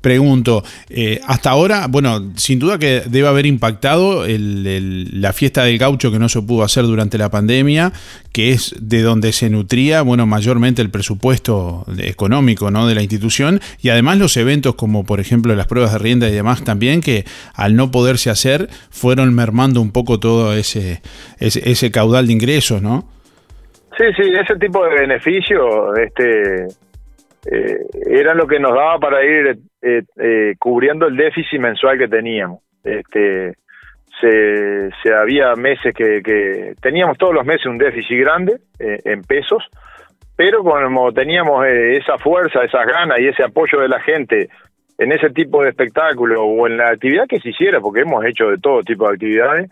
pregunto, 0.00 0.64
eh, 0.88 1.20
hasta 1.26 1.50
ahora, 1.50 1.86
bueno, 1.88 2.32
sin 2.36 2.58
duda 2.58 2.78
que 2.78 3.02
debe 3.06 3.28
haber 3.28 3.46
impactado 3.46 4.24
la 4.26 5.32
fiesta 5.32 5.64
del 5.64 5.78
gaucho 5.78 6.10
que 6.10 6.18
no 6.18 6.28
se 6.28 6.42
pudo 6.42 6.64
hacer 6.64 6.84
durante 6.84 7.18
la 7.18 7.30
pandemia, 7.30 7.92
que 8.32 8.50
es 8.50 8.74
de 8.80 9.02
donde 9.02 9.32
se 9.32 9.48
nutría, 9.48 10.02
bueno, 10.02 10.26
mayormente 10.26 10.82
el 10.82 10.90
presupuesto 10.90 11.86
económico 11.98 12.70
¿no? 12.70 12.86
de 12.88 12.94
la 12.94 13.02
institución, 13.02 13.60
y 13.80 13.90
además 13.90 14.18
los 14.18 14.36
eventos 14.36 14.74
como 14.74 15.04
por 15.04 15.20
ejemplo 15.20 15.54
las 15.54 15.66
pruebas 15.66 15.92
de 15.92 15.98
rienda 15.98 16.28
y 16.28 16.32
demás 16.32 16.64
también, 16.64 17.00
que 17.00 17.24
al 17.54 17.76
no 17.76 17.90
poderse 17.90 18.30
hacer, 18.30 18.68
fueron 18.90 19.34
mermando 19.34 19.80
un 19.80 19.92
poco 19.92 20.18
todo 20.18 20.52
ese, 20.54 21.00
ese, 21.38 21.70
ese 21.70 21.90
caudal 21.90 22.26
de 22.26 22.32
ingresos, 22.32 22.82
¿no? 22.82 23.08
Sí, 23.96 24.04
sí, 24.16 24.22
ese 24.40 24.56
tipo 24.58 24.82
de 24.84 24.94
beneficio, 24.94 25.94
este 25.94 26.66
eh, 27.46 27.86
era 28.06 28.34
lo 28.34 28.46
que 28.46 28.58
nos 28.58 28.74
daba 28.74 28.98
para 28.98 29.24
ir 29.24 29.58
eh, 29.80 30.02
eh, 30.16 30.54
cubriendo 30.58 31.06
el 31.06 31.16
déficit 31.16 31.58
mensual 31.58 31.98
que 31.98 32.08
teníamos. 32.08 32.60
Este, 32.84 33.54
se, 34.20 35.14
había 35.14 35.54
meses 35.54 35.94
que, 35.94 36.74
teníamos 36.82 37.16
todos 37.16 37.34
los 37.34 37.46
meses 37.46 37.66
un 37.66 37.78
déficit 37.78 38.18
grande 38.20 38.56
en 38.78 39.22
pesos, 39.22 39.66
pero 40.36 40.62
como 40.62 41.10
teníamos 41.12 41.66
esa 41.66 42.18
fuerza, 42.18 42.64
esas 42.64 42.86
ganas 42.86 43.18
y 43.18 43.28
ese 43.28 43.42
apoyo 43.42 43.80
de 43.80 43.88
la 43.88 44.00
gente 44.00 44.48
en 44.98 45.12
ese 45.12 45.30
tipo 45.30 45.62
de 45.62 45.70
espectáculo 45.70 46.44
o 46.44 46.66
en 46.66 46.76
la 46.76 46.90
actividad 46.90 47.26
que 47.26 47.40
se 47.40 47.48
hiciera, 47.48 47.80
porque 47.80 48.02
hemos 48.02 48.22
hecho 48.26 48.50
de 48.50 48.58
todo 48.58 48.82
tipo 48.82 49.06
de 49.06 49.14
actividades, 49.14 49.70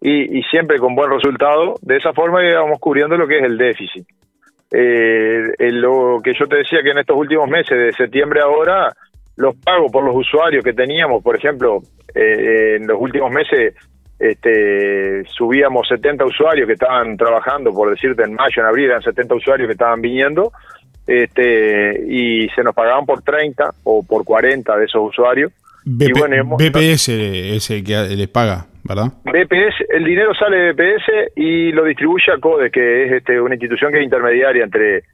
y 0.00 0.42
siempre 0.50 0.78
con 0.78 0.94
buen 0.94 1.10
resultado, 1.10 1.76
de 1.80 1.96
esa 1.96 2.12
forma 2.12 2.44
íbamos 2.44 2.78
cubriendo 2.78 3.16
lo 3.16 3.26
que 3.26 3.38
es 3.38 3.44
el 3.44 3.56
déficit 3.56 4.06
eh, 4.76 5.70
lo 5.70 6.20
que 6.22 6.34
yo 6.34 6.46
te 6.48 6.56
decía 6.56 6.82
que 6.82 6.90
en 6.90 6.98
estos 6.98 7.16
últimos 7.16 7.48
meses, 7.48 7.78
de 7.78 7.92
septiembre 7.92 8.40
ahora, 8.40 8.92
los 9.36 9.54
pagos 9.56 9.92
por 9.92 10.04
los 10.04 10.16
usuarios 10.16 10.64
que 10.64 10.72
teníamos, 10.72 11.22
por 11.22 11.36
ejemplo, 11.36 11.82
eh, 12.12 12.76
en 12.76 12.86
los 12.86 13.00
últimos 13.00 13.30
meses 13.30 13.74
este, 14.18 15.24
subíamos 15.26 15.86
70 15.88 16.24
usuarios 16.24 16.66
que 16.66 16.72
estaban 16.72 17.16
trabajando, 17.16 17.72
por 17.72 17.90
decirte, 17.90 18.24
en 18.24 18.34
mayo, 18.34 18.62
en 18.62 18.66
abril 18.66 18.86
eran 18.86 19.02
70 19.02 19.34
usuarios 19.34 19.68
que 19.68 19.72
estaban 19.72 20.00
viniendo, 20.00 20.52
este, 21.06 22.00
y 22.08 22.48
se 22.48 22.62
nos 22.62 22.74
pagaban 22.74 23.06
por 23.06 23.22
30 23.22 23.74
o 23.84 24.02
por 24.02 24.24
40 24.24 24.76
de 24.76 24.84
esos 24.86 25.08
usuarios. 25.08 25.52
BPS 25.84 27.08
es 27.10 27.70
el 27.70 27.84
que 27.84 28.16
les 28.16 28.28
paga. 28.28 28.66
BPS, 29.24 29.86
el 29.88 30.04
dinero 30.04 30.34
sale 30.34 30.58
de 30.58 30.72
BPS 30.72 31.32
y 31.36 31.72
lo 31.72 31.84
distribuye 31.84 32.32
a 32.32 32.38
CODE, 32.38 32.70
que 32.70 33.04
es 33.04 33.12
este, 33.12 33.40
una 33.40 33.54
institución 33.54 33.90
que 33.90 33.98
es 33.98 34.04
intermediaria 34.04 34.64
entre, 34.64 35.04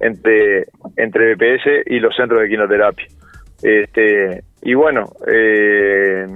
entre, 0.00 0.64
entre 0.96 1.34
BPS 1.34 1.86
y 1.86 2.00
los 2.00 2.16
centros 2.16 2.40
de 2.40 2.48
quinoterapia. 2.48 3.06
Este, 3.62 4.42
y 4.62 4.74
bueno, 4.74 5.10
eh, 5.26 6.26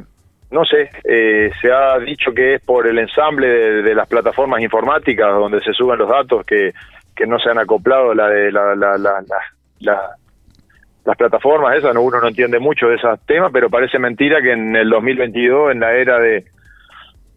no 0.51 0.65
sé, 0.65 0.91
eh, 1.05 1.51
se 1.61 1.73
ha 1.73 1.99
dicho 1.99 2.33
que 2.33 2.55
es 2.55 2.61
por 2.63 2.87
el 2.87 2.99
ensamble 2.99 3.49
de, 3.83 3.95
las 3.95 4.09
plataformas 4.09 4.61
informáticas 4.61 5.29
donde 5.29 5.63
se 5.63 5.73
suben 5.73 5.99
los 5.99 6.09
datos 6.09 6.45
que, 6.45 6.73
que 7.17 7.27
no 7.27 7.39
se 7.39 7.51
han 7.51 7.59
acoplado 7.59 8.15
la 8.15 8.29
de 8.29 8.53
la, 8.53 8.75
la, 8.75 8.97
la, 8.99 10.11
las 11.05 11.17
plataformas 11.17 11.77
esas, 11.77 11.97
uno 11.97 12.21
no 12.21 12.29
entiende 12.29 12.59
mucho 12.59 12.89
de 12.89 12.97
esos 12.97 13.19
temas, 13.25 13.51
pero 13.53 13.71
parece 13.71 13.99
mentira 13.99 14.43
que 14.43 14.53
en 14.53 14.77
el 14.77 14.91
2022, 14.91 15.73
en 15.73 15.81
la 15.81 15.95
era 15.95 16.19
de, 16.19 16.45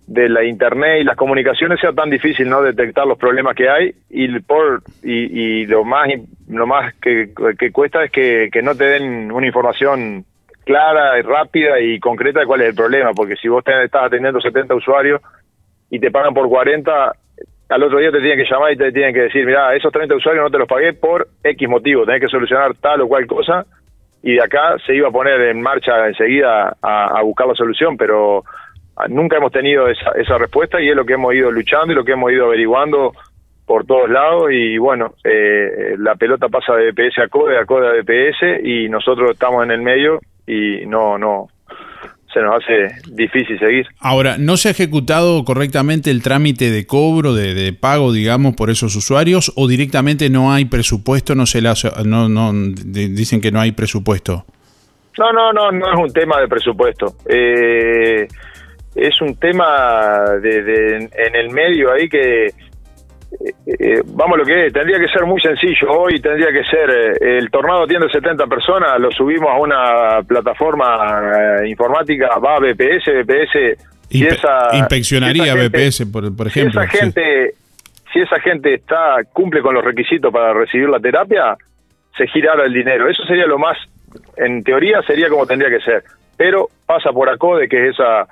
de 0.07 0.27
la 0.27 0.43
internet 0.43 1.01
y 1.01 1.03
las 1.03 1.15
comunicaciones 1.15 1.79
sea 1.79 1.93
tan 1.93 2.09
difícil 2.09 2.49
no 2.49 2.61
detectar 2.61 3.05
los 3.05 3.17
problemas 3.17 3.55
que 3.55 3.69
hay 3.69 3.93
y 4.09 4.27
por 4.39 4.81
y, 5.03 5.65
lo 5.67 5.83
más 5.85 6.09
lo 6.49 6.67
más 6.67 6.93
que, 6.95 7.31
cuesta 7.71 8.03
es 8.03 8.11
que, 8.11 8.49
no 8.61 8.75
te 8.75 8.85
den 8.85 9.31
una 9.31 9.47
información 9.47 10.25
clara 10.65 11.17
y 11.17 11.21
rápida 11.21 11.79
y 11.79 11.99
concreta 11.99 12.41
de 12.41 12.45
cuál 12.45 12.61
es 12.61 12.69
el 12.69 12.75
problema 12.75 13.11
porque 13.13 13.35
si 13.35 13.47
vos 13.47 13.63
estás 13.65 14.03
atendiendo 14.03 14.41
70 14.41 14.75
usuarios 14.75 15.21
y 15.89 15.99
te 15.99 16.11
pagan 16.11 16.33
por 16.33 16.49
40 16.49 17.15
al 17.69 17.83
otro 17.83 17.99
día 17.99 18.11
te 18.11 18.19
tienen 18.19 18.37
que 18.37 18.51
llamar 18.51 18.73
y 18.73 18.77
te 18.77 18.91
tienen 18.91 19.13
que 19.13 19.21
decir 19.21 19.45
mira 19.45 19.73
esos 19.75 19.93
30 19.93 20.15
usuarios 20.15 20.43
no 20.43 20.51
te 20.51 20.57
los 20.57 20.67
pagué 20.67 20.93
por 20.93 21.27
X 21.43 21.69
motivo 21.69 22.05
tenés 22.05 22.21
que 22.21 22.27
solucionar 22.27 22.75
tal 22.75 23.01
o 23.01 23.07
cual 23.07 23.25
cosa 23.27 23.65
y 24.23 24.33
de 24.33 24.43
acá 24.43 24.75
se 24.85 24.93
iba 24.93 25.07
a 25.07 25.11
poner 25.11 25.39
en 25.41 25.61
marcha 25.61 26.07
enseguida 26.07 26.75
a 26.81 27.21
buscar 27.23 27.47
la 27.47 27.55
solución 27.55 27.95
pero 27.97 28.43
nunca 29.09 29.37
hemos 29.37 29.51
tenido 29.51 29.87
esa, 29.87 30.11
esa 30.11 30.37
respuesta 30.37 30.81
y 30.81 30.89
es 30.89 30.95
lo 30.95 31.05
que 31.05 31.13
hemos 31.13 31.33
ido 31.33 31.51
luchando 31.51 31.93
y 31.93 31.95
lo 31.95 32.03
que 32.03 32.13
hemos 32.13 32.31
ido 32.31 32.45
averiguando 32.45 33.13
por 33.65 33.85
todos 33.85 34.09
lados 34.09 34.51
y 34.51 34.77
bueno, 34.77 35.13
eh, 35.23 35.95
la 35.97 36.15
pelota 36.15 36.49
pasa 36.49 36.75
de 36.75 36.91
BPS 36.91 37.19
a 37.19 37.27
CODE, 37.27 37.57
a 37.57 37.65
CODE 37.65 37.87
a 37.87 38.01
BPS 38.01 38.65
y 38.65 38.89
nosotros 38.89 39.31
estamos 39.31 39.63
en 39.63 39.71
el 39.71 39.81
medio 39.81 40.19
y 40.45 40.85
no, 40.85 41.17
no, 41.17 41.47
se 42.33 42.41
nos 42.41 42.63
hace 42.63 42.95
difícil 43.11 43.57
seguir. 43.59 43.87
Ahora, 43.99 44.37
¿no 44.37 44.57
se 44.57 44.69
ha 44.69 44.71
ejecutado 44.71 45.43
correctamente 45.43 46.11
el 46.11 46.21
trámite 46.21 46.69
de 46.69 46.85
cobro, 46.85 47.33
de, 47.33 47.73
pago, 47.73 48.11
digamos, 48.11 48.55
por 48.55 48.69
esos 48.69 48.95
usuarios 48.95 49.51
o 49.55 49.67
directamente 49.67 50.29
no 50.29 50.51
hay 50.51 50.65
presupuesto, 50.65 51.35
no 51.35 51.45
se 51.45 51.61
la, 51.61 51.73
no, 52.05 52.29
no, 52.29 52.51
dicen 52.53 53.41
que 53.41 53.51
no 53.51 53.59
hay 53.59 53.71
presupuesto? 53.71 54.45
No, 55.17 55.31
no, 55.33 55.51
no, 55.51 55.71
no 55.71 55.93
es 55.93 55.99
un 55.99 56.13
tema 56.13 56.39
de 56.39 56.47
presupuesto. 56.47 57.15
Eh, 57.27 58.27
es 58.95 59.21
un 59.21 59.35
tema 59.35 60.23
de, 60.41 61.09
en 61.11 61.35
el 61.35 61.49
medio 61.49 61.91
ahí 61.93 62.09
que 62.09 62.47
eh, 63.31 63.53
eh, 63.65 64.01
vamos 64.05 64.37
lo 64.37 64.45
que 64.45 64.67
es, 64.67 64.73
tendría 64.73 64.99
que 64.99 65.07
ser 65.07 65.25
muy 65.25 65.39
sencillo. 65.41 65.89
Hoy 65.89 66.19
tendría 66.19 66.51
que 66.51 66.63
ser, 66.65 66.89
eh, 66.89 67.37
el 67.37 67.49
tornado 67.49 67.87
tiene 67.87 68.09
70 68.09 68.45
personas, 68.47 68.99
lo 68.99 69.09
subimos 69.11 69.49
a 69.49 69.57
una 69.57 70.21
plataforma 70.27 71.65
informática, 71.65 72.37
va 72.39 72.55
a 72.55 72.59
BPS, 72.59 73.23
BPS. 73.23 73.89
Si 74.09 74.25
esa, 74.25 74.67
inspeccionaría 74.73 75.55
BPS, 75.55 76.05
por, 76.11 76.25
ejemplo. 76.47 76.51
Si 76.51 76.59
esa 76.59 76.87
gente, 76.87 77.53
si 78.11 78.19
esa 78.19 78.39
gente 78.41 78.73
está 78.73 79.21
cumple 79.31 79.61
con 79.61 79.73
los 79.73 79.85
requisitos 79.85 80.33
para 80.33 80.53
recibir 80.53 80.89
la 80.89 80.99
terapia, 80.99 81.55
se 82.17 82.27
girará 82.27 82.65
el 82.65 82.73
dinero. 82.73 83.09
Eso 83.09 83.23
sería 83.23 83.45
lo 83.45 83.57
más, 83.57 83.77
en 84.35 84.61
teoría 84.63 85.01
sería 85.03 85.29
como 85.29 85.45
tendría 85.45 85.69
que 85.69 85.79
ser. 85.79 86.03
Pero 86.35 86.67
pasa 86.85 87.11
por 87.11 87.29
ACODE, 87.29 87.69
que 87.69 87.87
es 87.87 87.93
esa 87.93 88.27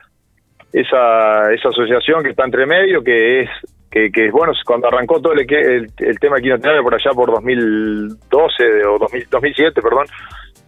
esa, 0.71 1.51
esa 1.53 1.69
asociación 1.69 2.23
que 2.23 2.29
está 2.29 2.45
entre 2.45 2.65
medio, 2.65 3.03
que 3.03 3.41
es, 3.41 3.49
que, 3.89 4.11
que 4.11 4.29
bueno, 4.29 4.53
cuando 4.65 4.87
arrancó 4.87 5.19
todo 5.19 5.33
el, 5.33 5.41
el, 5.49 6.19
tema 6.19 6.35
de 6.35 6.41
quinoterapia 6.43 6.83
por 6.83 6.93
allá 6.93 7.11
por 7.11 7.31
2012 7.31 8.85
o 8.85 8.99
2007, 8.99 9.81
perdón, 9.81 10.05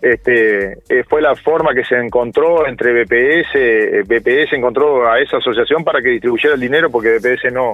este, 0.01 0.73
eh, 0.89 1.03
fue 1.07 1.21
la 1.21 1.35
forma 1.35 1.75
que 1.75 1.83
se 1.83 1.95
encontró 1.95 2.67
entre 2.67 2.91
BPS, 2.91 3.53
eh, 3.53 4.01
BPS 4.03 4.53
encontró 4.53 5.07
a 5.07 5.19
esa 5.19 5.37
asociación 5.37 5.83
para 5.83 6.01
que 6.01 6.09
distribuyera 6.09 6.55
el 6.55 6.59
dinero 6.59 6.89
porque 6.89 7.19
BPS 7.19 7.53
no, 7.53 7.73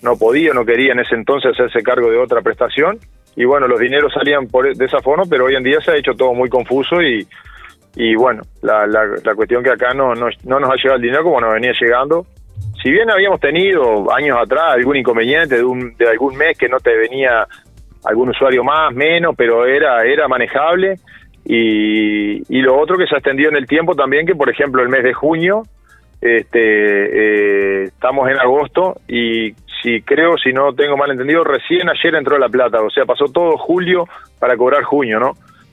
no 0.00 0.16
podía, 0.16 0.54
no 0.54 0.64
quería 0.64 0.92
en 0.92 1.00
ese 1.00 1.14
entonces 1.14 1.52
hacerse 1.52 1.82
cargo 1.82 2.10
de 2.10 2.16
otra 2.16 2.40
prestación. 2.40 2.98
Y 3.36 3.44
bueno, 3.44 3.68
los 3.68 3.78
dineros 3.78 4.12
salían 4.12 4.48
por, 4.48 4.74
de 4.74 4.84
esa 4.84 5.00
forma, 5.00 5.24
pero 5.28 5.44
hoy 5.44 5.54
en 5.54 5.62
día 5.62 5.80
se 5.82 5.90
ha 5.90 5.96
hecho 5.96 6.14
todo 6.14 6.32
muy 6.32 6.48
confuso 6.48 7.00
y, 7.02 7.26
y 7.96 8.14
bueno, 8.14 8.42
la, 8.62 8.86
la, 8.86 9.04
la 9.24 9.34
cuestión 9.34 9.62
que 9.62 9.70
acá 9.70 9.92
no, 9.94 10.14
no, 10.14 10.28
no, 10.44 10.60
nos 10.60 10.70
ha 10.70 10.76
llegado 10.76 10.96
el 10.96 11.02
dinero 11.02 11.24
como 11.24 11.40
nos 11.40 11.52
venía 11.52 11.72
llegando. 11.78 12.26
Si 12.82 12.90
bien 12.90 13.10
habíamos 13.10 13.40
tenido 13.40 14.12
años 14.14 14.38
atrás 14.40 14.74
algún 14.74 14.96
inconveniente 14.96 15.56
de, 15.56 15.64
un, 15.64 15.94
de 15.96 16.08
algún 16.08 16.36
mes 16.36 16.56
que 16.56 16.68
no 16.68 16.78
te 16.78 16.96
venía 16.96 17.46
algún 18.04 18.30
usuario 18.30 18.64
más, 18.64 18.94
menos, 18.94 19.34
pero 19.36 19.66
era, 19.66 20.04
era 20.04 20.28
manejable. 20.28 20.94
Y, 21.44 22.42
y 22.48 22.62
lo 22.62 22.78
otro 22.78 22.96
que 22.96 23.06
se 23.06 23.14
ha 23.14 23.18
extendido 23.18 23.50
en 23.50 23.56
el 23.56 23.66
tiempo 23.66 23.94
también, 23.94 24.26
que 24.26 24.34
por 24.34 24.48
ejemplo 24.48 24.82
el 24.82 24.88
mes 24.88 25.02
de 25.02 25.12
junio 25.12 25.62
este, 26.20 26.60
eh, 26.60 27.84
estamos 27.84 28.28
en 28.30 28.38
agosto 28.38 29.00
y 29.08 29.52
si 29.82 30.02
creo, 30.02 30.36
si 30.36 30.52
no 30.52 30.74
tengo 30.74 30.96
mal 30.96 31.10
entendido, 31.10 31.42
recién 31.42 31.88
ayer 31.88 32.14
entró 32.14 32.38
La 32.38 32.50
Plata, 32.50 32.82
o 32.82 32.90
sea, 32.90 33.06
pasó 33.06 33.24
todo 33.26 33.56
julio 33.56 34.06
para 34.38 34.56
cobrar 34.56 34.82
junio, 34.82 35.18
¿no? 35.18 35.32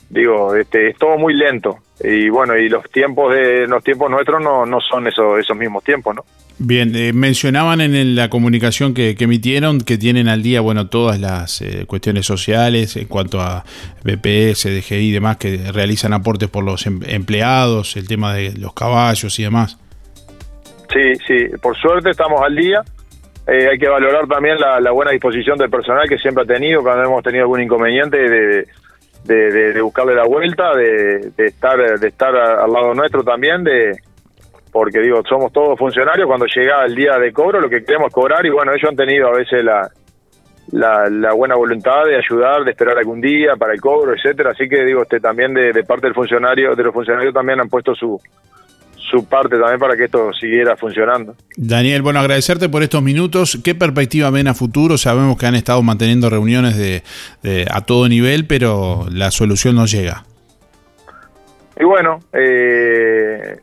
Digo, 0.09 0.55
este, 0.55 0.89
es 0.89 0.97
todo 0.97 1.17
muy 1.17 1.33
lento 1.33 1.79
y 1.99 2.29
bueno, 2.29 2.55
y 2.57 2.69
los 2.69 2.89
tiempos 2.91 3.33
de 3.33 3.67
los 3.67 3.83
tiempos 3.83 4.09
nuestros 4.09 4.41
no, 4.41 4.65
no 4.65 4.79
son 4.79 5.07
esos, 5.07 5.39
esos 5.39 5.57
mismos 5.57 5.83
tiempos, 5.83 6.15
¿no? 6.15 6.23
Bien, 6.59 6.95
eh, 6.95 7.13
mencionaban 7.13 7.81
en 7.81 8.15
la 8.15 8.29
comunicación 8.29 8.95
que, 8.95 9.15
emitieron 9.19 9.79
que 9.79 9.97
tienen 9.97 10.27
al 10.27 10.41
día, 10.41 10.59
bueno, 10.61 10.87
todas 10.87 11.19
las 11.19 11.61
eh, 11.61 11.85
cuestiones 11.85 12.25
sociales 12.25 12.95
en 12.97 13.07
cuanto 13.07 13.41
a 13.41 13.63
BPS, 14.03 14.63
DGI 14.63 14.95
y 14.95 15.11
demás 15.11 15.37
que 15.37 15.71
realizan 15.71 16.13
aportes 16.13 16.49
por 16.49 16.63
los 16.63 16.87
em, 16.87 16.99
empleados, 17.07 17.95
el 17.95 18.07
tema 18.07 18.33
de 18.33 18.57
los 18.57 18.73
caballos 18.73 19.37
y 19.39 19.43
demás. 19.43 19.77
Sí, 20.91 21.13
sí, 21.27 21.57
por 21.61 21.77
suerte 21.77 22.09
estamos 22.09 22.41
al 22.41 22.55
día. 22.55 22.81
Eh, 23.47 23.69
hay 23.71 23.77
que 23.77 23.87
valorar 23.87 24.27
también 24.27 24.57
la, 24.59 24.91
buena 24.91 25.11
disposición 25.11 25.57
del 25.57 25.69
personal 25.69 26.09
que 26.09 26.17
siempre 26.17 26.43
ha 26.43 26.47
tenido 26.47 26.81
cuando 26.81 27.03
hemos 27.03 27.23
tenido 27.23 27.43
algún 27.43 27.61
inconveniente 27.61 28.17
de, 28.17 28.67
de, 29.27 29.81
buscarle 29.81 30.15
la 30.15 30.25
vuelta, 30.25 30.73
de, 30.75 31.31
estar 31.37 31.99
de 31.99 32.07
estar 32.07 32.35
al 32.35 32.71
lado 32.71 32.93
nuestro 32.93 33.23
también, 33.23 33.63
de 33.63 33.91
porque 34.71 34.99
digo, 34.99 35.23
somos 35.27 35.51
todos 35.51 35.77
funcionarios, 35.77 36.27
cuando 36.27 36.45
llega 36.45 36.85
el 36.85 36.93
día 36.93 37.17
de 37.17 37.31
cobro 37.31 37.59
lo 37.59 37.69
que 37.69 37.83
queremos 37.83 38.09
es 38.09 38.13
cobrar 38.13 38.45
y 38.45 38.49
bueno, 38.49 38.73
ellos 38.73 38.89
han 38.89 38.95
tenido 38.95 39.27
a 39.27 39.37
veces 39.37 39.63
la, 39.63 39.89
la, 40.71 41.33
buena 41.33 41.55
voluntad 41.55 42.05
de 42.05 42.17
ayudar, 42.17 42.63
de 42.63 42.71
esperar 42.71 42.97
algún 42.97 43.21
día 43.21 43.55
para 43.55 43.73
el 43.73 43.81
cobro, 43.81 44.13
etcétera, 44.13 44.51
así 44.51 44.67
que 44.67 44.83
digo, 44.83 45.03
este 45.03 45.19
también 45.19 45.53
de, 45.53 45.83
parte 45.83 46.07
del 46.07 46.13
funcionario, 46.13 46.75
de 46.75 46.83
los 46.83 46.93
funcionarios 46.93 47.33
también 47.33 47.59
han 47.59 47.69
puesto 47.69 47.95
su 47.95 48.19
su 49.09 49.27
parte 49.27 49.57
también 49.57 49.79
para 49.79 49.95
que 49.95 50.05
esto 50.05 50.31
siguiera 50.33 50.75
funcionando. 50.75 51.35
Daniel, 51.55 52.01
bueno, 52.01 52.19
agradecerte 52.19 52.69
por 52.69 52.83
estos 52.83 53.01
minutos. 53.01 53.59
¿Qué 53.63 53.75
perspectiva 53.75 54.29
ven 54.29 54.47
a 54.47 54.53
futuro? 54.53 54.97
Sabemos 54.97 55.37
que 55.37 55.45
han 55.45 55.55
estado 55.55 55.81
manteniendo 55.81 56.29
reuniones 56.29 56.77
de, 56.77 57.65
a 57.71 57.81
todo 57.81 58.07
nivel, 58.09 58.45
pero 58.47 59.05
la 59.11 59.31
solución 59.31 59.75
no 59.75 59.85
llega. 59.85 60.23
Y 61.79 61.85
bueno, 61.85 62.19
eh, 62.33 63.57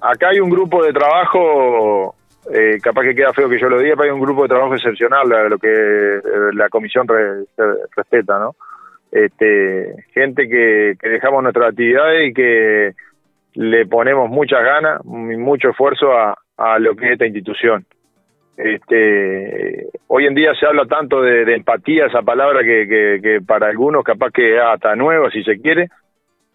acá 0.00 0.30
hay 0.30 0.40
un 0.40 0.50
grupo 0.50 0.82
de 0.82 0.92
trabajo, 0.92 2.14
eh, 2.52 2.78
capaz 2.82 3.02
que 3.02 3.14
queda 3.14 3.32
feo 3.32 3.48
que 3.48 3.60
yo 3.60 3.68
lo 3.68 3.78
diga, 3.78 3.94
pero 3.94 4.10
hay 4.10 4.14
un 4.14 4.24
grupo 4.24 4.42
de 4.42 4.48
trabajo 4.48 4.74
excepcional, 4.74 5.28
lo 5.50 5.58
que 5.58 5.68
eh, 5.68 6.20
la 6.54 6.68
comisión 6.68 7.06
respeta, 7.94 8.38
¿no? 8.38 8.56
Este, 9.10 10.04
gente 10.12 10.48
que, 10.48 10.94
que 11.00 11.08
dejamos 11.08 11.42
nuestras 11.42 11.70
actividades 11.70 12.30
y 12.30 12.34
que 12.34 12.94
le 13.54 13.86
ponemos 13.86 14.28
muchas 14.28 14.62
ganas 14.62 15.00
y 15.04 15.36
mucho 15.36 15.70
esfuerzo 15.70 16.12
a, 16.12 16.36
a, 16.56 16.78
lo 16.78 16.94
que 16.94 17.06
es 17.06 17.12
esta 17.12 17.26
institución. 17.26 17.84
Este, 18.56 19.86
hoy 20.08 20.26
en 20.26 20.34
día 20.34 20.52
se 20.54 20.66
habla 20.66 20.84
tanto 20.86 21.22
de, 21.22 21.54
empatía, 21.54 22.06
esa 22.06 22.22
palabra 22.22 22.62
que, 22.62 23.20
que, 23.22 23.40
para 23.46 23.68
algunos 23.68 24.02
capaz 24.02 24.30
que 24.32 24.58
hasta 24.58 24.96
nueva 24.96 25.30
si 25.30 25.44
se 25.44 25.60
quiere. 25.60 25.88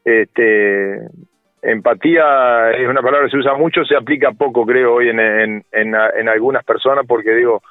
Este, 0.03 0.99
empatía 1.61 2.71
es 2.71 2.89
una 2.89 3.01
palabra 3.01 3.25
que 3.25 3.31
se 3.31 3.37
usa 3.37 3.53
mucho, 3.55 3.85
se 3.85 3.95
aplica 3.95 4.33
poco 4.33 4.65
creo 4.65 4.95
hoy 4.95 5.09
en, 5.09 5.19
en, 5.19 5.63
en, 5.71 6.29
algunas 6.29 6.65
personas 6.65 7.05
porque 7.07 7.33
digo, 7.35 7.61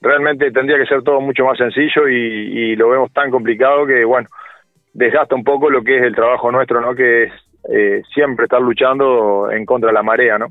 realmente 0.00 0.52
tendría 0.52 0.78
que 0.78 0.86
ser 0.86 1.02
todo 1.02 1.20
mucho 1.20 1.44
más 1.44 1.58
sencillo 1.58 2.08
y, 2.08 2.14
y 2.14 2.76
lo 2.76 2.90
vemos 2.90 3.12
tan 3.12 3.32
complicado 3.32 3.86
que 3.86 4.04
bueno, 4.04 4.28
desgasta 4.92 5.34
un 5.34 5.42
poco 5.42 5.68
lo 5.68 5.82
que 5.82 5.96
es 5.96 6.02
el 6.04 6.14
trabajo 6.14 6.52
nuestro, 6.52 6.80
¿no? 6.80 6.94
Que 6.94 7.24
es 7.24 7.32
eh, 7.68 8.02
siempre 8.14 8.44
estar 8.44 8.60
luchando 8.60 9.50
en 9.50 9.64
contra 9.64 9.88
de 9.88 9.94
la 9.94 10.02
marea, 10.02 10.38
¿no? 10.38 10.46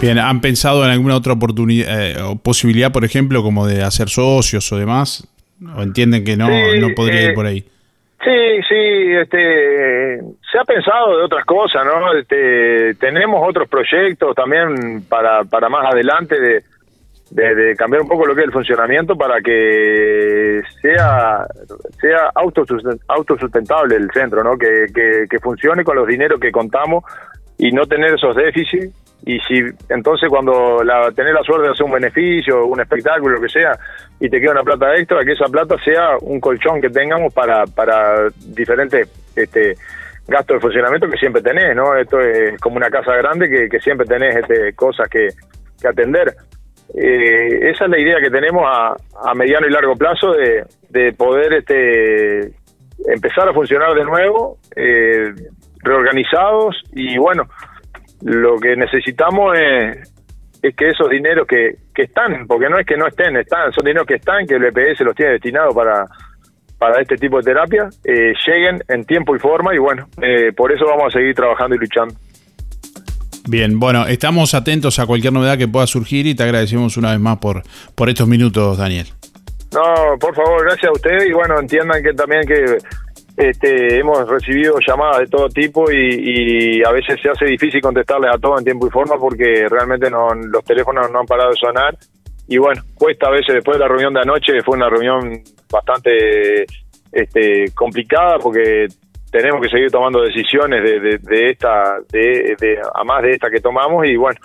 Bien, 0.00 0.18
¿han 0.18 0.40
pensado 0.40 0.84
en 0.84 0.90
alguna 0.90 1.16
otra 1.16 1.32
oportunidad 1.32 2.10
eh, 2.10 2.22
o 2.22 2.36
posibilidad, 2.36 2.92
por 2.92 3.04
ejemplo, 3.04 3.42
como 3.42 3.66
de 3.66 3.82
hacer 3.82 4.08
socios 4.08 4.70
o 4.70 4.76
demás? 4.76 5.26
¿O 5.76 5.82
entienden 5.82 6.24
que 6.24 6.36
no, 6.36 6.48
no 6.48 6.88
podría 6.94 7.22
ir 7.22 7.30
eh, 7.30 7.34
por 7.34 7.46
ahí? 7.46 7.64
Sí, 8.22 8.62
sí, 8.68 9.12
este, 9.20 10.20
se 10.52 10.58
ha 10.58 10.64
pensado 10.64 11.18
de 11.18 11.24
otras 11.24 11.44
cosas, 11.44 11.84
¿no? 11.84 12.12
Este, 12.16 12.94
tenemos 12.94 13.40
otros 13.44 13.68
proyectos 13.68 14.36
también 14.36 15.02
para, 15.08 15.42
para 15.44 15.68
más 15.68 15.92
adelante 15.92 16.40
de, 16.40 16.62
de, 17.30 17.74
cambiar 17.76 18.02
un 18.02 18.08
poco 18.08 18.26
lo 18.26 18.34
que 18.34 18.42
es 18.42 18.46
el 18.46 18.52
funcionamiento 18.52 19.16
para 19.16 19.40
que 19.40 20.62
sea 20.80 21.46
sea 22.00 22.30
autosustentable 23.08 23.96
el 23.96 24.10
centro, 24.12 24.42
¿no? 24.42 24.56
Que, 24.56 24.86
que, 25.28 25.38
funcione 25.38 25.84
con 25.84 25.96
los 25.96 26.06
dineros 26.06 26.40
que 26.40 26.50
contamos 26.50 27.04
y 27.58 27.70
no 27.72 27.86
tener 27.86 28.14
esos 28.14 28.34
déficits 28.34 28.94
y 29.26 29.38
si 29.40 29.62
entonces 29.88 30.28
cuando 30.28 30.82
la 30.82 31.10
tener 31.10 31.34
la 31.34 31.42
suerte 31.42 31.66
de 31.66 31.72
hacer 31.72 31.84
un 31.84 31.92
beneficio, 31.92 32.66
un 32.66 32.80
espectáculo, 32.80 33.36
lo 33.36 33.42
que 33.42 33.48
sea, 33.48 33.72
y 34.20 34.30
te 34.30 34.40
queda 34.40 34.52
una 34.52 34.62
plata 34.62 34.94
extra, 34.96 35.24
que 35.24 35.32
esa 35.32 35.46
plata 35.46 35.76
sea 35.84 36.16
un 36.20 36.40
colchón 36.40 36.80
que 36.80 36.88
tengamos 36.88 37.34
para 37.34 37.64
para 37.66 38.28
diferentes 38.46 39.08
este 39.34 39.74
gastos 40.28 40.56
de 40.56 40.60
funcionamiento 40.60 41.08
que 41.08 41.18
siempre 41.18 41.42
tenés, 41.42 41.74
¿no? 41.74 41.96
Esto 41.96 42.20
es 42.20 42.60
como 42.60 42.76
una 42.76 42.90
casa 42.90 43.12
grande 43.16 43.48
que, 43.48 43.68
que 43.68 43.80
siempre 43.80 44.06
tenés 44.06 44.36
este, 44.36 44.72
cosas 44.74 45.08
que, 45.08 45.28
que 45.80 45.88
atender. 45.88 46.34
Eh, 46.94 47.70
esa 47.70 47.84
es 47.84 47.90
la 47.90 47.98
idea 47.98 48.20
que 48.20 48.30
tenemos 48.30 48.62
a, 48.66 48.96
a 49.24 49.34
mediano 49.34 49.66
y 49.66 49.70
largo 49.70 49.94
plazo 49.94 50.32
de, 50.32 50.64
de, 50.88 51.12
poder 51.12 51.52
este, 51.54 52.52
empezar 53.06 53.48
a 53.48 53.52
funcionar 53.52 53.94
de 53.94 54.04
nuevo, 54.04 54.56
eh, 54.74 55.34
reorganizados 55.82 56.82
y 56.92 57.18
bueno, 57.18 57.44
lo 58.22 58.58
que 58.58 58.74
necesitamos 58.76 59.56
es, 59.58 60.08
que 60.76 60.88
esos 60.88 61.08
dineros 61.08 61.46
que, 61.46 61.76
que 61.94 62.02
están, 62.02 62.46
porque 62.46 62.68
no 62.68 62.78
es 62.78 62.86
que 62.86 62.96
no 62.96 63.06
estén, 63.06 63.36
están, 63.36 63.72
son 63.72 63.84
dineros 63.84 64.06
que 64.06 64.16
están, 64.16 64.46
que 64.46 64.56
el 64.56 64.64
EPS 64.64 65.00
los 65.00 65.14
tiene 65.14 65.32
destinados 65.32 65.74
para, 65.74 66.04
para 66.78 67.00
este 67.00 67.16
tipo 67.16 67.38
de 67.38 67.44
terapia, 67.44 67.88
eh, 68.04 68.32
lleguen 68.46 68.82
en 68.88 69.04
tiempo 69.04 69.36
y 69.36 69.38
forma 69.38 69.74
y 69.74 69.78
bueno, 69.78 70.06
eh, 70.22 70.52
por 70.56 70.72
eso 70.72 70.84
vamos 70.86 71.14
a 71.14 71.18
seguir 71.18 71.34
trabajando 71.34 71.76
y 71.76 71.78
luchando. 71.78 72.14
Bien, 73.48 73.80
bueno, 73.80 74.06
estamos 74.06 74.52
atentos 74.52 74.98
a 74.98 75.06
cualquier 75.06 75.32
novedad 75.32 75.56
que 75.56 75.66
pueda 75.66 75.86
surgir 75.86 76.26
y 76.26 76.34
te 76.34 76.42
agradecemos 76.42 76.98
una 76.98 77.12
vez 77.12 77.20
más 77.20 77.38
por, 77.38 77.62
por 77.94 78.10
estos 78.10 78.28
minutos, 78.28 78.76
Daniel. 78.76 79.06
No, 79.72 80.18
por 80.20 80.34
favor, 80.34 80.64
gracias 80.64 80.90
a 80.90 80.92
ustedes 80.92 81.26
y 81.26 81.32
bueno, 81.32 81.58
entiendan 81.58 82.02
que 82.02 82.12
también 82.12 82.42
que 82.46 82.76
este, 83.38 83.98
hemos 83.98 84.28
recibido 84.28 84.74
llamadas 84.86 85.20
de 85.20 85.26
todo 85.28 85.48
tipo 85.48 85.90
y, 85.90 86.82
a 86.82 86.92
veces 86.92 87.18
se 87.22 87.30
hace 87.30 87.46
difícil 87.46 87.80
contestarles 87.80 88.34
a 88.34 88.38
todos 88.38 88.58
en 88.58 88.64
tiempo 88.64 88.86
y 88.86 88.90
forma 88.90 89.16
porque 89.16 89.66
realmente 89.70 90.10
no, 90.10 90.28
los 90.34 90.64
teléfonos 90.64 91.10
no 91.10 91.20
han 91.20 91.26
parado 91.26 91.48
de 91.48 91.56
sonar 91.56 91.96
y 92.48 92.58
bueno, 92.58 92.82
cuesta 92.96 93.28
a 93.28 93.30
veces 93.30 93.54
después 93.54 93.78
de 93.78 93.84
la 93.84 93.88
reunión 93.88 94.12
de 94.12 94.20
anoche, 94.20 94.62
fue 94.62 94.76
una 94.76 94.90
reunión 94.90 95.42
bastante 95.70 96.66
este, 97.12 97.72
complicada 97.74 98.38
porque 98.38 98.88
tenemos 99.30 99.60
que 99.60 99.68
seguir 99.68 99.90
tomando 99.90 100.22
decisiones 100.22 100.82
de, 100.82 101.18
de, 101.18 101.50
esta, 101.50 101.98
de, 102.10 102.56
de, 102.58 102.78
a 102.94 103.04
más 103.04 103.22
de 103.22 103.32
esta 103.32 103.50
que 103.50 103.60
tomamos 103.60 104.06
y 104.06 104.16
bueno, 104.16 104.38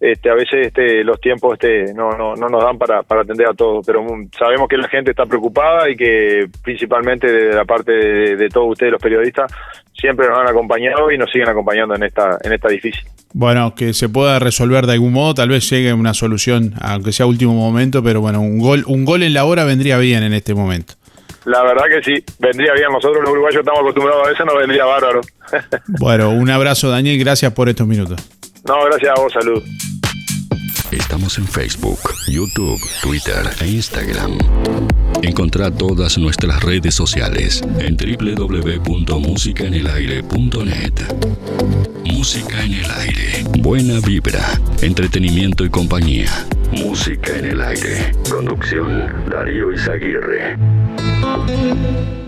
este, 0.00 0.30
a 0.30 0.34
veces 0.34 0.68
este, 0.68 1.02
los 1.02 1.20
tiempos 1.20 1.54
este, 1.54 1.92
no, 1.92 2.10
no, 2.10 2.34
no 2.34 2.48
nos 2.48 2.62
dan 2.62 2.78
para, 2.78 3.02
para 3.02 3.22
atender 3.22 3.48
a 3.48 3.54
todos, 3.54 3.84
pero 3.84 4.02
mm, 4.04 4.30
sabemos 4.38 4.68
que 4.68 4.76
la 4.76 4.88
gente 4.88 5.10
está 5.10 5.26
preocupada 5.26 5.90
y 5.90 5.96
que 5.96 6.46
principalmente 6.62 7.26
de 7.26 7.52
la 7.52 7.64
parte 7.64 7.92
de, 7.92 8.48
todos 8.48 8.70
ustedes 8.70 8.92
los 8.92 9.02
periodistas 9.02 9.52
siempre 9.92 10.28
nos 10.28 10.38
han 10.38 10.46
acompañado 10.46 11.10
y 11.10 11.18
nos 11.18 11.30
siguen 11.30 11.48
acompañando 11.48 11.96
en 11.96 12.04
esta, 12.04 12.38
en 12.42 12.52
esta 12.52 12.68
difícil. 12.68 13.04
Bueno, 13.32 13.74
que 13.74 13.92
se 13.92 14.08
pueda 14.08 14.38
resolver 14.38 14.86
de 14.86 14.92
algún 14.92 15.12
modo, 15.12 15.34
tal 15.34 15.48
vez 15.48 15.68
llegue 15.68 15.92
una 15.92 16.14
solución, 16.14 16.74
aunque 16.80 17.10
sea 17.10 17.26
último 17.26 17.54
momento, 17.54 18.02
pero 18.02 18.20
bueno, 18.20 18.40
un 18.40 18.60
gol, 18.60 18.84
un 18.86 19.04
gol 19.04 19.24
en 19.24 19.34
la 19.34 19.44
hora 19.44 19.64
vendría 19.64 19.98
bien 19.98 20.22
en 20.22 20.32
este 20.32 20.54
momento. 20.54 20.94
La 21.48 21.62
verdad 21.62 21.84
que 21.88 22.02
sí, 22.02 22.22
vendría 22.38 22.74
bien. 22.74 22.92
Nosotros 22.92 23.22
los 23.22 23.32
uruguayos 23.32 23.60
estamos 23.60 23.80
acostumbrados 23.80 24.28
a 24.28 24.32
eso, 24.32 24.44
nos 24.44 24.56
vendría 24.56 24.84
bárbaro. 24.84 25.22
bueno, 25.98 26.28
un 26.30 26.50
abrazo 26.50 26.90
Daniel, 26.90 27.18
gracias 27.18 27.54
por 27.54 27.70
estos 27.70 27.86
minutos. 27.86 28.20
No, 28.66 28.84
gracias 28.84 29.16
a 29.16 29.22
vos, 29.22 29.32
salud. 29.32 29.62
Estamos 30.90 31.38
en 31.38 31.46
Facebook, 31.46 32.00
YouTube, 32.26 32.78
Twitter 33.02 33.46
e 33.62 33.66
Instagram. 33.66 34.36
Encontrá 35.22 35.70
todas 35.70 36.18
nuestras 36.18 36.62
redes 36.62 36.94
sociales 36.94 37.62
en 37.78 37.96
www.musicaenelaire.net. 37.96 40.92
Música 42.04 42.62
en 42.62 42.74
el 42.74 42.90
aire. 42.90 43.44
Buena 43.58 44.00
vibra, 44.00 44.60
entretenimiento 44.82 45.64
y 45.64 45.70
compañía. 45.70 46.28
Música 46.72 47.38
en 47.38 47.46
el 47.46 47.62
aire. 47.62 48.12
Conducción 48.30 49.30
Darío 49.30 49.72
Izaguirre. 49.72 50.58
thank 51.46 51.78
you 51.78 52.27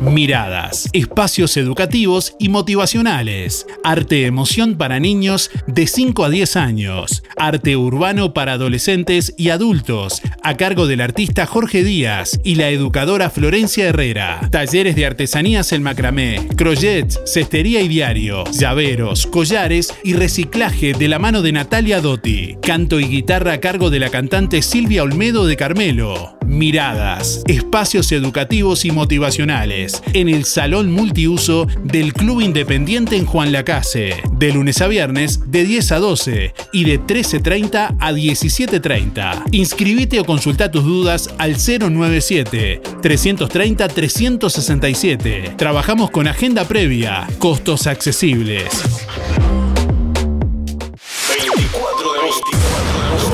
Miradas, 0.00 0.88
espacios 0.94 1.58
educativos 1.58 2.34
y 2.38 2.48
motivacionales. 2.48 3.66
Arte 3.84 4.24
emoción 4.24 4.76
para 4.78 4.98
niños 4.98 5.50
de 5.66 5.86
5 5.86 6.24
a 6.24 6.30
10 6.30 6.56
años. 6.56 7.22
Arte 7.36 7.76
urbano 7.76 8.32
para 8.32 8.54
adolescentes 8.54 9.34
y 9.36 9.50
adultos, 9.50 10.22
a 10.42 10.56
cargo 10.56 10.86
del 10.86 11.02
artista 11.02 11.44
Jorge 11.44 11.84
Díaz 11.84 12.40
y 12.42 12.54
la 12.54 12.70
educadora 12.70 13.28
Florencia 13.28 13.88
Herrera. 13.88 14.40
Talleres 14.50 14.96
de 14.96 15.04
artesanías 15.04 15.70
en 15.72 15.82
macramé, 15.82 16.48
crochet, 16.56 17.10
cestería 17.26 17.82
y 17.82 17.88
diario, 17.88 18.44
llaveros, 18.52 19.26
collares 19.26 19.92
y 20.02 20.14
reciclaje 20.14 20.94
de 20.94 21.08
la 21.08 21.18
mano 21.18 21.42
de 21.42 21.52
Natalia 21.52 22.00
Dotti. 22.00 22.56
Canto 22.62 23.00
y 23.00 23.04
guitarra 23.04 23.52
a 23.52 23.60
cargo 23.60 23.90
de 23.90 23.98
la 23.98 24.08
cantante 24.08 24.62
Silvia 24.62 25.02
Olmedo 25.02 25.44
de 25.44 25.56
Carmelo. 25.56 26.38
Miradas, 26.46 27.42
espacios 27.46 28.10
educativos 28.12 28.86
y 28.86 28.90
motivacionales 28.90 29.89
en 30.12 30.28
el 30.28 30.44
Salón 30.44 30.92
Multiuso 30.92 31.66
del 31.82 32.12
Club 32.12 32.40
Independiente 32.40 33.16
en 33.16 33.26
Juan 33.26 33.52
Lacase, 33.52 34.22
de 34.32 34.52
lunes 34.52 34.80
a 34.80 34.88
viernes 34.88 35.50
de 35.50 35.64
10 35.64 35.92
a 35.92 35.98
12 35.98 36.54
y 36.72 36.84
de 36.84 37.00
13.30 37.00 37.96
a 37.98 38.12
17.30. 38.12 39.44
Inscribite 39.52 40.20
o 40.20 40.24
consulta 40.24 40.70
tus 40.70 40.84
dudas 40.84 41.30
al 41.38 41.56
097 41.56 42.80
330 43.02 43.88
367. 43.88 45.54
Trabajamos 45.56 46.10
con 46.10 46.26
agenda 46.26 46.64
previa, 46.66 47.26
costos 47.38 47.86
accesibles. 47.86 48.64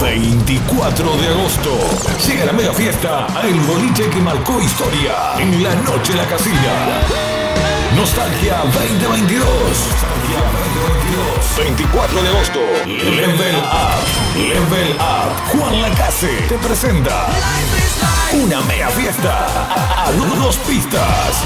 24 0.07 1.17
de 1.17 1.29
agosto. 1.29 1.71
Llega 2.27 2.45
la 2.47 2.53
mega 2.53 2.73
fiesta 2.73 3.27
a 3.27 3.47
El 3.47 3.59
Boliche 3.61 4.09
que 4.09 4.21
marcó 4.21 4.61
historia 4.61 5.35
en 5.39 5.65
la 5.65 5.75
noche 5.75 6.15
la 6.15 6.25
casilla. 6.27 7.03
Nostalgia 7.97 8.59
2022. 8.73 9.47
24 11.59 12.23
de 12.23 12.29
agosto. 12.29 12.61
Level 12.87 13.57
Up. 13.57 14.37
Level 14.37 14.93
Up. 14.95 15.59
Juan 15.59 15.83
Lacase 15.83 16.29
te 16.49 16.57
presenta 16.59 17.27
una 18.33 18.61
mega 18.61 18.89
fiesta 18.91 19.49
a 20.07 20.13
dos 20.13 20.57
pistas. 20.59 21.43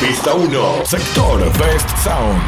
Pista 0.00 0.34
1, 0.34 0.84
sector 0.84 1.44
Best 1.58 1.88
Sound. 2.02 2.42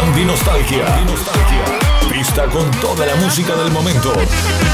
Anti 0.00 0.24
Nostalgia. 0.24 1.95
Pista 2.10 2.46
con 2.46 2.70
toda 2.80 3.06
la 3.06 3.14
música 3.16 3.54
del 3.54 3.70
momento. 3.70 4.12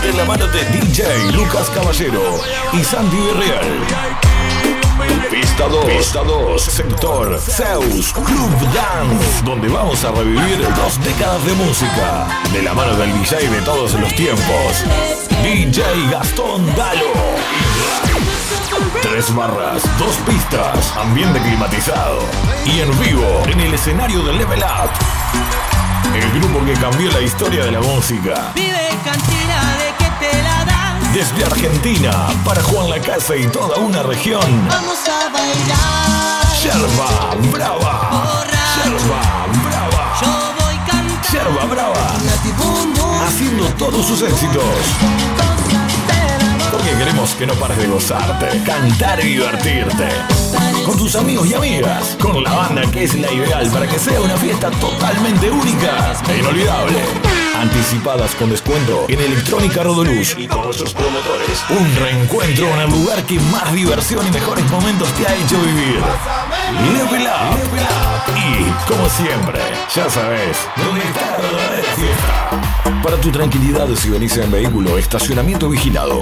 De 0.02 0.12
la 0.12 0.24
mano 0.24 0.46
de 0.48 0.64
DJ 0.64 1.32
Lucas 1.32 1.70
Caballero 1.70 2.40
y 2.72 2.84
Sandy 2.84 3.30
Real. 3.36 4.22
Pista 5.30 5.66
2, 5.66 5.84
Pista 5.86 6.22
2, 6.22 6.62
sector 6.62 7.38
Zeus 7.40 8.12
Club 8.12 8.72
Dance, 8.72 9.42
donde 9.44 9.68
vamos 9.68 10.04
a 10.04 10.12
revivir 10.12 10.60
dos 10.76 11.02
décadas 11.02 11.44
de 11.44 11.54
música, 11.54 12.28
de 12.52 12.62
la 12.62 12.74
mano 12.74 12.94
del 12.96 13.12
DJ 13.12 13.48
de 13.48 13.60
todos 13.62 13.94
los 13.94 14.14
tiempos, 14.14 14.84
DJ 15.42 15.82
Gastón 16.10 16.66
Dalo. 16.76 17.12
Tres 19.02 19.34
barras, 19.34 19.82
dos 19.98 20.16
pistas, 20.26 20.92
ambiente 20.96 21.40
climatizado 21.40 22.18
y 22.64 22.80
en 22.80 23.00
vivo 23.00 23.42
en 23.46 23.60
el 23.60 23.74
escenario 23.74 24.22
de 24.22 24.32
Level 24.34 24.60
Up. 24.60 25.01
El 26.14 26.30
grupo 26.40 26.64
que 26.66 26.74
cambió 26.74 27.10
la 27.10 27.20
historia 27.20 27.64
de 27.64 27.70
la 27.72 27.80
música. 27.80 28.52
Vive 28.54 28.88
cantina 29.02 29.76
de 29.78 29.94
que 29.98 30.10
te 30.20 30.42
la 30.42 30.64
das. 30.64 31.14
Desde 31.14 31.44
Argentina, 31.44 32.26
para 32.44 32.62
Juan 32.62 32.90
la 32.90 33.00
Casa 33.00 33.34
y 33.34 33.46
toda 33.46 33.78
una 33.78 34.02
región. 34.02 34.68
Vamos 34.68 34.98
a 35.08 35.30
bailar. 35.30 36.42
Yerba 36.62 37.34
Brava. 37.50 38.44
Yerba 38.84 39.46
Brava. 39.64 40.12
Yo 40.20 40.64
voy 40.64 40.76
cantando. 40.86 41.28
Yerba 41.32 41.64
Brava. 41.64 43.26
Haciendo 43.26 43.64
todos 43.78 44.06
sus 44.06 44.22
éxitos. 44.22 44.62
Porque 46.82 46.98
queremos 46.98 47.34
que 47.36 47.46
no 47.46 47.54
pares 47.54 47.78
de 47.78 47.86
gozarte, 47.86 48.60
cantar 48.64 49.20
y 49.20 49.34
divertirte. 49.34 50.08
Con 50.84 50.98
tus 50.98 51.14
amigos 51.14 51.48
y 51.48 51.54
amigas. 51.54 52.16
Con 52.20 52.42
la 52.42 52.50
banda 52.50 52.82
que 52.90 53.04
es 53.04 53.14
la 53.14 53.32
ideal 53.32 53.70
para 53.70 53.86
que 53.86 54.00
sea 54.00 54.20
una 54.20 54.36
fiesta 54.36 54.68
totalmente 54.72 55.48
única 55.48 56.12
e 56.28 56.38
inolvidable. 56.38 56.98
Anticipadas 57.60 58.34
con 58.34 58.50
descuento 58.50 59.04
en 59.06 59.20
Electrónica 59.20 59.84
Rodoluz 59.84 60.34
y 60.36 60.48
con 60.48 60.64
nuestros 60.64 60.92
promotores. 60.92 61.62
Un 61.70 61.94
reencuentro 61.94 62.66
en 62.66 62.80
el 62.80 62.90
lugar 62.90 63.22
que 63.26 63.38
más 63.38 63.72
diversión 63.72 64.26
y 64.26 64.32
mejores 64.32 64.68
momentos 64.68 65.08
te 65.12 65.24
ha 65.24 65.36
hecho 65.36 65.60
vivir. 65.60 66.00
Level 66.94 67.28
Up. 67.28 67.60
Y, 68.36 68.90
como 68.90 69.08
siempre, 69.08 69.60
ya 69.94 70.10
sabes, 70.10 70.56
¿dónde 70.76 71.00
está 71.04 71.30
la 71.30 71.36
verdadera 71.38 71.92
fiesta? 71.94 72.72
Para 73.02 73.16
tu 73.16 73.30
tranquilidad, 73.30 73.88
si 73.96 74.10
venís 74.10 74.36
en 74.36 74.50
vehículo, 74.50 74.98
estacionamiento 74.98 75.68
vigilado. 75.68 76.20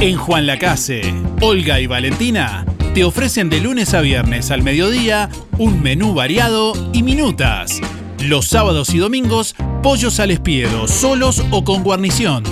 En 0.00 0.16
Juan 0.16 0.46
Lacase, 0.46 1.02
Olga 1.40 1.80
y 1.80 1.88
Valentina 1.88 2.64
te 2.94 3.02
ofrecen 3.02 3.50
de 3.50 3.60
lunes 3.60 3.94
a 3.94 4.00
viernes 4.00 4.52
al 4.52 4.62
mediodía 4.62 5.28
un 5.58 5.82
menú 5.82 6.14
variado 6.14 6.72
y 6.92 7.02
minutas. 7.02 7.80
Los 8.20 8.46
sábados 8.46 8.94
y 8.94 8.98
domingos, 8.98 9.56
pollos 9.82 10.20
al 10.20 10.30
espiedo, 10.30 10.86
solos 10.86 11.42
o 11.50 11.64
con 11.64 11.82
guarnición. 11.82 12.44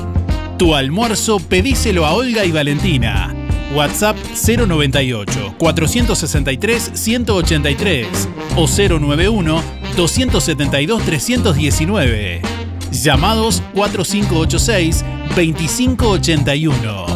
Tu 0.58 0.74
almuerzo 0.74 1.38
pedíselo 1.38 2.04
a 2.04 2.14
Olga 2.14 2.44
y 2.44 2.50
Valentina. 2.50 3.32
WhatsApp 3.72 4.16
098 4.44 5.54
463 5.56 6.90
183 6.94 8.28
o 8.56 8.66
091 8.66 9.62
272 9.96 11.02
319. 11.04 12.42
Llamados 12.90 13.62
4586 13.72 15.04
2581. 15.36 17.15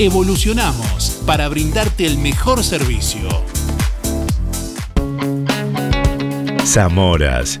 Evolucionamos 0.00 1.20
para 1.26 1.48
brindarte 1.48 2.06
el 2.06 2.18
mejor 2.18 2.62
servicio. 2.62 3.28
Zamoras 6.64 7.60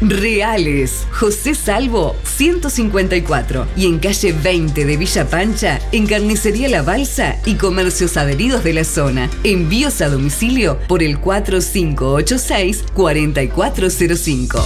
Reales. 0.00 1.06
José 1.12 1.54
Salvo 1.54 2.16
154 2.24 3.66
y 3.76 3.86
en 3.86 3.98
calle 3.98 4.32
20 4.32 4.84
de 4.84 4.96
Villa 4.96 5.28
Pancha, 5.28 5.80
en 5.92 6.06
Carnicería 6.06 6.68
La 6.68 6.82
Balsa 6.82 7.36
y 7.44 7.54
comercios 7.54 8.16
adheridos 8.16 8.64
de 8.64 8.72
la 8.72 8.84
zona. 8.84 9.28
Envíos 9.44 10.00
a 10.00 10.08
domicilio 10.08 10.78
por 10.88 11.02
el 11.02 11.18
4586 11.18 12.84
4405. 12.94 14.64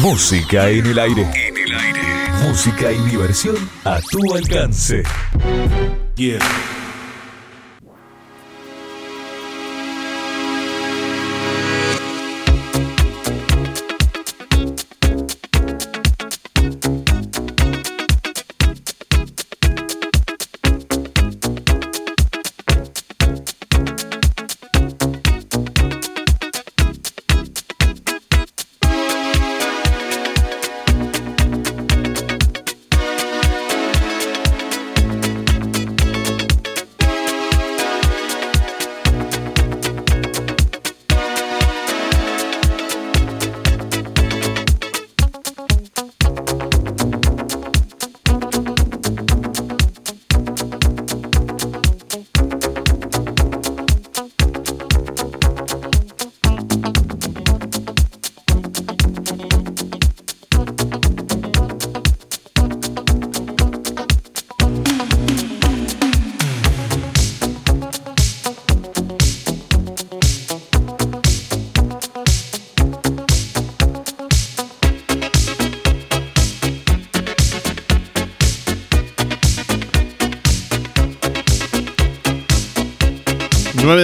Música 0.00 0.68
en 0.70 0.86
el 0.86 0.98
aire. 0.98 1.22
En 1.22 1.56
el 1.56 1.74
aire. 1.74 2.00
Música 2.46 2.92
y 2.92 2.98
diversión 3.10 3.56
a 3.84 4.00
tu 4.00 4.34
alcance. 4.34 5.02
Yeah. 6.14 6.38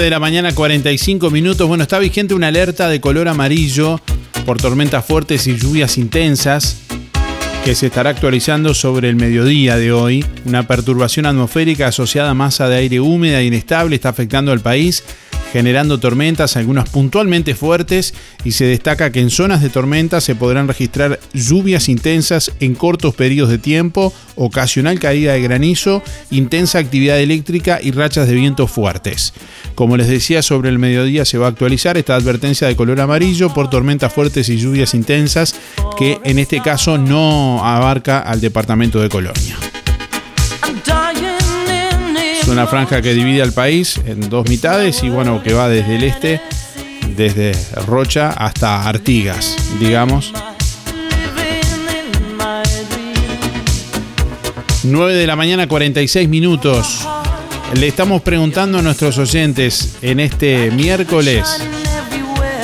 De 0.05 0.11
la 0.11 0.20
mañana, 0.20 0.55
45 0.55 1.30
minutos. 1.30 1.66
Bueno, 1.66 1.82
está 1.82 1.98
vigente 1.98 2.34
una 2.34 2.48
alerta 2.48 2.90
de 2.90 3.00
color 3.00 3.26
amarillo 3.26 3.98
por 4.44 4.61
tormentas 4.61 5.02
fuertes 5.02 5.46
y 5.46 5.57
lluvias 5.57 5.96
intensas 5.96 6.82
que 7.64 7.74
se 7.74 7.86
estará 7.86 8.11
actualizando 8.11 8.74
sobre 8.74 9.09
el 9.09 9.16
mediodía 9.16 9.78
de 9.78 9.92
hoy. 9.92 10.22
Una 10.44 10.68
perturbación 10.68 11.24
atmosférica 11.24 11.86
asociada 11.86 12.30
a 12.30 12.34
masa 12.34 12.68
de 12.68 12.76
aire 12.76 13.00
húmeda 13.00 13.40
e 13.40 13.46
inestable 13.46 13.96
está 13.96 14.11
afectando 14.11 14.52
al 14.52 14.61
país 14.61 15.02
generando 15.55 16.00
tormentas, 16.00 16.57
algunas 16.57 16.88
puntualmente 16.88 17.55
fuertes, 17.55 18.12
y 18.45 18.53
se 18.53 18.66
destaca 18.66 19.11
que 19.11 19.20
en 19.20 19.30
zonas 19.30 19.62
de 19.62 19.70
tormenta 19.70 20.20
se 20.20 20.34
podrán 20.34 20.68
registrar 20.68 21.18
lluvias 21.32 21.88
intensas 21.88 22.53
en 22.61 22.74
cortos 22.74 23.14
periodos 23.14 23.51
de 23.51 23.59
tiempo, 23.59 24.12
ocasional 24.36 24.99
caída 25.01 25.32
de 25.32 25.42
granizo, 25.42 26.03
intensa 26.30 26.78
actividad 26.78 27.18
eléctrica 27.18 27.80
y 27.82 27.90
rachas 27.90 28.28
de 28.28 28.34
viento 28.34 28.66
fuertes. 28.66 29.32
Como 29.74 29.97
les 29.97 30.09
decía, 30.09 30.42
sobre 30.42 30.68
el 30.68 30.78
mediodía 30.78 31.24
se 31.24 31.38
va 31.38 31.47
a 31.47 31.51
actualizar 31.51 31.97
esta 31.97 32.14
advertencia 32.14 32.68
de 32.68 32.76
color 32.76 33.01
amarillo 33.01 33.53
por 33.53 33.70
tormentas 33.70 34.12
fuertes 34.12 34.49
y 34.49 34.59
lluvias 34.59 34.95
intensas, 34.95 35.55
que 35.99 36.18
en 36.24 36.38
este 36.38 36.61
caso 36.61 36.99
no 36.99 37.64
abarca 37.64 38.20
al 38.20 38.40
departamento 38.40 39.01
de 39.01 39.09
Colonia. 39.09 39.57
Es 42.40 42.49
una 42.49 42.66
franja 42.66 43.01
que 43.01 43.14
divide 43.14 43.40
al 43.40 43.53
país 43.53 43.99
en 44.05 44.28
dos 44.28 44.47
mitades 44.51 45.03
y 45.03 45.09
bueno, 45.09 45.42
que 45.42 45.55
va 45.55 45.66
desde 45.66 45.97
el 45.97 46.05
este, 46.05 46.42
desde 47.16 47.52
Rocha 47.86 48.30
hasta 48.30 48.88
Artigas, 48.88 49.56
digamos. 49.78 50.32
9 54.82 55.14
de 55.14 55.26
la 55.26 55.36
mañana, 55.36 55.66
46 55.66 56.28
minutos. 56.28 57.08
Le 57.74 57.88
estamos 57.88 58.22
preguntando 58.22 58.78
a 58.78 58.82
nuestros 58.82 59.18
oyentes 59.18 59.96
en 60.02 60.20
este 60.20 60.70
miércoles 60.70 61.44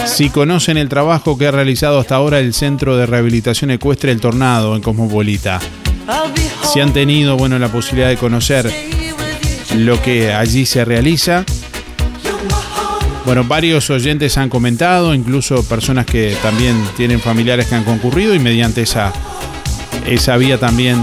si 0.07 0.28
conocen 0.28 0.76
el 0.76 0.88
trabajo 0.88 1.38
que 1.38 1.46
ha 1.46 1.51
realizado 1.51 1.98
hasta 1.98 2.16
ahora 2.16 2.40
el 2.40 2.53
Centro 2.53 2.96
de 2.96 3.07
Rehabilitación 3.07 3.70
Ecuestre 3.70 4.12
El 4.12 4.20
Tornado 4.20 4.76
en 4.76 4.82
Cosmopolita. 4.82 5.61
Si 6.72 6.80
han 6.80 6.92
tenido 6.92 7.36
bueno, 7.36 7.59
la 7.59 7.68
posibilidad 7.68 8.09
de 8.09 8.16
conocer 8.16 8.70
lo 9.76 10.01
que 10.03 10.32
allí 10.32 10.66
se 10.66 10.84
realiza. 10.84 11.44
Bueno, 13.25 13.45
varios 13.45 13.91
oyentes 13.91 14.39
han 14.39 14.49
comentado, 14.49 15.14
incluso 15.14 15.62
personas 15.68 16.07
que 16.07 16.35
también 16.43 16.77
tienen 16.97 17.21
familiares 17.21 17.66
que 17.66 17.75
han 17.75 17.85
concurrido 17.85 18.35
y 18.35 18.39
mediante 18.39 18.83
esa, 18.83 19.12
esa 20.07 20.37
vía 20.37 20.59
también 20.59 20.99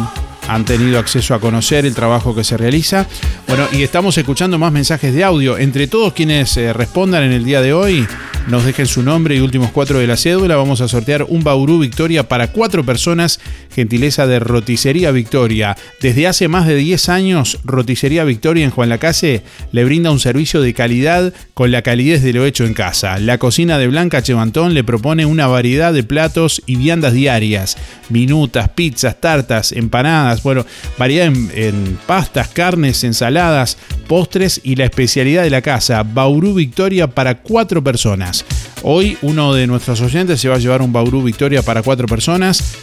han 0.47 0.65
tenido 0.65 0.97
acceso 0.97 1.35
a 1.35 1.39
conocer 1.39 1.85
el 1.85 1.93
trabajo 1.93 2.33
que 2.33 2.43
se 2.43 2.57
realiza. 2.57 3.05
Bueno, 3.47 3.67
y 3.71 3.83
estamos 3.83 4.17
escuchando 4.17 4.57
más 4.57 4.71
mensajes 4.71 5.13
de 5.13 5.23
audio. 5.23 5.57
Entre 5.57 5.87
todos 5.87 6.13
quienes 6.13 6.55
eh, 6.57 6.73
respondan 6.73 7.23
en 7.23 7.33
el 7.33 7.43
día 7.43 7.61
de 7.61 7.73
hoy, 7.73 8.07
nos 8.47 8.63
dejen 8.63 8.87
su 8.87 9.03
nombre 9.03 9.35
y 9.35 9.41
últimos 9.41 9.71
cuatro 9.71 9.99
de 9.99 10.07
la 10.07 10.17
cédula. 10.17 10.55
Vamos 10.55 10.81
a 10.81 10.87
sortear 10.87 11.23
un 11.27 11.43
Bauru 11.43 11.79
Victoria 11.79 12.27
para 12.27 12.51
cuatro 12.51 12.85
personas, 12.85 13.39
gentileza 13.77 14.25
de 14.25 14.39
Roticería 14.39 15.11
Victoria. 15.11 15.77
Desde 16.01 16.25
hace 16.25 16.47
más 16.47 16.65
de 16.65 16.73
10 16.73 17.09
años, 17.09 17.59
Roticería 17.63 18.23
Victoria 18.23 18.65
en 18.65 18.71
Juan 18.71 18.89
Lacase 18.89 19.43
le 19.71 19.85
brinda 19.85 20.09
un 20.09 20.19
servicio 20.19 20.61
de 20.61 20.73
calidad 20.73 21.31
con 21.53 21.69
la 21.69 21.83
calidez 21.83 22.23
de 22.23 22.33
lo 22.33 22.43
hecho 22.43 22.65
en 22.65 22.73
casa. 22.73 23.19
La 23.19 23.37
cocina 23.37 23.77
de 23.77 23.87
Blanca 23.87 24.23
Chevantón 24.23 24.73
le 24.73 24.83
propone 24.83 25.27
una 25.27 25.45
variedad 25.45 25.93
de 25.93 26.01
platos 26.01 26.63
y 26.65 26.75
viandas 26.77 27.13
diarias: 27.13 27.77
minutas, 28.09 28.69
pizzas, 28.69 29.21
tartas, 29.21 29.71
empanadas, 29.71 30.41
bueno, 30.41 30.65
variedad 30.97 31.27
en, 31.27 31.51
en 31.53 31.99
pastas, 32.07 32.47
carnes, 32.47 33.03
ensaladas, 33.03 33.77
postres 34.07 34.59
y 34.63 34.75
la 34.75 34.85
especialidad 34.85 35.43
de 35.43 35.51
la 35.51 35.61
casa, 35.61 36.01
Bauru 36.01 36.55
Victoria 36.55 37.05
para 37.05 37.43
cuatro 37.43 37.83
personas. 37.83 38.43
Hoy 38.81 39.19
uno 39.21 39.53
de 39.53 39.67
nuestros 39.67 40.01
oyentes 40.01 40.41
se 40.41 40.49
va 40.49 40.55
a 40.55 40.59
llevar 40.59 40.81
un 40.81 40.91
Bauru 40.91 41.21
Victoria 41.21 41.61
para 41.61 41.83
cuatro 41.83 42.07
personas. 42.07 42.75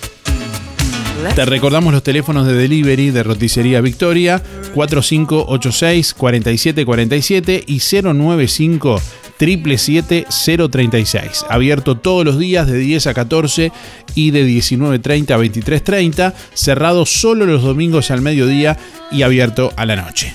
Te 1.34 1.44
recordamos 1.44 1.92
los 1.92 2.02
teléfonos 2.02 2.46
de 2.46 2.54
delivery 2.54 3.10
de 3.10 3.22
Roticería 3.22 3.80
Victoria 3.80 4.42
4586-4747 4.74 7.64
y 7.66 7.78
095 7.78 9.00
777-036. 9.38 11.44
Abierto 11.48 11.96
todos 11.96 12.24
los 12.24 12.38
días 12.38 12.66
de 12.66 12.78
10 12.78 13.08
a 13.08 13.14
14 13.14 13.72
y 14.14 14.30
de 14.30 14.46
19.30 14.46 15.32
a 15.32 15.38
23.30. 15.38 16.32
Cerrado 16.54 17.04
solo 17.04 17.44
los 17.46 17.62
domingos 17.62 18.10
al 18.10 18.20
mediodía 18.20 18.76
y 19.10 19.22
abierto 19.22 19.72
a 19.76 19.86
la 19.86 19.96
noche. 19.96 20.34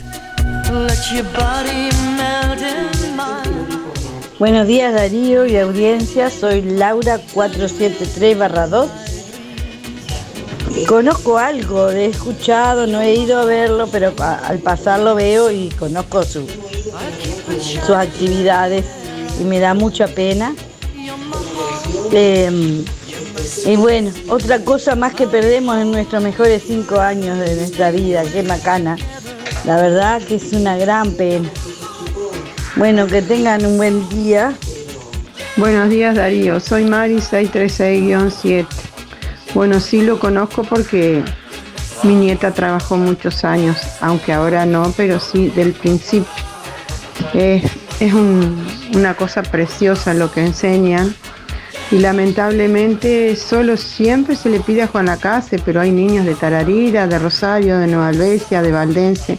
Buenos 4.37 4.67
días 4.67 4.93
Darío 4.93 5.45
y 5.45 5.55
audiencia, 5.57 6.29
soy 6.29 6.61
Laura 6.61 7.19
473-2. 7.33 9.08
Conozco 10.87 11.37
algo, 11.37 11.89
he 11.89 12.05
escuchado, 12.05 12.87
no 12.87 13.01
he 13.01 13.15
ido 13.15 13.39
a 13.39 13.45
verlo, 13.45 13.87
pero 13.91 14.13
al 14.19 14.59
pasar 14.59 14.99
lo 14.99 15.15
veo 15.15 15.51
y 15.51 15.69
conozco 15.69 16.23
su, 16.23 16.47
sus 17.85 17.95
actividades 17.95 18.85
y 19.39 19.43
me 19.43 19.59
da 19.59 19.73
mucha 19.73 20.07
pena. 20.07 20.55
Em, 22.11 22.83
y 23.65 23.75
bueno, 23.75 24.11
otra 24.29 24.59
cosa 24.63 24.95
más 24.95 25.13
que 25.13 25.27
perdemos 25.27 25.77
en 25.77 25.91
nuestros 25.91 26.23
mejores 26.23 26.63
cinco 26.65 26.99
años 26.99 27.37
de 27.39 27.55
nuestra 27.55 27.91
vida, 27.91 28.23
qué 28.23 28.43
macana. 28.43 28.97
La 29.65 29.81
verdad 29.81 30.21
que 30.21 30.35
es 30.35 30.53
una 30.53 30.77
gran 30.77 31.11
pena. 31.13 31.49
Bueno, 32.75 33.07
que 33.07 33.21
tengan 33.21 33.65
un 33.65 33.77
buen 33.77 34.07
día. 34.09 34.53
Buenos 35.57 35.89
días 35.89 36.15
Darío, 36.15 36.59
soy 36.59 36.85
Mari 36.85 37.17
636-7. 37.17 38.88
Bueno, 39.53 39.79
sí 39.79 40.01
lo 40.01 40.19
conozco 40.19 40.63
porque 40.63 41.23
mi 42.03 42.15
nieta 42.15 42.51
trabajó 42.51 42.97
muchos 42.97 43.43
años, 43.43 43.77
aunque 44.01 44.33
ahora 44.33 44.65
no, 44.65 44.93
pero 44.95 45.19
sí 45.19 45.49
del 45.49 45.73
principio. 45.73 46.31
Es, 47.33 47.63
una 48.95 49.13
cosa 49.15 49.43
preciosa 49.43 50.13
lo 50.13 50.31
que 50.31 50.45
enseñan 50.45 51.13
y 51.91 51.97
lamentablemente 51.97 53.35
solo 53.35 53.75
siempre 53.75 54.37
se 54.37 54.49
le 54.49 54.61
pide 54.61 54.83
a 54.83 54.87
Juan 54.87 55.07
Lacase, 55.07 55.59
pero 55.59 55.81
hay 55.81 55.91
niños 55.91 56.25
de 56.25 56.35
Tararira, 56.35 57.07
de 57.07 57.19
Rosario, 57.19 57.77
de 57.77 57.87
Nueva 57.87 58.07
Albesia, 58.07 58.61
de 58.61 58.71
Valdense 58.71 59.37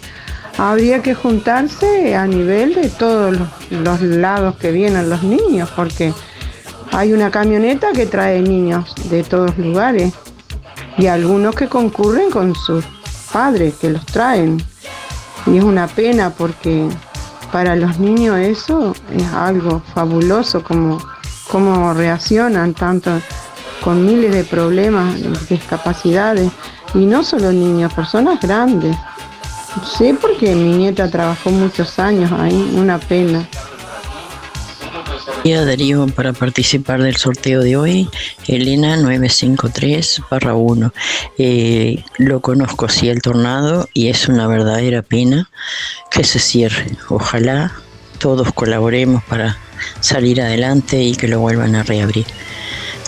habría 0.60 1.00
que 1.00 1.14
juntarse 1.14 2.14
a 2.14 2.26
nivel 2.26 2.74
de 2.74 2.90
todos 2.90 3.34
los, 3.70 4.02
lados 4.02 4.56
que 4.56 4.72
vienen 4.72 5.08
los 5.08 5.22
niños, 5.22 5.70
porque 5.74 6.12
hay 6.92 7.12
una 7.12 7.30
camioneta 7.30 7.92
que 7.92 8.06
trae 8.06 8.40
niños 8.40 8.94
de 9.08 9.22
todos 9.22 9.56
lugares 9.58 10.12
y 10.98 11.06
algunos 11.06 11.54
que 11.54 11.68
concurren 11.68 12.30
con 12.30 12.54
sus 12.54 12.84
padres 13.32 13.74
que 13.80 13.90
los 13.90 14.04
traen. 14.06 14.62
Y 15.46 15.58
es 15.58 15.64
una 15.64 15.86
pena 15.86 16.30
porque 16.30 16.88
para 17.52 17.76
los 17.76 17.98
niños 17.98 18.38
eso 18.38 18.94
es 19.12 19.26
algo 19.28 19.82
fabuloso, 19.94 20.62
como, 20.62 21.94
reaccionan 21.94 22.74
tanto 22.74 23.10
con 23.82 24.04
miles 24.04 24.34
de 24.34 24.44
problemas, 24.44 25.16
discapacidades, 25.48 26.50
y 26.94 27.06
no 27.06 27.24
solo 27.24 27.50
niños, 27.50 27.92
personas 27.94 28.40
grandes. 28.40 28.96
Sí, 29.96 30.12
porque 30.20 30.54
mi 30.54 30.76
nieta 30.76 31.10
trabajó 31.10 31.50
muchos 31.50 31.98
años 31.98 32.30
ahí, 32.32 32.74
una 32.76 32.98
pena. 32.98 33.48
Y 35.42 35.52
Darío 35.52 36.06
para 36.08 36.32
participar 36.32 37.02
del 37.02 37.16
sorteo 37.16 37.62
de 37.62 37.76
hoy, 37.76 38.08
Elena 38.46 38.96
953-1. 38.98 40.92
Eh, 41.38 42.04
lo 42.18 42.40
conozco 42.40 42.88
sí 42.88 43.08
el 43.08 43.22
tornado 43.22 43.88
y 43.94 44.08
es 44.08 44.28
una 44.28 44.46
verdadera 44.46 45.02
pena 45.02 45.50
que 46.10 46.24
se 46.24 46.38
cierre. 46.38 46.86
Ojalá 47.08 47.72
todos 48.18 48.52
colaboremos 48.52 49.24
para 49.24 49.56
salir 50.00 50.42
adelante 50.42 51.02
y 51.02 51.14
que 51.14 51.28
lo 51.28 51.40
vuelvan 51.40 51.74
a 51.74 51.82
reabrir. 51.82 52.26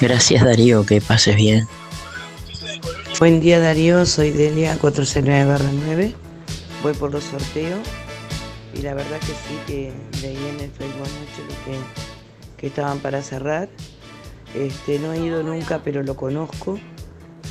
Gracias 0.01 0.45
Darío, 0.45 0.87
que 0.87 1.01
pases 1.01 1.37
bien. 1.37 1.69
Buen 3.19 3.41
día 3.41 3.61
Darío, 3.61 4.07
soy 4.07 4.31
Delia 4.31 4.79
409-9 4.79 6.15
voy 6.83 6.95
por 6.95 7.13
los 7.13 7.25
sorteos 7.25 7.81
y 8.75 8.83
la 8.83 8.95
verdad 8.95 9.19
que 9.21 9.27
sí 9.27 9.59
que 9.67 9.93
leí 10.21 10.37
en 10.37 10.61
el 10.61 10.71
Facebook 10.71 10.99
mucho 10.99 11.43
lo 11.49 11.55
que, 11.65 11.79
que 12.63 12.69
estaban 12.69 13.01
para 13.01 13.21
cerrar. 13.21 13.69
Este, 14.55 14.99
no 14.99 15.13
he 15.13 15.19
ido 15.19 15.43
nunca, 15.43 15.83
pero 15.83 16.03
lo 16.03 16.17
conozco 16.17 16.79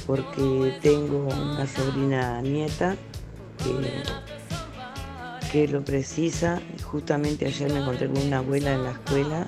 porque 0.07 0.73
tengo 0.81 1.27
una 1.27 1.67
sobrina 1.67 2.41
nieta 2.41 2.95
que, 3.59 5.51
que 5.51 5.67
lo 5.67 5.83
precisa. 5.83 6.61
Justamente 6.83 7.45
ayer 7.45 7.71
me 7.71 7.81
encontré 7.81 8.07
con 8.07 8.17
una 8.25 8.39
abuela 8.39 8.73
en 8.73 8.83
la 8.83 8.91
escuela 8.91 9.47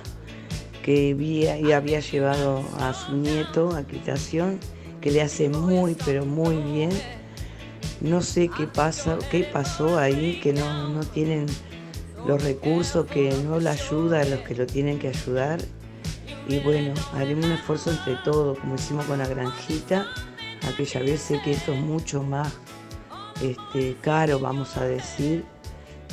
que 0.82 1.12
había, 1.12 1.58
y 1.58 1.72
había 1.72 2.00
llevado 2.00 2.62
a 2.78 2.92
su 2.92 3.16
nieto 3.16 3.74
a 3.74 3.84
quitación, 3.84 4.60
que 5.00 5.10
le 5.10 5.22
hace 5.22 5.48
muy, 5.48 5.96
pero 6.04 6.26
muy 6.26 6.58
bien 6.58 6.90
no 8.04 8.20
sé 8.20 8.48
qué 8.48 8.66
pasa, 8.66 9.18
qué 9.30 9.44
pasó 9.44 9.98
ahí, 9.98 10.38
que 10.42 10.52
no, 10.52 11.00
tienen 11.14 11.46
los 12.26 12.42
recursos, 12.42 13.06
que 13.06 13.30
no 13.44 13.60
la 13.60 13.72
ayuda 13.72 14.20
a 14.22 14.24
los 14.24 14.40
que 14.40 14.54
lo 14.54 14.66
tienen 14.66 14.98
que 14.98 15.08
ayudar. 15.08 15.60
Y 16.48 16.58
bueno, 16.60 16.94
haremos 17.14 17.46
un 17.46 17.52
esfuerzo 17.52 17.90
entre 17.90 18.16
todos, 18.16 18.58
como 18.58 18.74
hicimos 18.74 19.06
con 19.06 19.18
la 19.18 19.26
granjita. 19.26 20.06
Aquella 20.72 21.00
vez 21.00 21.20
sé 21.20 21.40
que 21.42 21.52
esto 21.52 21.72
es 21.72 21.80
mucho 21.80 22.22
más 22.22 22.52
este, 23.42 23.96
caro, 24.00 24.38
vamos 24.38 24.76
a 24.76 24.84
decir, 24.84 25.44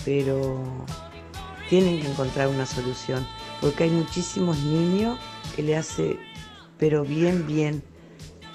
pero 0.04 0.64
tienen 1.70 2.02
que 2.02 2.08
encontrar 2.08 2.48
una 2.48 2.66
solución, 2.66 3.26
porque 3.62 3.86
hay 3.86 3.90
muchísimos 3.90 4.58
niños 4.60 5.18
que 5.56 5.64
le 5.64 5.78
hace, 5.78 6.18
pero 6.78 7.04
bien, 7.04 7.46
bien. 7.48 7.84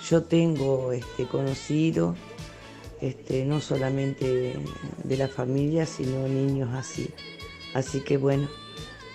Yo 0.08 0.22
tengo 0.22 0.92
este, 0.92 1.26
conocido 1.26 2.14
este, 3.00 3.44
no 3.44 3.60
solamente 3.60 4.56
de 5.02 5.16
la 5.16 5.28
familia, 5.28 5.84
sino 5.84 6.28
niños 6.28 6.70
así. 6.74 7.10
Así 7.76 8.00
que 8.00 8.16
bueno, 8.16 8.48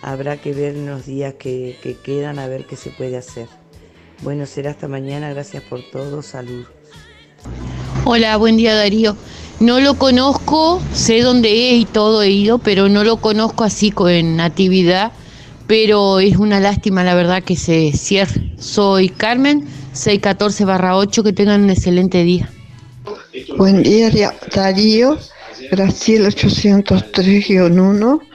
habrá 0.03 0.37
que 0.37 0.53
ver 0.53 0.75
en 0.75 0.85
los 0.85 1.07
días 1.07 1.33
que, 1.33 1.97
quedan 2.03 2.37
a 2.37 2.47
ver 2.47 2.67
qué 2.67 2.75
se 2.75 2.91
puede 2.91 3.17
hacer. 3.17 3.47
Bueno, 4.21 4.45
será 4.45 4.69
hasta 4.69 4.87
mañana, 4.87 5.31
gracias 5.31 5.63
por 5.63 5.81
todo, 5.89 6.21
salud. 6.21 6.65
Hola, 8.05 8.37
buen 8.37 8.57
día 8.57 8.75
Darío. 8.75 9.17
No 9.59 9.79
lo 9.79 9.95
conozco, 9.95 10.79
sé 10.93 11.21
dónde 11.21 11.71
es 11.71 11.81
y 11.81 11.85
todo 11.85 12.21
he 12.21 12.29
ido, 12.29 12.59
pero 12.59 12.87
no 12.87 13.03
lo 13.03 13.17
conozco 13.17 13.63
así 13.63 13.89
con 13.89 14.35
natividad, 14.35 15.11
pero 15.65 16.19
es 16.19 16.37
una 16.37 16.59
lástima 16.59 17.03
la 17.03 17.15
verdad 17.15 17.41
que 17.41 17.55
se 17.55 17.93
cierre. 17.93 18.53
Soy 18.59 19.09
Carmen, 19.09 19.67
614-8, 19.95 21.23
que 21.23 21.33
tengan 21.33 21.63
un 21.63 21.71
excelente 21.71 22.23
día. 22.23 22.47
Buen 23.57 23.81
día, 23.81 24.11
Darío. 24.53 25.17
Graciela 25.71 26.29
803-1. 26.29 28.30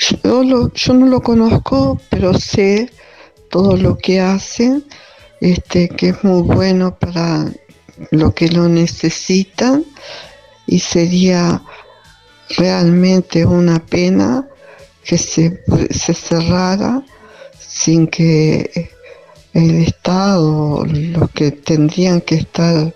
Yo, 0.00 0.72
yo 0.72 0.94
no 0.94 1.06
lo 1.06 1.20
conozco, 1.20 2.00
pero 2.08 2.32
sé 2.32 2.90
todo 3.50 3.76
lo 3.76 3.98
que 3.98 4.18
hacen, 4.20 4.84
este, 5.42 5.90
que 5.90 6.08
es 6.10 6.24
muy 6.24 6.42
bueno 6.42 6.98
para 6.98 7.52
lo 8.10 8.34
que 8.34 8.48
lo 8.48 8.66
necesitan 8.66 9.84
y 10.66 10.78
sería 10.78 11.62
realmente 12.56 13.44
una 13.44 13.78
pena 13.78 14.48
que 15.04 15.18
se, 15.18 15.62
se 15.90 16.14
cerrara 16.14 17.04
sin 17.58 18.06
que 18.06 18.90
el 19.52 19.82
Estado, 19.82 20.86
los 20.86 21.30
que 21.32 21.50
tendrían 21.50 22.22
que 22.22 22.36
estar 22.36 22.94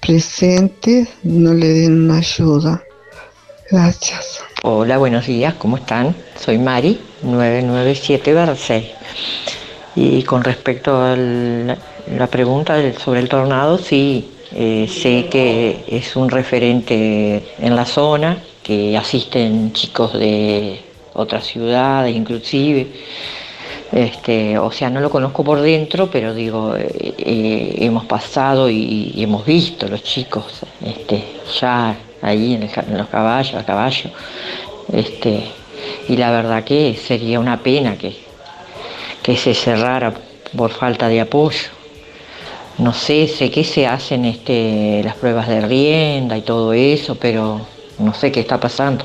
presentes 0.00 1.08
no 1.24 1.54
le 1.54 1.68
den 1.68 2.04
una 2.04 2.18
ayuda. 2.18 2.85
Gracias. 3.70 4.40
Hola, 4.62 4.98
buenos 4.98 5.26
días, 5.26 5.54
¿cómo 5.54 5.76
están? 5.76 6.14
Soy 6.38 6.58
Mari, 6.58 7.00
997 7.22 8.94
Y 9.96 10.22
con 10.22 10.44
respecto 10.44 11.02
a 11.02 11.16
la 11.16 12.26
pregunta 12.30 12.76
sobre 12.98 13.20
el 13.20 13.28
tornado, 13.28 13.78
sí, 13.78 14.30
eh, 14.52 14.88
sé 14.88 15.26
que 15.28 15.84
es 15.88 16.14
un 16.14 16.30
referente 16.30 17.54
en 17.58 17.74
la 17.74 17.84
zona, 17.84 18.38
que 18.62 18.96
asisten 18.96 19.72
chicos 19.72 20.12
de 20.12 20.80
otras 21.14 21.46
ciudades 21.46 22.14
inclusive 22.14 22.86
este, 23.92 24.58
o 24.58 24.70
sea, 24.72 24.90
no 24.90 25.00
lo 25.00 25.10
conozco 25.10 25.44
por 25.44 25.60
dentro, 25.60 26.10
pero 26.10 26.34
digo, 26.34 26.76
eh, 26.76 27.14
eh, 27.18 27.76
hemos 27.80 28.04
pasado 28.04 28.68
y, 28.68 29.12
hemos 29.16 29.46
visto 29.46 29.86
los 29.88 30.02
chicos 30.02 30.60
este, 30.84 31.22
ya 31.60 31.96
ahí 32.26 32.54
en, 32.54 32.96
los 32.98 33.08
caballos, 33.08 33.54
a 33.54 33.64
caballo. 33.64 34.10
Este, 34.92 35.44
y 36.08 36.16
la 36.16 36.30
verdad 36.30 36.64
que 36.64 36.94
sería 36.94 37.40
una 37.40 37.62
pena 37.62 37.96
que, 37.96 38.16
que 39.22 39.36
se 39.36 39.54
cerrara 39.54 40.12
por 40.56 40.70
falta 40.70 41.08
de 41.08 41.20
apoyo. 41.20 41.68
no 42.78 42.92
sé, 42.92 43.28
sé 43.28 43.50
que 43.50 43.64
se 43.64 43.86
hacen 43.86 44.24
este, 44.24 45.02
las 45.04 45.14
pruebas 45.16 45.48
de 45.48 45.60
rienda 45.60 46.36
y 46.36 46.42
todo 46.42 46.72
eso, 46.72 47.14
pero 47.14 47.66
no 47.98 48.14
sé 48.14 48.32
qué 48.32 48.40
está 48.40 48.60
pasando. 48.60 49.04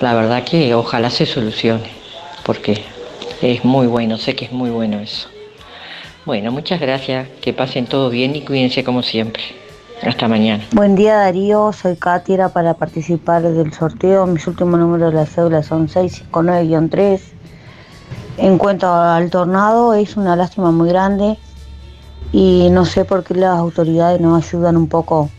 La 0.00 0.14
verdad 0.14 0.44
que 0.44 0.74
ojalá 0.74 1.10
se 1.10 1.26
solucione, 1.26 1.90
porque 2.44 2.84
es 3.42 3.64
muy 3.64 3.86
bueno, 3.86 4.18
sé 4.18 4.34
que 4.36 4.44
es 4.44 4.52
muy 4.52 4.70
bueno 4.70 5.00
eso. 5.00 5.28
Bueno, 6.24 6.52
muchas 6.52 6.78
gracias, 6.80 7.28
que 7.40 7.52
pasen 7.52 7.86
todo 7.86 8.10
bien 8.10 8.36
y 8.36 8.42
cuídense 8.42 8.84
como 8.84 9.02
siempre. 9.02 9.57
Hasta 10.02 10.28
mañana. 10.28 10.64
Buen 10.72 10.94
día 10.94 11.16
Darío, 11.16 11.72
soy 11.72 11.96
Katy, 11.96 12.34
era 12.34 12.48
para 12.50 12.74
participar 12.74 13.42
del 13.42 13.72
sorteo. 13.72 14.26
Mis 14.26 14.46
últimos 14.46 14.78
números 14.78 15.12
de 15.12 15.18
la 15.18 15.26
cédula 15.26 15.62
son 15.62 15.88
659-3. 15.88 17.20
En 18.38 18.58
cuanto 18.58 18.92
al 18.92 19.30
tornado, 19.30 19.94
es 19.94 20.16
una 20.16 20.36
lástima 20.36 20.70
muy 20.70 20.88
grande 20.88 21.36
y 22.32 22.68
no 22.70 22.84
sé 22.84 23.04
por 23.04 23.24
qué 23.24 23.34
las 23.34 23.58
autoridades 23.58 24.20
no 24.20 24.36
ayudan 24.36 24.76
un 24.76 24.88
poco 24.88 25.30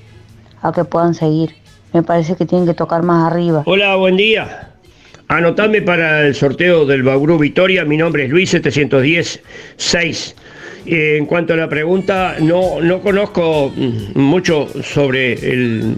a 0.61 0.71
que 0.71 0.83
puedan 0.83 1.13
seguir. 1.13 1.55
Me 1.93 2.03
parece 2.03 2.35
que 2.35 2.45
tienen 2.45 2.67
que 2.67 2.73
tocar 2.73 3.01
más 3.03 3.31
arriba. 3.31 3.63
Hola, 3.65 3.95
buen 3.95 4.17
día. 4.17 4.69
Anotadme 5.29 5.81
para 5.81 6.25
el 6.25 6.35
sorteo 6.35 6.85
del 6.85 7.03
Bauru 7.03 7.37
Victoria. 7.37 7.85
Mi 7.85 7.97
nombre 7.97 8.25
es 8.25 8.29
Luis 8.29 8.49
710 8.49 9.41
6. 9.77 10.35
En 10.85 11.25
cuanto 11.25 11.53
a 11.53 11.57
la 11.57 11.69
pregunta, 11.69 12.37
no, 12.39 12.81
no 12.81 13.01
conozco 13.01 13.71
mucho 14.15 14.67
sobre 14.83 15.33
el, 15.33 15.95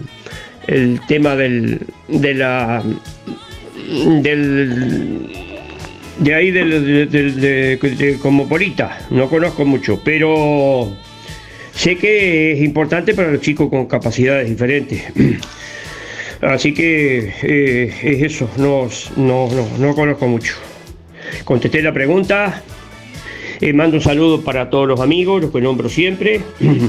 el 0.66 1.00
tema 1.08 1.34
del, 1.36 1.80
de 2.08 2.34
la 2.34 2.82
del 4.22 5.26
de 6.18 6.34
ahí 6.34 6.50
del, 6.50 7.10
del- 7.10 7.40
de, 7.40 7.76
de 7.76 8.18
Cosmopolita, 8.18 8.98
no 9.10 9.28
conozco 9.28 9.64
mucho, 9.64 10.00
pero 10.04 10.94
sé 11.74 11.96
que 11.96 12.52
es 12.52 12.60
importante 12.62 13.14
para 13.14 13.30
los 13.32 13.40
chicos 13.40 13.68
con 13.70 13.86
capacidades 13.86 14.48
diferentes. 14.48 15.02
Así 16.42 16.74
que 16.74 17.32
eh, 17.42 17.94
es 18.02 18.22
eso, 18.34 18.50
no, 18.56 18.88
no, 19.16 19.48
no, 19.50 19.66
no 19.78 19.94
conozco 19.94 20.26
mucho. 20.26 20.54
Contesté 21.44 21.80
la 21.82 21.92
pregunta, 21.92 22.62
eh, 23.62 23.72
mando 23.72 23.96
un 23.96 24.02
saludo 24.02 24.42
para 24.42 24.68
todos 24.70 24.88
los 24.88 25.00
amigos, 25.00 25.40
los 25.40 25.52
que 25.52 25.60
nombro 25.60 25.88
siempre. 25.88 26.40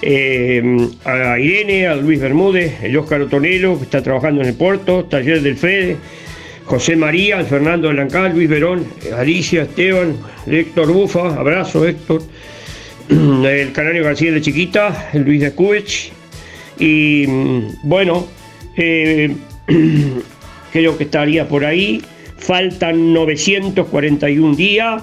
Eh, 0.00 0.62
a 1.04 1.40
Irene, 1.40 1.88
a 1.88 1.96
Luis 1.96 2.20
Bermúdez, 2.20 2.84
el 2.84 2.96
Óscar 2.96 3.20
Otonelo, 3.22 3.78
que 3.78 3.82
está 3.82 4.00
trabajando 4.00 4.40
en 4.42 4.46
el 4.46 4.54
puerto, 4.54 5.06
Taller 5.06 5.42
del 5.42 5.56
Fede, 5.56 5.96
José 6.66 6.94
María, 6.94 7.42
Fernando 7.44 7.90
Alancal, 7.90 8.32
Luis 8.32 8.48
Verón, 8.48 8.86
Alicia, 9.16 9.62
Esteban, 9.62 10.16
Héctor 10.46 10.92
Bufa, 10.92 11.34
abrazo 11.34 11.84
Héctor, 11.84 12.22
el 13.08 13.72
Canario 13.72 14.04
García 14.04 14.30
de 14.30 14.40
Chiquita, 14.40 15.10
el 15.12 15.22
Luis 15.24 15.40
de 15.40 15.50
Cubech, 15.50 16.12
y 16.78 17.24
mm, 17.26 17.62
bueno, 17.82 18.28
eh, 18.76 19.34
creo 20.72 20.96
que 20.96 21.04
estaría 21.04 21.48
por 21.48 21.64
ahí, 21.64 22.00
faltan 22.36 23.12
941 23.12 24.54
días 24.54 25.02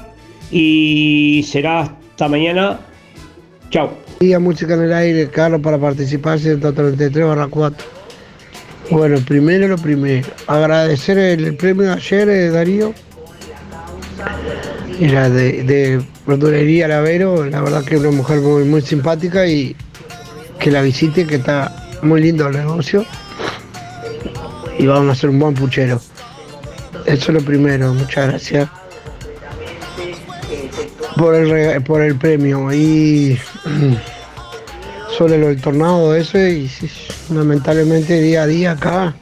y 0.51 1.45
será 1.49 1.81
hasta 1.81 2.27
mañana, 2.27 2.80
chao. 3.69 3.93
Día 4.19 4.39
Música 4.39 4.76
en 4.76 4.84
el 4.84 4.93
Aire, 4.93 5.30
Carlos, 5.30 5.61
para 5.61 5.77
participar 5.77 6.39
133 6.39 7.26
barra 7.26 7.47
4. 7.47 7.85
Bueno, 8.91 9.17
primero 9.27 9.67
lo 9.67 9.77
primero, 9.77 10.27
agradecer 10.47 11.17
el 11.17 11.55
premio 11.57 11.88
de 11.88 11.93
ayer, 11.93 12.30
eh, 12.30 12.49
Darío, 12.49 12.93
la 14.99 15.30
de, 15.30 15.63
de 15.63 16.05
verdulería 16.26 16.88
Lavero, 16.88 17.45
la 17.45 17.61
verdad 17.61 17.84
que 17.84 17.95
es 17.95 18.01
una 18.01 18.11
mujer 18.11 18.39
muy, 18.41 18.63
muy 18.63 18.81
simpática 18.81 19.47
y 19.47 19.76
que 20.59 20.72
la 20.72 20.81
visite, 20.81 21.26
que 21.26 21.35
está 21.35 21.89
muy 22.03 22.22
lindo 22.22 22.47
el 22.47 22.55
negocio, 22.55 23.05
y 24.77 24.85
vamos 24.85 25.09
a 25.09 25.11
hacer 25.13 25.31
un 25.31 25.39
buen 25.39 25.55
puchero. 25.55 25.99
Eso 27.05 27.31
es 27.31 27.34
lo 27.34 27.41
primero, 27.41 27.93
muchas 27.93 28.30
gracias 28.30 28.69
por 31.17 31.35
el, 31.35 31.81
por 31.83 32.01
el 32.01 32.15
premio. 32.15 32.71
Y 32.73 33.37
sobre 35.17 35.37
lo 35.37 35.47
del 35.47 35.61
tornado 35.61 36.15
ese, 36.15 36.51
y 36.51 36.71
lamentablemente 37.33 38.19
día 38.21 38.43
a 38.43 38.47
día 38.47 38.71
acá 38.71 39.13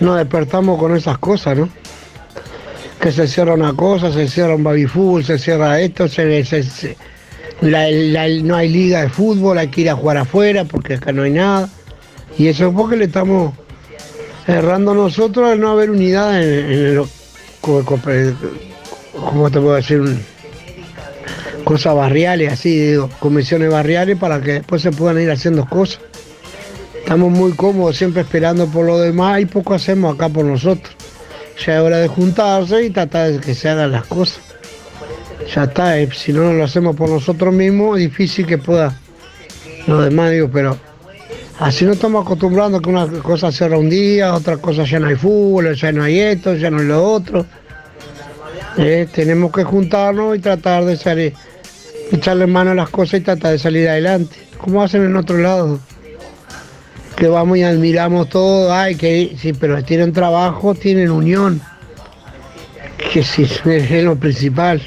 nos 0.00 0.16
despertamos 0.16 0.78
con 0.78 0.96
esas 0.96 1.18
cosas, 1.18 1.56
¿no? 1.58 1.68
Que 3.00 3.12
se 3.12 3.26
cierra 3.28 3.54
una 3.54 3.74
cosa, 3.74 4.10
se 4.12 4.28
cierra 4.28 4.54
un 4.54 4.64
baby 4.64 4.86
fútbol, 4.86 5.24
se 5.24 5.38
cierra 5.38 5.78
esto, 5.80 6.08
se, 6.08 6.44
se- 6.44 6.62
se- 6.62 6.96
la- 7.60 8.28
no 8.42 8.56
hay 8.56 8.68
liga 8.68 9.02
de 9.02 9.08
fútbol, 9.10 9.58
hay 9.58 9.68
que 9.68 9.82
ir 9.82 9.90
a 9.90 9.94
jugar 9.94 10.16
afuera 10.16 10.64
porque 10.64 10.94
acá 10.94 11.12
no 11.12 11.22
hay 11.22 11.32
nada. 11.32 11.68
Y 12.38 12.48
eso 12.48 12.68
es 12.68 12.74
porque 12.74 12.96
le 12.96 13.04
estamos 13.04 13.52
errando 14.46 14.94
nosotros 14.94 15.50
al 15.50 15.60
no 15.60 15.70
haber 15.70 15.90
unidad 15.90 16.42
en, 16.42 16.70
en 16.72 16.94
lo- 16.96 17.08
co- 17.60 17.84
co- 17.84 18.00
¿cómo 19.12 19.50
te 19.50 19.60
puedo 19.60 19.74
decir? 19.74 20.02
Cosas 21.64 21.94
barriales, 21.94 22.52
así, 22.52 22.78
digo, 22.78 23.08
comisiones 23.18 23.70
barriales 23.70 24.18
para 24.18 24.40
que 24.40 24.52
después 24.54 24.82
se 24.82 24.90
puedan 24.90 25.20
ir 25.20 25.30
haciendo 25.30 25.66
cosas. 25.66 26.00
Estamos 26.98 27.30
muy 27.30 27.52
cómodos, 27.52 27.96
siempre 27.96 28.22
esperando 28.22 28.66
por 28.66 28.86
lo 28.86 28.98
demás 28.98 29.40
y 29.40 29.46
poco 29.46 29.74
hacemos 29.74 30.14
acá 30.14 30.28
por 30.28 30.44
nosotros. 30.44 30.94
Ya 31.64 31.76
es 31.76 31.80
hora 31.80 31.98
de 31.98 32.08
juntarse 32.08 32.84
y 32.84 32.90
tratar 32.90 33.32
de 33.32 33.40
que 33.40 33.54
se 33.54 33.68
hagan 33.68 33.92
las 33.92 34.04
cosas. 34.06 34.40
Ya 35.54 35.64
está, 35.64 35.98
eh, 35.98 36.08
si 36.12 36.32
no 36.32 36.44
no 36.44 36.52
lo 36.52 36.64
hacemos 36.64 36.96
por 36.96 37.08
nosotros 37.08 37.52
mismos, 37.52 37.98
es 37.98 38.04
difícil 38.10 38.46
que 38.46 38.58
pueda 38.58 38.98
lo 39.86 40.00
demás, 40.00 40.30
digo, 40.30 40.48
pero 40.50 40.78
así 41.58 41.84
nos 41.84 41.96
estamos 41.96 42.24
acostumbrando 42.24 42.80
que 42.80 42.88
una 42.88 43.06
cosa 43.06 43.52
cierra 43.52 43.76
un 43.76 43.90
día, 43.90 44.34
otra 44.34 44.56
cosa 44.56 44.84
ya 44.84 44.98
no 44.98 45.08
hay 45.08 45.16
fútbol, 45.16 45.74
ya 45.74 45.92
no 45.92 46.02
hay 46.02 46.18
esto, 46.20 46.54
ya 46.54 46.70
no 46.70 46.78
hay 46.78 46.86
lo 46.86 47.04
otro. 47.04 47.44
Eh, 48.78 49.06
tenemos 49.12 49.52
que 49.52 49.62
juntarnos 49.62 50.36
y 50.36 50.40
tratar 50.40 50.84
de 50.84 50.96
salir, 50.96 51.34
echarle 52.12 52.46
mano 52.46 52.72
a 52.72 52.74
las 52.74 52.88
cosas 52.88 53.20
y 53.20 53.22
tratar 53.22 53.52
de 53.52 53.58
salir 53.58 53.88
adelante, 53.88 54.36
como 54.58 54.82
hacen 54.82 55.04
en 55.04 55.16
otro 55.16 55.38
lado. 55.38 55.80
Que 57.16 57.28
vamos 57.28 57.58
y 57.58 57.62
admiramos 57.62 58.28
todo, 58.28 58.72
ay, 58.72 58.96
que 58.96 59.36
sí, 59.38 59.52
pero 59.52 59.82
tienen 59.84 60.12
trabajo, 60.12 60.74
tienen 60.74 61.10
unión, 61.10 61.60
que 63.12 63.22
sí, 63.22 63.46
es 63.64 64.04
lo 64.04 64.16
principal. 64.16 64.82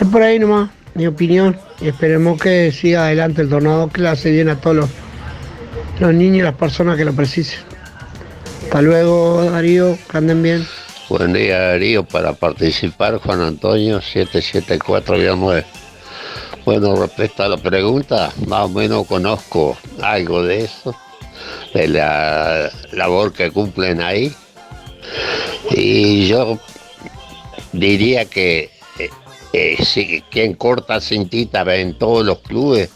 Es 0.00 0.06
por 0.08 0.22
ahí 0.22 0.38
nomás, 0.38 0.70
mi 0.94 1.06
opinión, 1.06 1.56
y 1.80 1.88
esperemos 1.88 2.40
que 2.40 2.72
siga 2.72 3.04
adelante 3.04 3.42
el 3.42 3.48
tornado, 3.48 3.88
que 3.90 4.00
le 4.00 4.08
hace 4.08 4.30
bien 4.30 4.48
a 4.48 4.56
todos 4.56 4.76
los, 4.76 4.90
los 6.00 6.14
niños 6.14 6.38
y 6.38 6.42
las 6.42 6.54
personas 6.54 6.96
que 6.96 7.04
lo 7.04 7.12
precisen. 7.12 7.60
Hasta 8.64 8.82
luego, 8.82 9.44
Darío, 9.50 9.98
que 10.10 10.18
anden 10.18 10.42
bien. 10.42 10.66
Buen 11.08 11.32
día 11.32 11.58
Darío, 11.58 12.04
para 12.04 12.34
participar 12.34 13.16
Juan 13.16 13.40
Antonio 13.40 13.98
774-9. 13.98 15.64
Bueno, 16.66 16.96
respecto 16.96 17.42
a 17.42 17.48
la 17.48 17.56
pregunta, 17.56 18.30
más 18.46 18.66
o 18.66 18.68
menos 18.68 19.06
conozco 19.06 19.78
algo 20.02 20.42
de 20.42 20.64
eso, 20.64 20.94
de 21.72 21.88
la 21.88 22.70
labor 22.92 23.32
que 23.32 23.50
cumplen 23.50 24.02
ahí. 24.02 24.34
Y 25.70 26.28
yo 26.28 26.58
diría 27.72 28.26
que 28.26 28.70
eh, 28.98 29.08
eh, 29.54 29.82
si 29.82 30.22
quien 30.30 30.52
corta 30.52 31.00
cintita 31.00 31.62
en 31.74 31.96
todos 31.96 32.26
los 32.26 32.40
clubes 32.40 32.90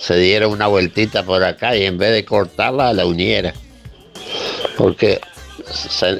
se 0.00 0.16
diera 0.16 0.48
una 0.48 0.66
vueltita 0.66 1.22
por 1.22 1.44
acá 1.44 1.76
y 1.76 1.84
en 1.84 1.96
vez 1.96 2.10
de 2.10 2.24
cortarla 2.24 2.92
la 2.92 3.06
uniera. 3.06 3.54
Porque 4.76 5.20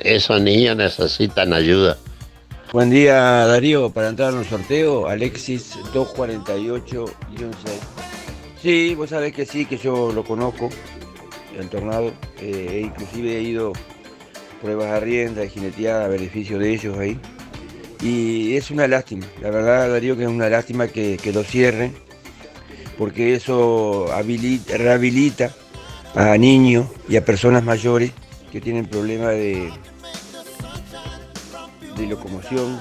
esos 0.04 0.40
niños 0.40 0.76
necesitan 0.76 1.52
ayuda. 1.52 1.96
Buen 2.72 2.88
día 2.90 3.14
Darío, 3.46 3.90
para 3.90 4.08
entrar 4.08 4.32
en 4.32 4.40
el 4.40 4.46
sorteo, 4.46 5.06
Alexis 5.06 5.76
248-6. 5.92 7.10
Sí, 8.62 8.94
vos 8.94 9.10
sabés 9.10 9.34
que 9.34 9.44
sí, 9.44 9.66
que 9.66 9.76
yo 9.76 10.10
lo 10.12 10.24
conozco, 10.24 10.70
el 11.58 11.68
tornado, 11.68 12.12
eh, 12.40 12.68
e 12.70 12.80
inclusive 12.80 13.36
he 13.36 13.42
ido 13.42 13.72
pruebas 14.62 14.90
de 14.92 15.00
rienda, 15.00 15.40
de 15.42 15.50
jineteada, 15.50 16.04
a 16.06 16.08
beneficio 16.08 16.58
de 16.58 16.72
ellos 16.72 16.96
ahí. 16.98 17.18
Y 18.00 18.56
es 18.56 18.70
una 18.70 18.88
lástima, 18.88 19.26
la 19.40 19.50
verdad 19.50 19.90
Darío 19.90 20.16
que 20.16 20.22
es 20.22 20.28
una 20.28 20.48
lástima 20.48 20.88
que, 20.88 21.18
que 21.22 21.32
lo 21.32 21.42
cierren, 21.44 21.94
porque 22.96 23.34
eso 23.34 24.06
habilita- 24.12 24.76
rehabilita 24.76 25.50
a 26.14 26.36
niños 26.38 26.86
y 27.08 27.16
a 27.16 27.24
personas 27.24 27.64
mayores 27.64 28.12
que 28.52 28.60
tienen 28.60 28.84
problemas 28.86 29.30
de, 29.30 29.72
de 31.96 32.06
locomoción, 32.06 32.78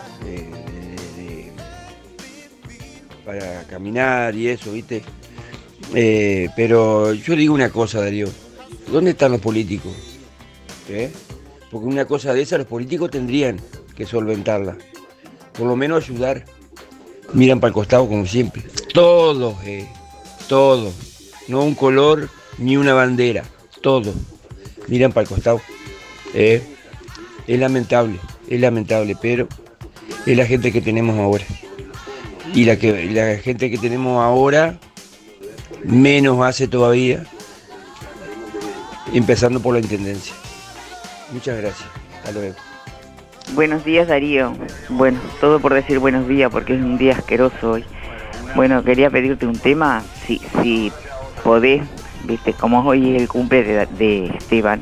para 3.25 3.63
caminar 3.63 4.35
y 4.35 4.49
eso, 4.49 4.73
¿viste? 4.73 5.03
Eh, 5.93 6.49
pero 6.55 7.13
yo 7.13 7.35
digo 7.35 7.53
una 7.53 7.69
cosa, 7.69 8.01
Darío, 8.01 8.27
¿dónde 8.91 9.11
están 9.11 9.31
los 9.31 9.39
políticos? 9.41 9.93
¿Eh? 10.89 11.11
Porque 11.69 11.87
una 11.87 12.05
cosa 12.05 12.33
de 12.33 12.41
esa 12.41 12.57
los 12.57 12.67
políticos 12.67 13.11
tendrían 13.11 13.59
que 13.95 14.05
solventarla, 14.05 14.77
por 15.53 15.67
lo 15.67 15.75
menos 15.75 16.03
ayudar. 16.03 16.45
Miran 17.33 17.61
para 17.61 17.69
el 17.69 17.73
costado 17.73 18.09
como 18.09 18.25
siempre. 18.25 18.63
Todo, 18.93 19.57
eh, 19.63 19.87
todo. 20.49 20.91
No 21.47 21.63
un 21.63 21.75
color 21.75 22.29
ni 22.57 22.75
una 22.75 22.93
bandera, 22.93 23.45
todo. 23.79 24.13
Miran 24.87 25.11
para 25.11 25.23
el 25.23 25.29
costado. 25.29 25.61
Eh, 26.33 26.61
es 27.47 27.59
lamentable, 27.59 28.19
es 28.49 28.59
lamentable, 28.59 29.15
pero 29.21 29.47
es 30.25 30.37
la 30.37 30.45
gente 30.45 30.71
que 30.71 30.81
tenemos 30.81 31.17
ahora. 31.17 31.43
Y 32.53 32.65
la, 32.65 32.77
que, 32.77 33.05
la 33.05 33.37
gente 33.37 33.71
que 33.71 33.77
tenemos 33.77 34.21
ahora 34.23 34.77
menos 35.83 36.41
hace 36.41 36.67
todavía, 36.67 37.23
empezando 39.13 39.61
por 39.61 39.73
la 39.73 39.79
Intendencia. 39.79 40.33
Muchas 41.31 41.57
gracias. 41.57 41.89
Hasta 42.17 42.31
luego. 42.33 42.55
Buenos 43.53 43.83
días 43.83 44.07
Darío. 44.07 44.53
Bueno, 44.89 45.19
todo 45.41 45.59
por 45.59 45.73
decir 45.73 45.99
buenos 45.99 46.27
días 46.27 46.49
porque 46.51 46.75
es 46.75 46.81
un 46.81 46.97
día 46.97 47.13
asqueroso 47.13 47.71
hoy. 47.71 47.85
Bueno, 48.55 48.83
quería 48.83 49.09
pedirte 49.09 49.45
un 49.45 49.57
tema, 49.57 50.03
si, 50.25 50.41
si 50.61 50.91
podés, 51.43 51.81
viste, 52.23 52.53
como 52.53 52.81
hoy 52.81 53.15
es 53.15 53.21
el 53.21 53.27
cumple 53.27 53.63
de, 53.63 54.25
Esteban, 54.37 54.81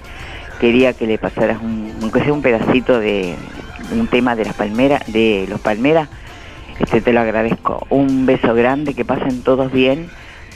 quería 0.60 0.94
que 0.94 1.07
le 1.07 1.18
pasaras 1.18 1.61
un, 1.61 1.94
aunque 2.02 2.22
sea 2.22 2.34
un 2.34 2.41
pedacito 2.41 2.99
de 2.99 3.36
un 3.91 4.07
tema 4.07 4.36
de 4.36 4.45
las 4.45 4.56
palmeras, 4.56 5.02
de 5.11 5.45
los 5.49 5.60
palmeras, 5.60 6.10
este 6.80 7.02
te 7.02 7.14
lo 7.14 7.22
agradezco. 7.22 7.86
Un 7.90 8.26
beso 8.26 8.53
grande, 8.53 8.94
que 8.94 9.06
pasen 9.06 9.44
todos 9.44 9.72
bien 9.72 10.10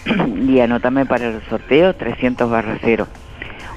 y 0.47 0.59
anótame 0.59 1.05
para 1.05 1.27
el 1.27 1.41
sorteo 1.49 1.95
300 1.95 2.49
barra 2.49 2.77
cero. 2.81 3.07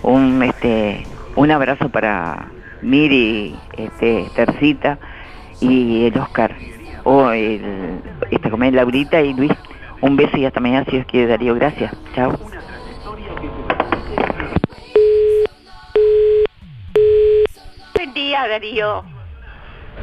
Un 0.03 0.43
este 0.43 1.05
un 1.37 1.51
abrazo 1.51 1.91
para 1.91 2.49
Miri, 2.81 3.55
este, 3.77 4.27
Tercita 4.35 4.99
y 5.61 6.07
el 6.07 6.19
Oscar, 6.19 6.55
o 7.05 7.31
el, 7.31 8.01
este, 8.31 8.71
Laurita 8.73 9.21
y 9.21 9.35
Luis. 9.35 9.53
Un 10.01 10.17
beso 10.17 10.37
y 10.39 10.47
hasta 10.47 10.61
mañana 10.61 10.85
si 10.87 10.93
Dios 10.93 11.07
quiere, 11.07 11.27
Darío. 11.27 11.55
Gracias. 11.55 11.95
Chao. 12.15 12.39
Día, 18.15 18.47
Darío. 18.49 19.05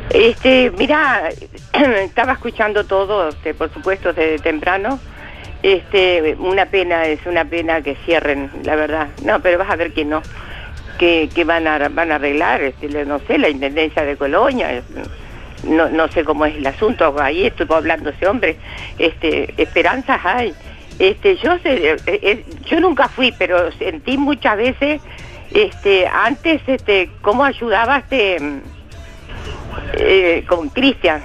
Este, 0.09 0.71
mira, 0.77 1.29
estaba 1.73 2.33
escuchando 2.33 2.85
todo, 2.85 3.29
este, 3.29 3.53
por 3.53 3.71
supuesto, 3.73 4.13
desde 4.13 4.39
temprano. 4.39 4.99
Este, 5.61 6.35
una 6.39 6.65
pena, 6.65 7.05
es 7.05 7.25
una 7.25 7.45
pena 7.45 7.81
que 7.81 7.95
cierren, 8.05 8.51
la 8.63 8.75
verdad. 8.75 9.07
No, 9.23 9.39
pero 9.41 9.57
vas 9.57 9.69
a 9.69 9.75
ver 9.75 9.93
que 9.93 10.03
no, 10.03 10.21
que, 10.97 11.29
que 11.33 11.43
van 11.45 11.67
a 11.67 11.89
van 11.89 12.11
a 12.11 12.15
arreglar, 12.15 12.61
este, 12.61 13.05
no 13.05 13.19
sé, 13.19 13.37
la 13.37 13.49
intendencia 13.49 14.03
de 14.03 14.17
Colonia. 14.17 14.83
No, 15.63 15.87
no 15.89 16.09
sé 16.09 16.25
cómo 16.25 16.45
es 16.45 16.55
el 16.57 16.67
asunto, 16.67 17.15
ahí 17.21 17.45
estuvo 17.45 17.75
hablando 17.75 18.09
ese 18.09 18.27
hombre. 18.27 18.57
Este, 18.97 19.53
esperanzas 19.61 20.19
hay. 20.25 20.53
Este, 20.99 21.37
yo 21.37 21.57
sé, 21.59 21.91
eh, 21.91 21.97
eh, 22.05 22.45
yo 22.65 22.79
nunca 22.79 23.07
fui, 23.07 23.33
pero 23.37 23.71
sentí 23.73 24.17
muchas 24.17 24.57
veces, 24.57 25.01
este, 25.53 26.07
antes, 26.07 26.61
este, 26.67 27.11
cómo 27.21 27.45
ayudaba 27.45 27.97
este 27.97 28.37
eh, 29.93 30.43
con 30.47 30.69
Cristian, 30.69 31.21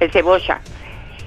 el 0.00 0.10
cebolla. 0.10 0.60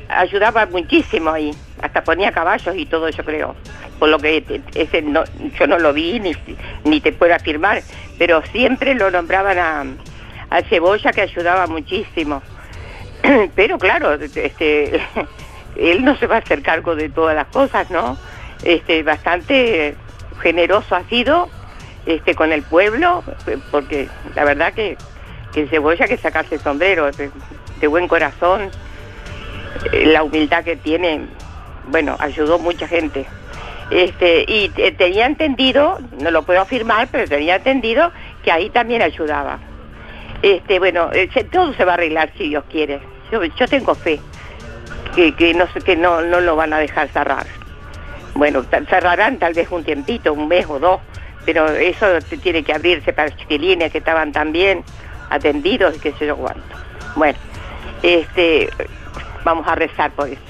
Ayudaba 0.09 0.65
muchísimo 0.65 1.31
ahí, 1.31 1.51
hasta 1.81 2.03
ponía 2.03 2.31
caballos 2.31 2.75
y 2.75 2.85
todo, 2.85 3.09
yo 3.09 3.23
creo. 3.23 3.55
Por 3.99 4.09
lo 4.09 4.19
que 4.19 4.37
eh, 4.37 4.61
ese 4.75 5.01
no, 5.01 5.23
yo 5.57 5.67
no 5.67 5.79
lo 5.79 5.93
vi 5.93 6.19
ni, 6.19 6.33
ni 6.83 7.01
te 7.01 7.13
puedo 7.13 7.33
afirmar, 7.33 7.81
pero 8.17 8.41
siempre 8.51 8.93
lo 8.93 9.09
nombraban 9.09 9.57
a, 9.57 9.85
a 10.49 10.61
Cebolla 10.63 11.11
que 11.11 11.21
ayudaba 11.21 11.67
muchísimo. 11.67 12.41
Pero 13.55 13.79
claro, 13.79 14.13
este, 14.13 15.01
él 15.75 16.05
no 16.05 16.15
se 16.17 16.27
va 16.27 16.35
a 16.35 16.39
hacer 16.39 16.61
cargo 16.61 16.95
de 16.95 17.09
todas 17.09 17.35
las 17.35 17.47
cosas, 17.47 17.89
¿no? 17.89 18.17
Este, 18.63 19.01
bastante 19.03 19.95
generoso 20.41 20.95
ha 20.95 21.03
sido 21.05 21.49
este, 22.07 22.35
con 22.35 22.53
el 22.53 22.63
pueblo, 22.63 23.21
porque 23.69 24.07
la 24.33 24.45
verdad 24.45 24.73
que, 24.73 24.97
que 25.53 25.67
Cebolla 25.67 26.07
que 26.07 26.17
sacarse 26.17 26.55
el 26.55 26.61
sombrero, 26.61 27.09
de, 27.11 27.87
buen 27.87 28.07
corazón, 28.07 28.71
eh, 29.91 30.05
la 30.05 30.23
humildad 30.23 30.63
que 30.63 30.77
tiene, 30.77 31.27
bueno, 31.89 32.15
ayudó 32.19 32.59
mucha 32.59 32.87
gente. 32.87 33.25
Este, 33.91 34.45
y 34.47 34.71
eh, 34.77 34.93
tenía 34.93 35.25
entendido, 35.25 35.99
no 36.21 36.31
lo 36.31 36.43
puedo 36.43 36.61
afirmar, 36.61 37.09
pero 37.11 37.27
tenía 37.27 37.57
entendido 37.57 38.11
que 38.41 38.51
ahí 38.51 38.69
también 38.69 39.01
ayudaba. 39.01 39.59
Este, 40.41 40.79
bueno, 40.79 41.09
eh, 41.11 41.29
todo 41.51 41.73
se 41.73 41.83
va 41.83 41.91
a 41.91 41.95
arreglar 41.95 42.31
si 42.37 42.49
Dios 42.49 42.63
quiere. 42.69 43.01
Yo, 43.31 43.43
yo 43.43 43.67
tengo 43.67 43.95
fe 43.95 44.19
que, 45.13 45.35
que 45.35 45.53
no 45.53 45.67
que 45.83 45.97
no, 45.97 46.21
no 46.21 46.39
lo 46.39 46.55
van 46.55 46.71
a 46.71 46.79
dejar 46.79 47.09
cerrar. 47.09 47.45
Bueno, 48.33 48.63
cerrarán 48.87 49.39
tal 49.39 49.53
vez 49.53 49.67
un 49.71 49.83
tiempito, 49.83 50.31
un 50.31 50.47
mes 50.47 50.65
o 50.69 50.79
dos, 50.79 51.01
pero 51.47 51.69
eso 51.69 52.05
tiene 52.43 52.61
que 52.61 52.73
abrirse 52.73 53.13
para 53.13 53.33
chiquilines 53.33 53.89
que 53.89 53.99
estaban 53.99 54.33
tan 54.33 54.51
bien 54.51 54.83
atendidos 55.29 55.95
y 55.95 55.99
qué 55.99 56.11
sé 56.19 56.27
yo 56.27 56.35
cuánto. 56.35 56.61
Bueno, 57.15 57.39
este, 58.03 58.69
vamos 59.45 59.65
a 59.65 59.75
rezar 59.75 60.11
por 60.11 60.27
eso. 60.27 60.41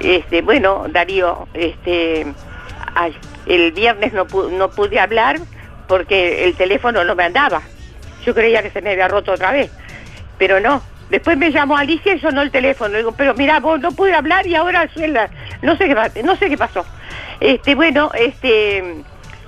Este, 0.00 0.40
bueno, 0.42 0.86
Darío, 0.90 1.48
este, 1.54 2.24
el 3.46 3.72
viernes 3.72 4.12
no, 4.12 4.24
no 4.52 4.70
pude 4.70 5.00
hablar 5.00 5.40
porque 5.88 6.44
el 6.44 6.54
teléfono 6.54 7.02
no 7.02 7.16
me 7.16 7.24
andaba. 7.24 7.60
Yo 8.24 8.32
creía 8.32 8.62
que 8.62 8.70
se 8.70 8.80
me 8.80 8.92
había 8.92 9.08
roto 9.08 9.32
otra 9.32 9.50
vez, 9.50 9.72
pero 10.38 10.60
no. 10.60 10.84
Después 11.10 11.36
me 11.36 11.50
llamó 11.50 11.76
Alicia 11.76 12.14
y 12.14 12.20
sonó 12.20 12.42
el 12.42 12.52
teléfono. 12.52 12.96
Digo, 12.96 13.10
pero 13.10 13.34
mira, 13.34 13.58
vos 13.58 13.80
no 13.80 13.90
pude 13.90 14.14
hablar 14.14 14.46
y 14.46 14.54
ahora 14.54 14.88
suena. 14.94 15.28
No 15.62 15.76
sé 15.76 15.88
qué, 15.88 16.22
no 16.22 16.36
sé 16.36 16.48
qué 16.48 16.56
pasó. 16.56 16.86
Este, 17.40 17.74
bueno, 17.74 18.12
este, 18.14 19.02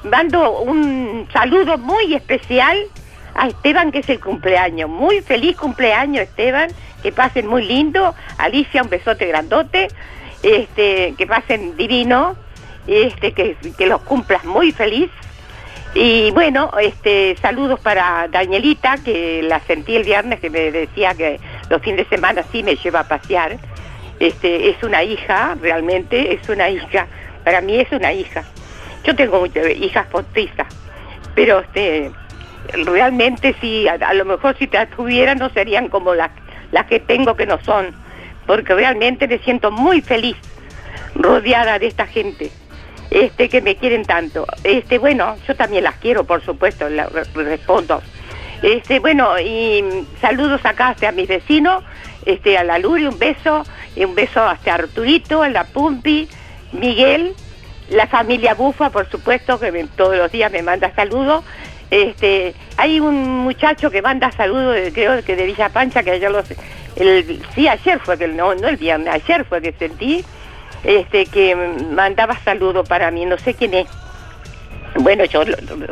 mando 0.05 0.61
un 0.61 1.29
saludo 1.33 1.79
muy 1.79 2.15
especial 2.15 2.77
a 3.35 3.49
Esteban, 3.49 3.91
que 3.91 3.99
es 4.01 4.09
el 4.09 4.21
cumpleaños. 4.21 4.89
Muy 4.89 5.21
feliz 5.21 5.57
cumpleaños, 5.57 6.25
Esteban. 6.25 6.71
Que 7.03 7.13
pasen 7.13 7.47
muy 7.47 7.65
lindo. 7.65 8.15
Alicia, 8.39 8.83
un 8.83 8.89
besote 8.89 9.27
grandote. 9.27 9.89
Este, 10.43 11.15
que 11.17 11.27
pasen 11.27 11.77
divino. 11.77 12.37
Este, 12.87 13.33
que, 13.33 13.57
que 13.77 13.87
los 13.87 14.03
cumplas 14.03 14.45
muy 14.45 14.73
feliz. 14.73 15.11
Y 15.95 16.33
bueno, 16.33 16.73
este, 16.81 17.37
saludos 17.41 17.79
para 17.79 18.27
Danielita, 18.29 18.97
que 18.99 19.43
la 19.43 19.61
sentí 19.61 19.95
el 19.95 20.03
viernes, 20.03 20.41
que 20.41 20.51
me 20.51 20.73
decía 20.73 21.15
que 21.15 21.39
los 21.71 21.81
fines 21.83 22.09
de 22.09 22.17
semana 22.17 22.43
sí 22.51 22.65
me 22.65 22.75
lleva 22.75 23.01
a 23.01 23.09
pasear. 23.09 23.59
Este, 24.19 24.71
es 24.71 24.83
una 24.83 25.05
hija, 25.05 25.57
realmente 25.61 26.35
es 26.35 26.49
una 26.49 26.69
hija. 26.69 27.07
Para 27.45 27.61
mí 27.61 27.77
es 27.79 27.91
una 27.93 28.13
hija. 28.13 28.45
Yo 29.05 29.15
tengo 29.15 29.41
muchas 29.41 29.71
hijas 29.77 30.07
postizas, 30.07 30.67
pero 31.35 31.61
este, 31.61 32.11
realmente 32.85 33.55
sí, 33.61 33.87
a, 33.89 34.15
lo 34.15 34.25
mejor 34.25 34.57
si 34.59 34.67
te 34.67 34.85
tuviera 34.87 35.35
no 35.35 35.51
serían 35.51 35.89
como 35.89 36.15
las, 36.15 36.31
las 36.73 36.87
que 36.87 37.01
tengo 37.01 37.37
que 37.37 37.47
no 37.47 37.63
son, 37.63 37.95
porque 38.47 38.75
realmente 38.75 39.29
me 39.29 39.39
siento 39.39 39.71
muy 39.71 40.01
feliz 40.01 40.37
rodeada 41.15 41.79
de 41.79 41.87
esta 41.87 42.07
gente 42.07 42.51
este 43.11 43.49
que 43.49 43.61
me 43.61 43.77
quieren 43.77 44.05
tanto. 44.05 44.47
Este, 44.65 44.99
bueno, 44.99 45.37
yo 45.47 45.55
también 45.55 45.85
las 45.85 45.95
quiero, 45.97 46.25
por 46.25 46.43
supuesto, 46.45 46.87
respondo. 47.35 48.03
Este, 48.63 48.99
bueno, 48.99 49.39
y 49.39 49.85
saludos 50.21 50.65
acá 50.65 50.89
hacia 50.89 51.13
mis 51.13 51.29
vecinos, 51.29 51.85
este, 52.25 52.57
a 52.59 52.65
la 52.65 52.79
Luri, 52.79 53.07
un 53.07 53.19
beso, 53.19 53.65
y 53.95 54.05
un 54.05 54.15
beso 54.15 54.43
hasta 54.43 54.75
Arturito, 54.75 55.43
a 55.43 55.49
la 55.49 55.65
Pumpi, 55.65 56.29
Miguel, 56.73 57.35
la 57.90 58.06
familia 58.06 58.55
Bufa, 58.55 58.90
por 58.90 59.09
supuesto, 59.11 59.59
que 59.59 59.86
todos 59.97 60.16
los 60.16 60.31
días 60.32 60.51
me 60.51 60.62
manda 60.62 60.94
saludos. 60.94 61.44
Este, 61.90 62.55
hay 62.77 62.98
un 62.98 63.39
muchacho 63.44 63.90
que 63.90 64.02
manda 64.02 64.32
saludos, 64.32 64.77
creo 64.94 65.23
que 65.23 65.36
de 65.36 65.44
Villa 65.44 65.69
Pancha, 65.69 66.02
que 66.02 66.12
ayer 66.12 66.31
los, 66.31 66.47
sí, 67.55 67.69
ayer 67.69 68.01
fue 68.01 68.19
que, 68.19 68.27
no, 68.28 68.55
no 68.55 68.69
el 68.69 68.77
viernes, 68.77 69.12
ayer 69.12 69.44
fue 69.44 69.61
que 69.61 69.73
sentí, 69.73 70.24
este, 70.82 71.27
que 71.27 71.55
mandaba 71.55 72.36
saludos 72.44 72.89
para 72.89 73.11
mí, 73.11 73.27
no 73.27 73.39
sé 73.39 73.55
quién 73.55 73.74
es. 73.74 73.86
Bueno, 74.97 75.24
yo 75.24 75.43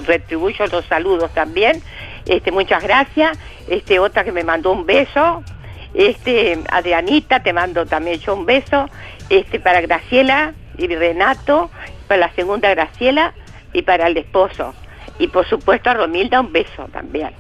retribuyo 0.07 0.67
los 0.69 0.85
saludos 0.87 1.33
también. 1.35 1.83
Este, 2.27 2.53
muchas 2.53 2.83
gracias. 2.85 3.37
Este, 3.69 3.99
otra 3.99 4.23
que 4.23 4.31
me 4.31 4.45
mandó 4.45 4.71
un 4.71 4.87
beso. 4.87 5.43
Este, 5.93 6.59
Adrianita, 6.71 7.43
te 7.43 7.53
mando 7.53 7.85
también 7.85 8.21
yo 8.21 8.35
un 8.35 8.47
beso. 8.47 8.89
Este, 9.29 9.59
para 9.59 9.81
Graciela 9.81 10.55
y 10.79 10.87
Renato, 10.89 11.71
para 12.09 12.21
la 12.21 12.33
segunda 12.35 12.71
Graciela 12.71 13.33
y 13.73 13.83
para 13.83 14.07
el 14.07 14.17
esposo. 14.17 14.75
Y 15.19 15.29
por 15.29 15.47
supuesto 15.47 15.91
a 15.91 15.95
Romilda 15.95 16.41
un 16.41 16.53
beso 16.53 16.89
también. 16.93 17.31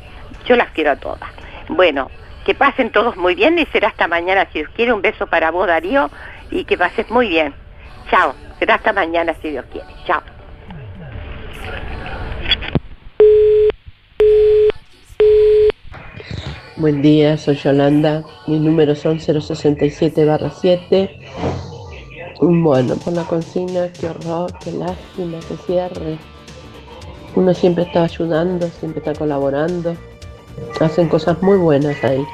Yo 0.46 0.56
las 0.56 0.70
quiero 0.70 0.92
a 0.92 0.96
todas. 0.96 1.30
Bueno, 1.68 2.10
que 2.44 2.54
pasen 2.54 2.90
todos 2.90 3.16
muy 3.16 3.34
bien 3.34 3.58
y 3.58 3.66
será 3.66 3.88
hasta 3.88 4.08
mañana 4.08 4.46
si 4.52 4.60
Dios 4.60 4.70
quiere. 4.74 4.92
Un 4.92 5.02
beso 5.02 5.26
para 5.26 5.50
vos, 5.50 5.66
Darío, 5.66 6.10
y 6.50 6.64
que 6.64 6.76
pases 6.76 7.08
muy 7.10 7.28
bien. 7.28 7.54
Chao. 8.10 8.34
Será 8.58 8.76
hasta 8.76 8.92
mañana 8.92 9.34
si 9.40 9.50
Dios 9.50 9.64
quiere. 9.72 9.88
Chao. 10.06 10.22
Buen 16.76 17.00
día, 17.00 17.36
soy 17.36 17.56
Yolanda. 17.56 18.24
Mis 18.46 18.60
números 18.60 18.98
son 18.98 19.20
067 19.20 20.26
7. 20.60 21.71
Bueno, 22.44 22.96
por 22.96 23.12
la 23.12 23.22
consigna, 23.22 23.86
qué 23.92 24.08
horror, 24.08 24.52
qué 24.58 24.72
lástima, 24.72 25.38
que 25.46 25.56
cierre. 25.64 26.18
Uno 27.36 27.54
siempre 27.54 27.84
está 27.84 28.02
ayudando, 28.02 28.66
siempre 28.80 28.98
está 28.98 29.14
colaborando. 29.14 29.94
Hacen 30.80 31.08
cosas 31.08 31.40
muy 31.40 31.56
buenas 31.56 32.02
ahí. 32.02 32.26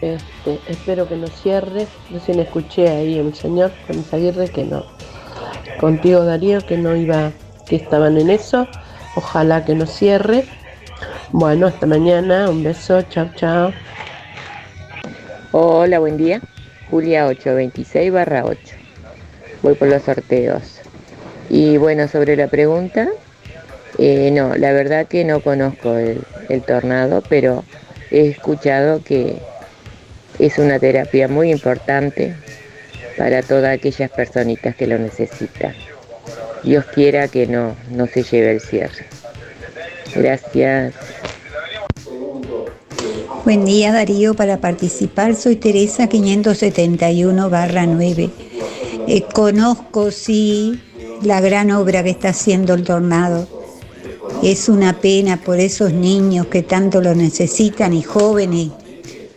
Este, 0.00 0.58
espero 0.68 1.06
que 1.06 1.16
no 1.16 1.26
cierre. 1.26 1.86
Recién 2.10 2.40
escuché 2.40 2.88
ahí 2.88 3.20
un 3.20 3.34
señor, 3.34 3.72
con 3.86 4.02
Aguirre, 4.10 4.48
que 4.48 4.64
no. 4.64 4.86
Contigo, 5.78 6.24
Darío, 6.24 6.64
que 6.64 6.78
no 6.78 6.96
iba, 6.96 7.30
que 7.66 7.76
estaban 7.76 8.16
en 8.16 8.30
eso. 8.30 8.66
Ojalá 9.16 9.66
que 9.66 9.74
no 9.74 9.84
cierre. 9.84 10.46
Bueno, 11.30 11.66
hasta 11.66 11.84
mañana. 11.84 12.48
Un 12.48 12.62
beso. 12.62 13.02
Chao, 13.02 13.28
chao. 13.36 13.70
Hola, 15.52 15.98
buen 15.98 16.16
día. 16.16 16.40
Julia 16.90 17.26
826 17.26 18.12
barra 18.12 18.46
8. 18.46 18.79
Voy 19.62 19.74
por 19.74 19.88
los 19.88 20.02
sorteos. 20.02 20.80
Y 21.48 21.76
bueno, 21.76 22.08
sobre 22.08 22.36
la 22.36 22.48
pregunta, 22.48 23.08
eh, 23.98 24.30
no, 24.32 24.56
la 24.56 24.72
verdad 24.72 25.06
que 25.06 25.24
no 25.24 25.40
conozco 25.40 25.96
el, 25.96 26.22
el 26.48 26.62
tornado, 26.62 27.22
pero 27.28 27.64
he 28.10 28.28
escuchado 28.28 29.02
que 29.02 29.38
es 30.38 30.58
una 30.58 30.78
terapia 30.78 31.28
muy 31.28 31.50
importante 31.50 32.34
para 33.18 33.42
todas 33.42 33.74
aquellas 33.76 34.10
personitas 34.10 34.74
que 34.74 34.86
lo 34.86 34.98
necesitan. 34.98 35.74
Dios 36.62 36.84
quiera 36.94 37.28
que 37.28 37.46
no, 37.46 37.76
no 37.90 38.06
se 38.06 38.22
lleve 38.22 38.52
el 38.52 38.60
cierre. 38.60 39.06
Gracias. 40.14 40.94
Buen 43.44 43.64
día 43.64 43.92
Darío, 43.92 44.34
para 44.34 44.58
participar 44.58 45.34
soy 45.34 45.56
Teresa 45.56 46.08
571 46.08 47.50
barra 47.50 47.86
9. 47.86 48.30
Eh, 49.12 49.22
conozco 49.22 50.12
sí 50.12 50.80
la 51.24 51.40
gran 51.40 51.72
obra 51.72 52.04
que 52.04 52.10
está 52.10 52.28
haciendo 52.28 52.74
el 52.74 52.84
tornado. 52.84 53.48
Es 54.40 54.68
una 54.68 55.00
pena 55.00 55.36
por 55.36 55.58
esos 55.58 55.92
niños 55.92 56.46
que 56.46 56.62
tanto 56.62 57.00
lo 57.00 57.12
necesitan 57.16 57.92
y 57.92 58.04
jóvenes, 58.04 58.68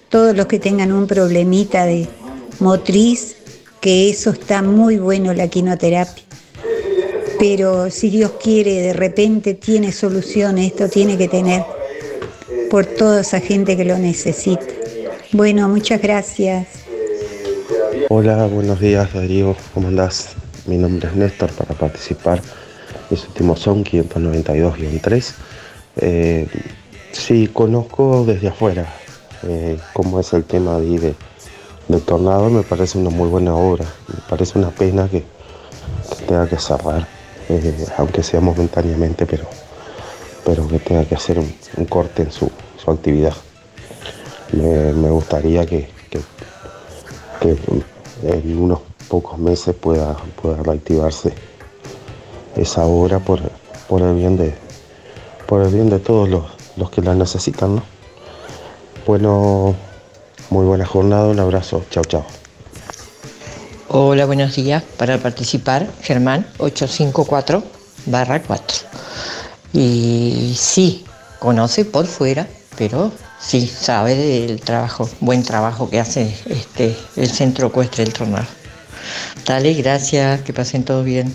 todos 0.10 0.38
los 0.38 0.46
que 0.46 0.60
tengan 0.60 0.92
un 0.92 1.08
problemita 1.08 1.86
de 1.86 2.08
motriz, 2.60 3.36
que 3.82 4.12
eso 4.12 4.30
está 4.30 4.62
muy 4.62 4.98
bueno 4.98 5.34
la 5.34 5.48
quinoterapia. 5.48 6.24
Pero 7.40 7.90
si 7.90 8.12
Dios 8.12 8.34
quiere, 8.40 8.80
de 8.80 8.94
repente 8.94 9.56
tiene 9.56 9.92
solución, 9.92 10.60
esto 10.60 10.88
tiene 10.88 11.18
que 11.18 11.28
tener 11.28 11.64
por 12.70 12.86
toda 12.86 13.22
esa 13.22 13.40
gente 13.40 13.76
que 13.76 13.86
lo 13.86 13.98
necesita. 13.98 14.68
Bueno, 15.32 15.68
muchas 15.68 16.00
gracias. 16.00 16.83
Hola, 18.10 18.48
buenos 18.48 18.80
días 18.80 19.14
Darío, 19.14 19.56
¿cómo 19.74 19.88
andás? 19.88 20.36
Mi 20.66 20.78
nombre 20.78 21.08
es 21.08 21.16
Néstor 21.16 21.52
para 21.52 21.74
participar. 21.74 22.42
Mis 23.10 23.26
últimos 23.28 23.60
son 23.60 23.84
592-3. 23.84 25.34
Eh, 25.98 26.48
conozco 27.54 28.26
desde 28.26 28.50
afuera 28.50 28.88
eh, 29.44 29.78
cómo 29.94 30.20
es 30.20 30.34
el 30.34 30.44
tema 30.44 30.78
ahí 30.78 30.98
de, 30.98 31.16
del 31.88 32.02
tornado. 32.02 32.50
Me 32.50 32.64
parece 32.64 32.98
una 32.98 33.10
muy 33.10 33.30
buena 33.30 33.56
obra. 33.56 33.86
Me 34.08 34.20
parece 34.30 34.58
una 34.58 34.72
pena 34.72 35.08
que, 35.08 35.24
tenga 36.28 36.48
que 36.48 36.58
cerrar, 36.58 37.08
eh, 37.50 37.86
aunque 37.98 38.24
sea 38.24 38.42
momentáneamente, 38.42 39.26
pero, 39.26 39.46
pero 40.46 40.68
que 40.68 40.80
tenga 40.80 41.06
que 41.06 41.16
hacer 41.16 41.40
un, 41.40 41.86
corte 41.86 42.24
en 42.24 42.32
su, 42.32 42.52
su 42.84 42.92
actividad. 42.92 43.34
Me, 44.52 45.10
gustaría 45.10 45.66
que, 45.66 45.90
que 46.10 46.20
en 48.24 48.58
unos 48.58 48.80
pocos 49.08 49.38
meses 49.38 49.76
pueda, 49.76 50.16
pueda 50.42 50.62
reactivarse 50.64 51.34
esa 52.56 52.86
obra 52.86 53.20
por, 53.20 53.42
por 53.88 54.02
el 54.02 54.16
bien 54.16 54.38
de 54.38 54.56
por 55.46 55.62
el 55.62 55.74
bien 55.74 55.90
de 55.90 56.00
todos 56.00 56.30
los, 56.30 56.46
los 56.78 56.90
que 56.90 57.02
la 57.02 57.14
necesitan, 57.14 57.76
¿no? 57.76 57.84
Bueno, 59.06 59.76
muy 60.50 60.66
buena 60.66 60.86
jornada, 60.86 61.28
un 61.28 61.40
abrazo, 61.40 61.84
chao 61.90 62.04
chao. 62.06 62.26
Hola, 63.90 64.26
buenos 64.26 64.56
días. 64.56 64.82
Para 64.98 65.18
participar, 65.18 65.88
Germán 66.02 66.48
854 66.58 67.64
barra 68.06 68.42
4. 68.42 68.78
Y 69.74 70.56
sí, 70.58 71.06
conoce 71.40 71.86
por 71.86 72.06
fuera, 72.06 72.48
pero 72.78 73.12
sí 73.46 73.68
sabe 73.68 74.16
del 74.16 74.62
trabajo, 74.62 75.10
buen 75.20 75.44
trabajo 75.44 75.90
que 75.90 76.00
hace 76.00 76.36
este 76.48 76.96
el 77.16 77.28
centro 77.28 77.68
ecuestre 77.68 78.04
del 78.06 78.14
tornado. 78.14 78.46
Dale, 79.46 79.74
gracias, 79.74 80.42
que 80.42 80.54
pasen 80.54 80.84
todos 80.86 81.04
bien. 81.06 81.34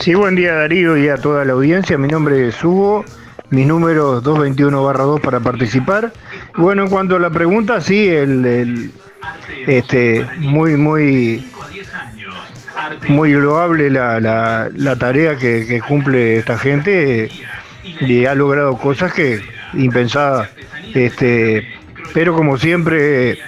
Sí, 0.00 0.14
buen 0.14 0.34
día 0.36 0.54
Darío 0.54 0.96
y 0.96 1.08
a 1.08 1.16
toda 1.16 1.44
la 1.44 1.52
audiencia. 1.52 1.98
Mi 1.98 2.08
nombre 2.08 2.48
es 2.48 2.64
Hugo, 2.64 3.04
mi 3.50 3.64
número 3.64 4.22
221-2 4.22 5.20
para 5.20 5.40
participar. 5.40 6.12
Bueno, 6.56 6.84
en 6.84 6.90
cuanto 6.90 7.16
a 7.16 7.20
la 7.20 7.30
pregunta, 7.30 7.80
sí, 7.80 8.08
el, 8.08 8.44
el- 8.44 8.92
este, 9.66 10.26
muy, 10.38 10.76
muy, 10.76 11.46
muy 13.08 13.32
loable 13.32 13.90
la, 13.90 14.20
la- 14.20 14.70
la 14.74 14.96
tarea 14.96 15.36
que, 15.36 15.66
que 15.66 15.80
cumple 15.80 16.38
esta 16.38 16.58
gente 16.58 17.24
eh, 17.24 17.30
y 18.00 18.24
ha 18.26 18.34
logrado 18.34 18.76
cosas 18.78 19.12
que 19.12 19.40
impensadas. 19.74 20.48
Este, 20.94 21.66
pero 22.12 22.34
como 22.34 22.56
siempre, 22.56 23.38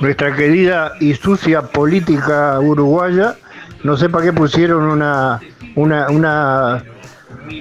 nuestra 0.00 0.36
querida 0.36 0.92
y 1.00 1.14
sucia 1.14 1.62
política 1.62 2.60
uruguaya, 2.60 3.36
no 3.82 3.96
sé 3.96 4.10
para 4.10 4.26
qué 4.26 4.32
pusieron 4.32 4.84
una, 4.84 5.40
una, 5.74 6.82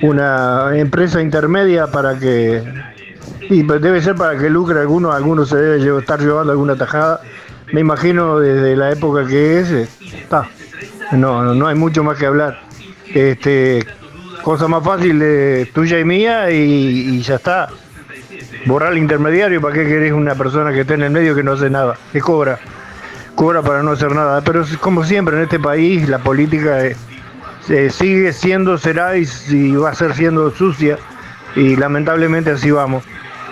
una, 0.02 0.78
empresa 0.78 1.22
intermedia 1.22 1.88
para 1.88 2.20
que, 2.20 2.62
y 3.50 3.64
debe 3.64 4.02
ser 4.02 4.16
para 4.16 4.38
que 4.38 4.50
lucre 4.50 4.82
alguno, 4.82 5.14
alguno 5.14 5.46
se 5.46 5.56
debe 5.56 6.00
estar 6.00 6.20
llevando 6.20 6.52
alguna 6.52 6.76
tajada, 6.76 7.22
me 7.72 7.80
imagino 7.80 8.40
desde 8.40 8.76
la 8.76 8.92
época 8.92 9.26
que 9.26 9.60
es, 9.62 9.72
está, 10.14 10.50
no, 11.14 11.44
no, 11.44 11.56
no 11.56 11.68
hay 11.68 11.76
mucho 11.76 12.04
más 12.04 12.18
que 12.18 12.26
hablar. 12.26 12.62
Este, 13.14 13.86
cosa 14.44 14.68
más 14.68 14.84
fácil 14.84 15.20
de 15.20 15.70
tuya 15.74 16.00
y 16.00 16.04
mía 16.04 16.52
y 16.52 17.22
ya 17.22 17.36
está. 17.36 17.70
Borrar 18.66 18.92
al 18.92 18.98
intermediario, 18.98 19.62
¿para 19.62 19.74
qué 19.74 19.86
querés 19.86 20.14
una 20.14 20.36
persona 20.36 20.72
que 20.72 20.82
esté 20.82 20.94
en 20.94 21.04
el 21.04 21.12
medio 21.12 21.36
que 21.36 21.44
no 21.44 21.54
hace 21.54 21.70
nada? 21.70 21.98
Que 22.14 22.22
cobra, 22.22 22.60
cobra 23.36 23.62
para 23.62 23.84
no 23.84 23.92
hacer 23.92 24.14
nada. 24.14 24.42
Pero 24.42 24.62
es 24.62 24.78
como 24.78 25.04
siempre 25.04 25.36
en 25.36 25.44
este 25.44 25.60
país, 25.60 26.08
la 26.08 26.20
política 26.20 26.86
eh, 26.86 26.96
eh, 27.70 27.90
sigue 27.90 28.32
siendo, 28.32 28.78
será 28.78 29.18
y, 29.18 29.26
va 29.76 29.90
a 29.90 29.96
ser 29.96 30.14
siendo 30.16 30.52
sucia 30.52 30.98
y 31.56 31.76
lamentablemente 31.76 32.52
así 32.52 32.72
vamos. 32.72 33.04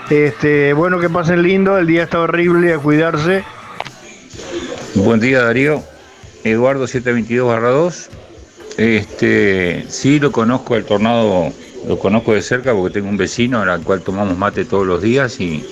Este, 0.10 0.74
bueno, 0.74 1.00
que 1.00 1.10
pasen 1.10 1.44
lindo, 1.44 1.78
el 1.78 1.88
día 1.88 2.04
está 2.04 2.20
horrible, 2.20 2.74
a 2.74 2.78
cuidarse. 2.78 3.44
Buen 4.96 5.20
día 5.20 5.44
Darío, 5.44 5.84
Eduardo 6.44 6.86
722 6.88 8.10
Este, 8.78 9.86
sí 9.88 10.20
lo 10.20 10.32
conozco 10.32 10.76
el 10.76 10.84
tornado, 10.84 11.54
lo 11.88 11.98
conozco 11.98 12.34
de 12.34 12.42
cerca 12.42 12.74
porque 12.74 12.94
tengo 12.94 13.10
un 13.10 13.18
vecino 13.18 13.62
al 13.62 13.82
cual 13.82 14.02
tomamos 14.02 14.38
mate 14.38 14.66
todos 14.66 14.86
los 14.86 15.02
días 15.02 15.40
y, 15.40 15.66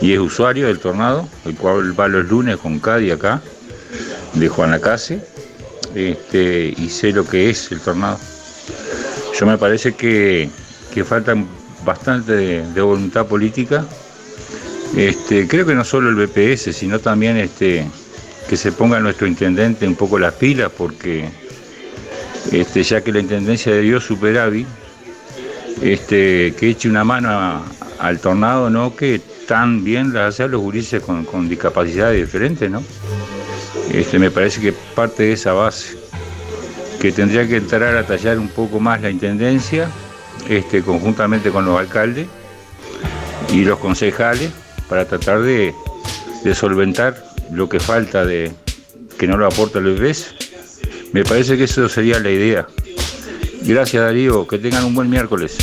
y 0.00 0.12
es 0.12 0.18
usuario 0.18 0.66
del 0.66 0.78
tornado, 0.78 1.28
el 1.44 1.54
cual 1.54 1.98
va 1.98 2.08
los 2.08 2.26
lunes 2.26 2.56
con 2.56 2.78
Cadi 2.78 3.10
acá, 3.10 3.42
de 4.34 4.48
Juan 4.48 4.70
Lacase, 4.70 5.20
este, 5.94 6.74
y 6.76 6.88
sé 6.88 7.12
lo 7.12 7.26
que 7.26 7.50
es 7.50 7.70
el 7.72 7.80
tornado. 7.80 8.18
Yo 9.38 9.46
me 9.46 9.58
parece 9.58 9.94
que, 9.94 10.48
que 10.92 11.04
falta 11.04 11.34
bastante 11.84 12.32
de, 12.32 12.72
de 12.72 12.80
voluntad 12.80 13.26
política. 13.26 13.86
Este, 14.96 15.46
creo 15.46 15.66
que 15.66 15.74
no 15.74 15.84
solo 15.84 16.08
el 16.08 16.26
BPS, 16.26 16.74
sino 16.74 16.98
también 16.98 17.36
este, 17.36 17.86
que 18.48 18.56
se 18.56 18.72
ponga 18.72 18.98
nuestro 19.00 19.26
intendente 19.26 19.86
un 19.86 19.94
poco 19.94 20.18
las 20.18 20.34
pilas, 20.34 20.72
porque 20.76 21.28
este, 22.50 22.82
ya 22.82 23.02
que 23.02 23.12
la 23.12 23.20
intendencia 23.20 23.72
de 23.72 23.82
Dios 23.82 24.04
superávit, 24.04 24.66
este, 25.82 26.54
que 26.58 26.70
eche 26.70 26.88
una 26.88 27.04
mano 27.04 27.62
al 27.98 28.18
tornado, 28.20 28.70
¿no? 28.70 28.94
Que 28.94 29.20
tan 29.46 29.84
bien 29.84 30.12
las 30.12 30.34
hacen 30.34 30.50
los 30.50 30.60
gurises 30.60 31.02
con, 31.02 31.24
con 31.24 31.48
discapacidades 31.48 32.26
diferentes, 32.26 32.70
¿no? 32.70 32.82
Este, 33.90 34.18
me 34.18 34.30
parece 34.30 34.60
que 34.60 34.72
parte 34.72 35.24
de 35.24 35.32
esa 35.32 35.52
base, 35.52 35.96
que 37.00 37.12
tendría 37.12 37.46
que 37.48 37.56
entrar 37.56 37.96
a 37.96 38.06
tallar 38.06 38.38
un 38.38 38.48
poco 38.48 38.80
más 38.80 39.00
la 39.00 39.10
intendencia, 39.10 39.88
este, 40.48 40.82
conjuntamente 40.82 41.50
con 41.50 41.64
los 41.64 41.78
alcaldes 41.78 42.26
y 43.52 43.64
los 43.64 43.78
concejales, 43.78 44.50
para 44.88 45.06
tratar 45.06 45.40
de, 45.42 45.74
de 46.44 46.54
solventar 46.54 47.22
lo 47.52 47.68
que 47.68 47.80
falta 47.80 48.24
de 48.24 48.52
que 49.18 49.26
no 49.26 49.36
lo 49.36 49.46
aporta 49.46 49.78
el 49.78 49.94
BPS. 49.94 50.34
Me 51.12 51.24
parece 51.24 51.56
que 51.56 51.64
eso 51.64 51.88
sería 51.88 52.18
la 52.20 52.30
idea. 52.30 52.66
Gracias 53.68 54.02
Darío, 54.02 54.44
que 54.46 54.58
tengan 54.58 54.86
un 54.86 54.94
buen 54.94 55.10
miércoles. 55.10 55.58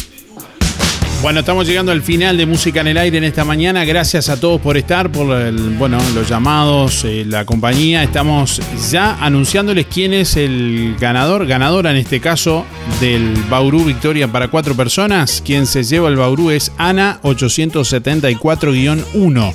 Bueno, 1.23 1.40
estamos 1.40 1.65
llegando 1.65 1.91
al 1.91 2.03
final 2.03 2.38
de 2.38 2.45
Música 2.45 2.82
en 2.82 2.88
el 2.88 2.99
Aire 2.99 3.18
en 3.18 3.23
esta 3.23 3.44
mañana. 3.44 3.84
Gracias 3.84 4.30
a 4.30 4.40
todos 4.40 4.61
por 4.61 4.77
estar, 4.77 5.11
por 5.11 5.36
el, 5.36 5.72
bueno, 5.72 5.98
los 6.14 6.30
llamados, 6.30 7.03
eh, 7.03 7.26
la 7.26 7.45
compañía. 7.45 8.03
Estamos 8.03 8.61
ya 8.91 9.15
anunciándoles 9.15 9.88
quién 9.88 10.14
es 10.14 10.38
el 10.38 10.95
ganador, 10.99 11.48
ganadora 11.48 11.90
en 11.90 11.98
este 11.98 12.19
caso 12.19 12.64
del 13.02 13.34
Bauru 13.49 13.86
Victoria 13.86 14.32
para 14.32 14.49
cuatro 14.49 14.76
personas. 14.76 15.41
Quien 15.44 15.65
se 15.65 15.84
lleva 15.84 16.07
el 16.07 16.15
Bauru 16.15 16.52
es 16.52 16.72
Ana 16.77 17.19
874-1. 17.23 19.53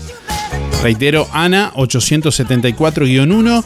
Reitero, 0.82 1.28
Ana 1.32 1.70
874-1 1.77 3.64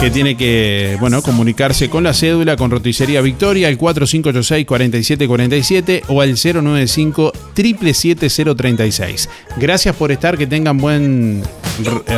que 0.00 0.10
tiene 0.10 0.36
que 0.36 0.96
bueno, 0.98 1.20
comunicarse 1.20 1.90
con 1.90 2.04
la 2.04 2.14
cédula 2.14 2.56
con 2.56 2.70
Roticería 2.70 3.20
Victoria 3.20 3.68
al 3.68 3.76
4586-4747 3.76 6.04
o 6.08 6.22
al 6.22 6.36
095 6.36 7.32
77036. 7.54 9.28
Gracias 9.58 9.94
por 9.94 10.10
estar, 10.10 10.38
que 10.38 10.46
tengan 10.46 10.78
buen 10.78 11.42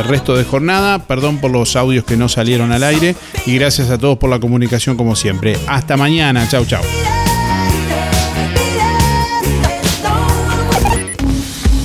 resto 0.07 0.37
de 0.37 0.45
jornada. 0.45 1.05
Perdón 1.07 1.39
por 1.39 1.51
los 1.51 1.75
audios 1.75 2.05
que 2.05 2.15
no 2.15 2.29
salieron 2.29 2.71
al 2.71 2.83
aire 2.83 3.17
y 3.45 3.55
gracias 3.55 3.89
a 3.89 3.97
todos 3.97 4.17
por 4.17 4.29
la 4.29 4.39
comunicación 4.39 4.95
como 4.95 5.17
siempre. 5.17 5.57
Hasta 5.67 5.97
mañana, 5.97 6.47
chau 6.47 6.65
chau. 6.65 6.83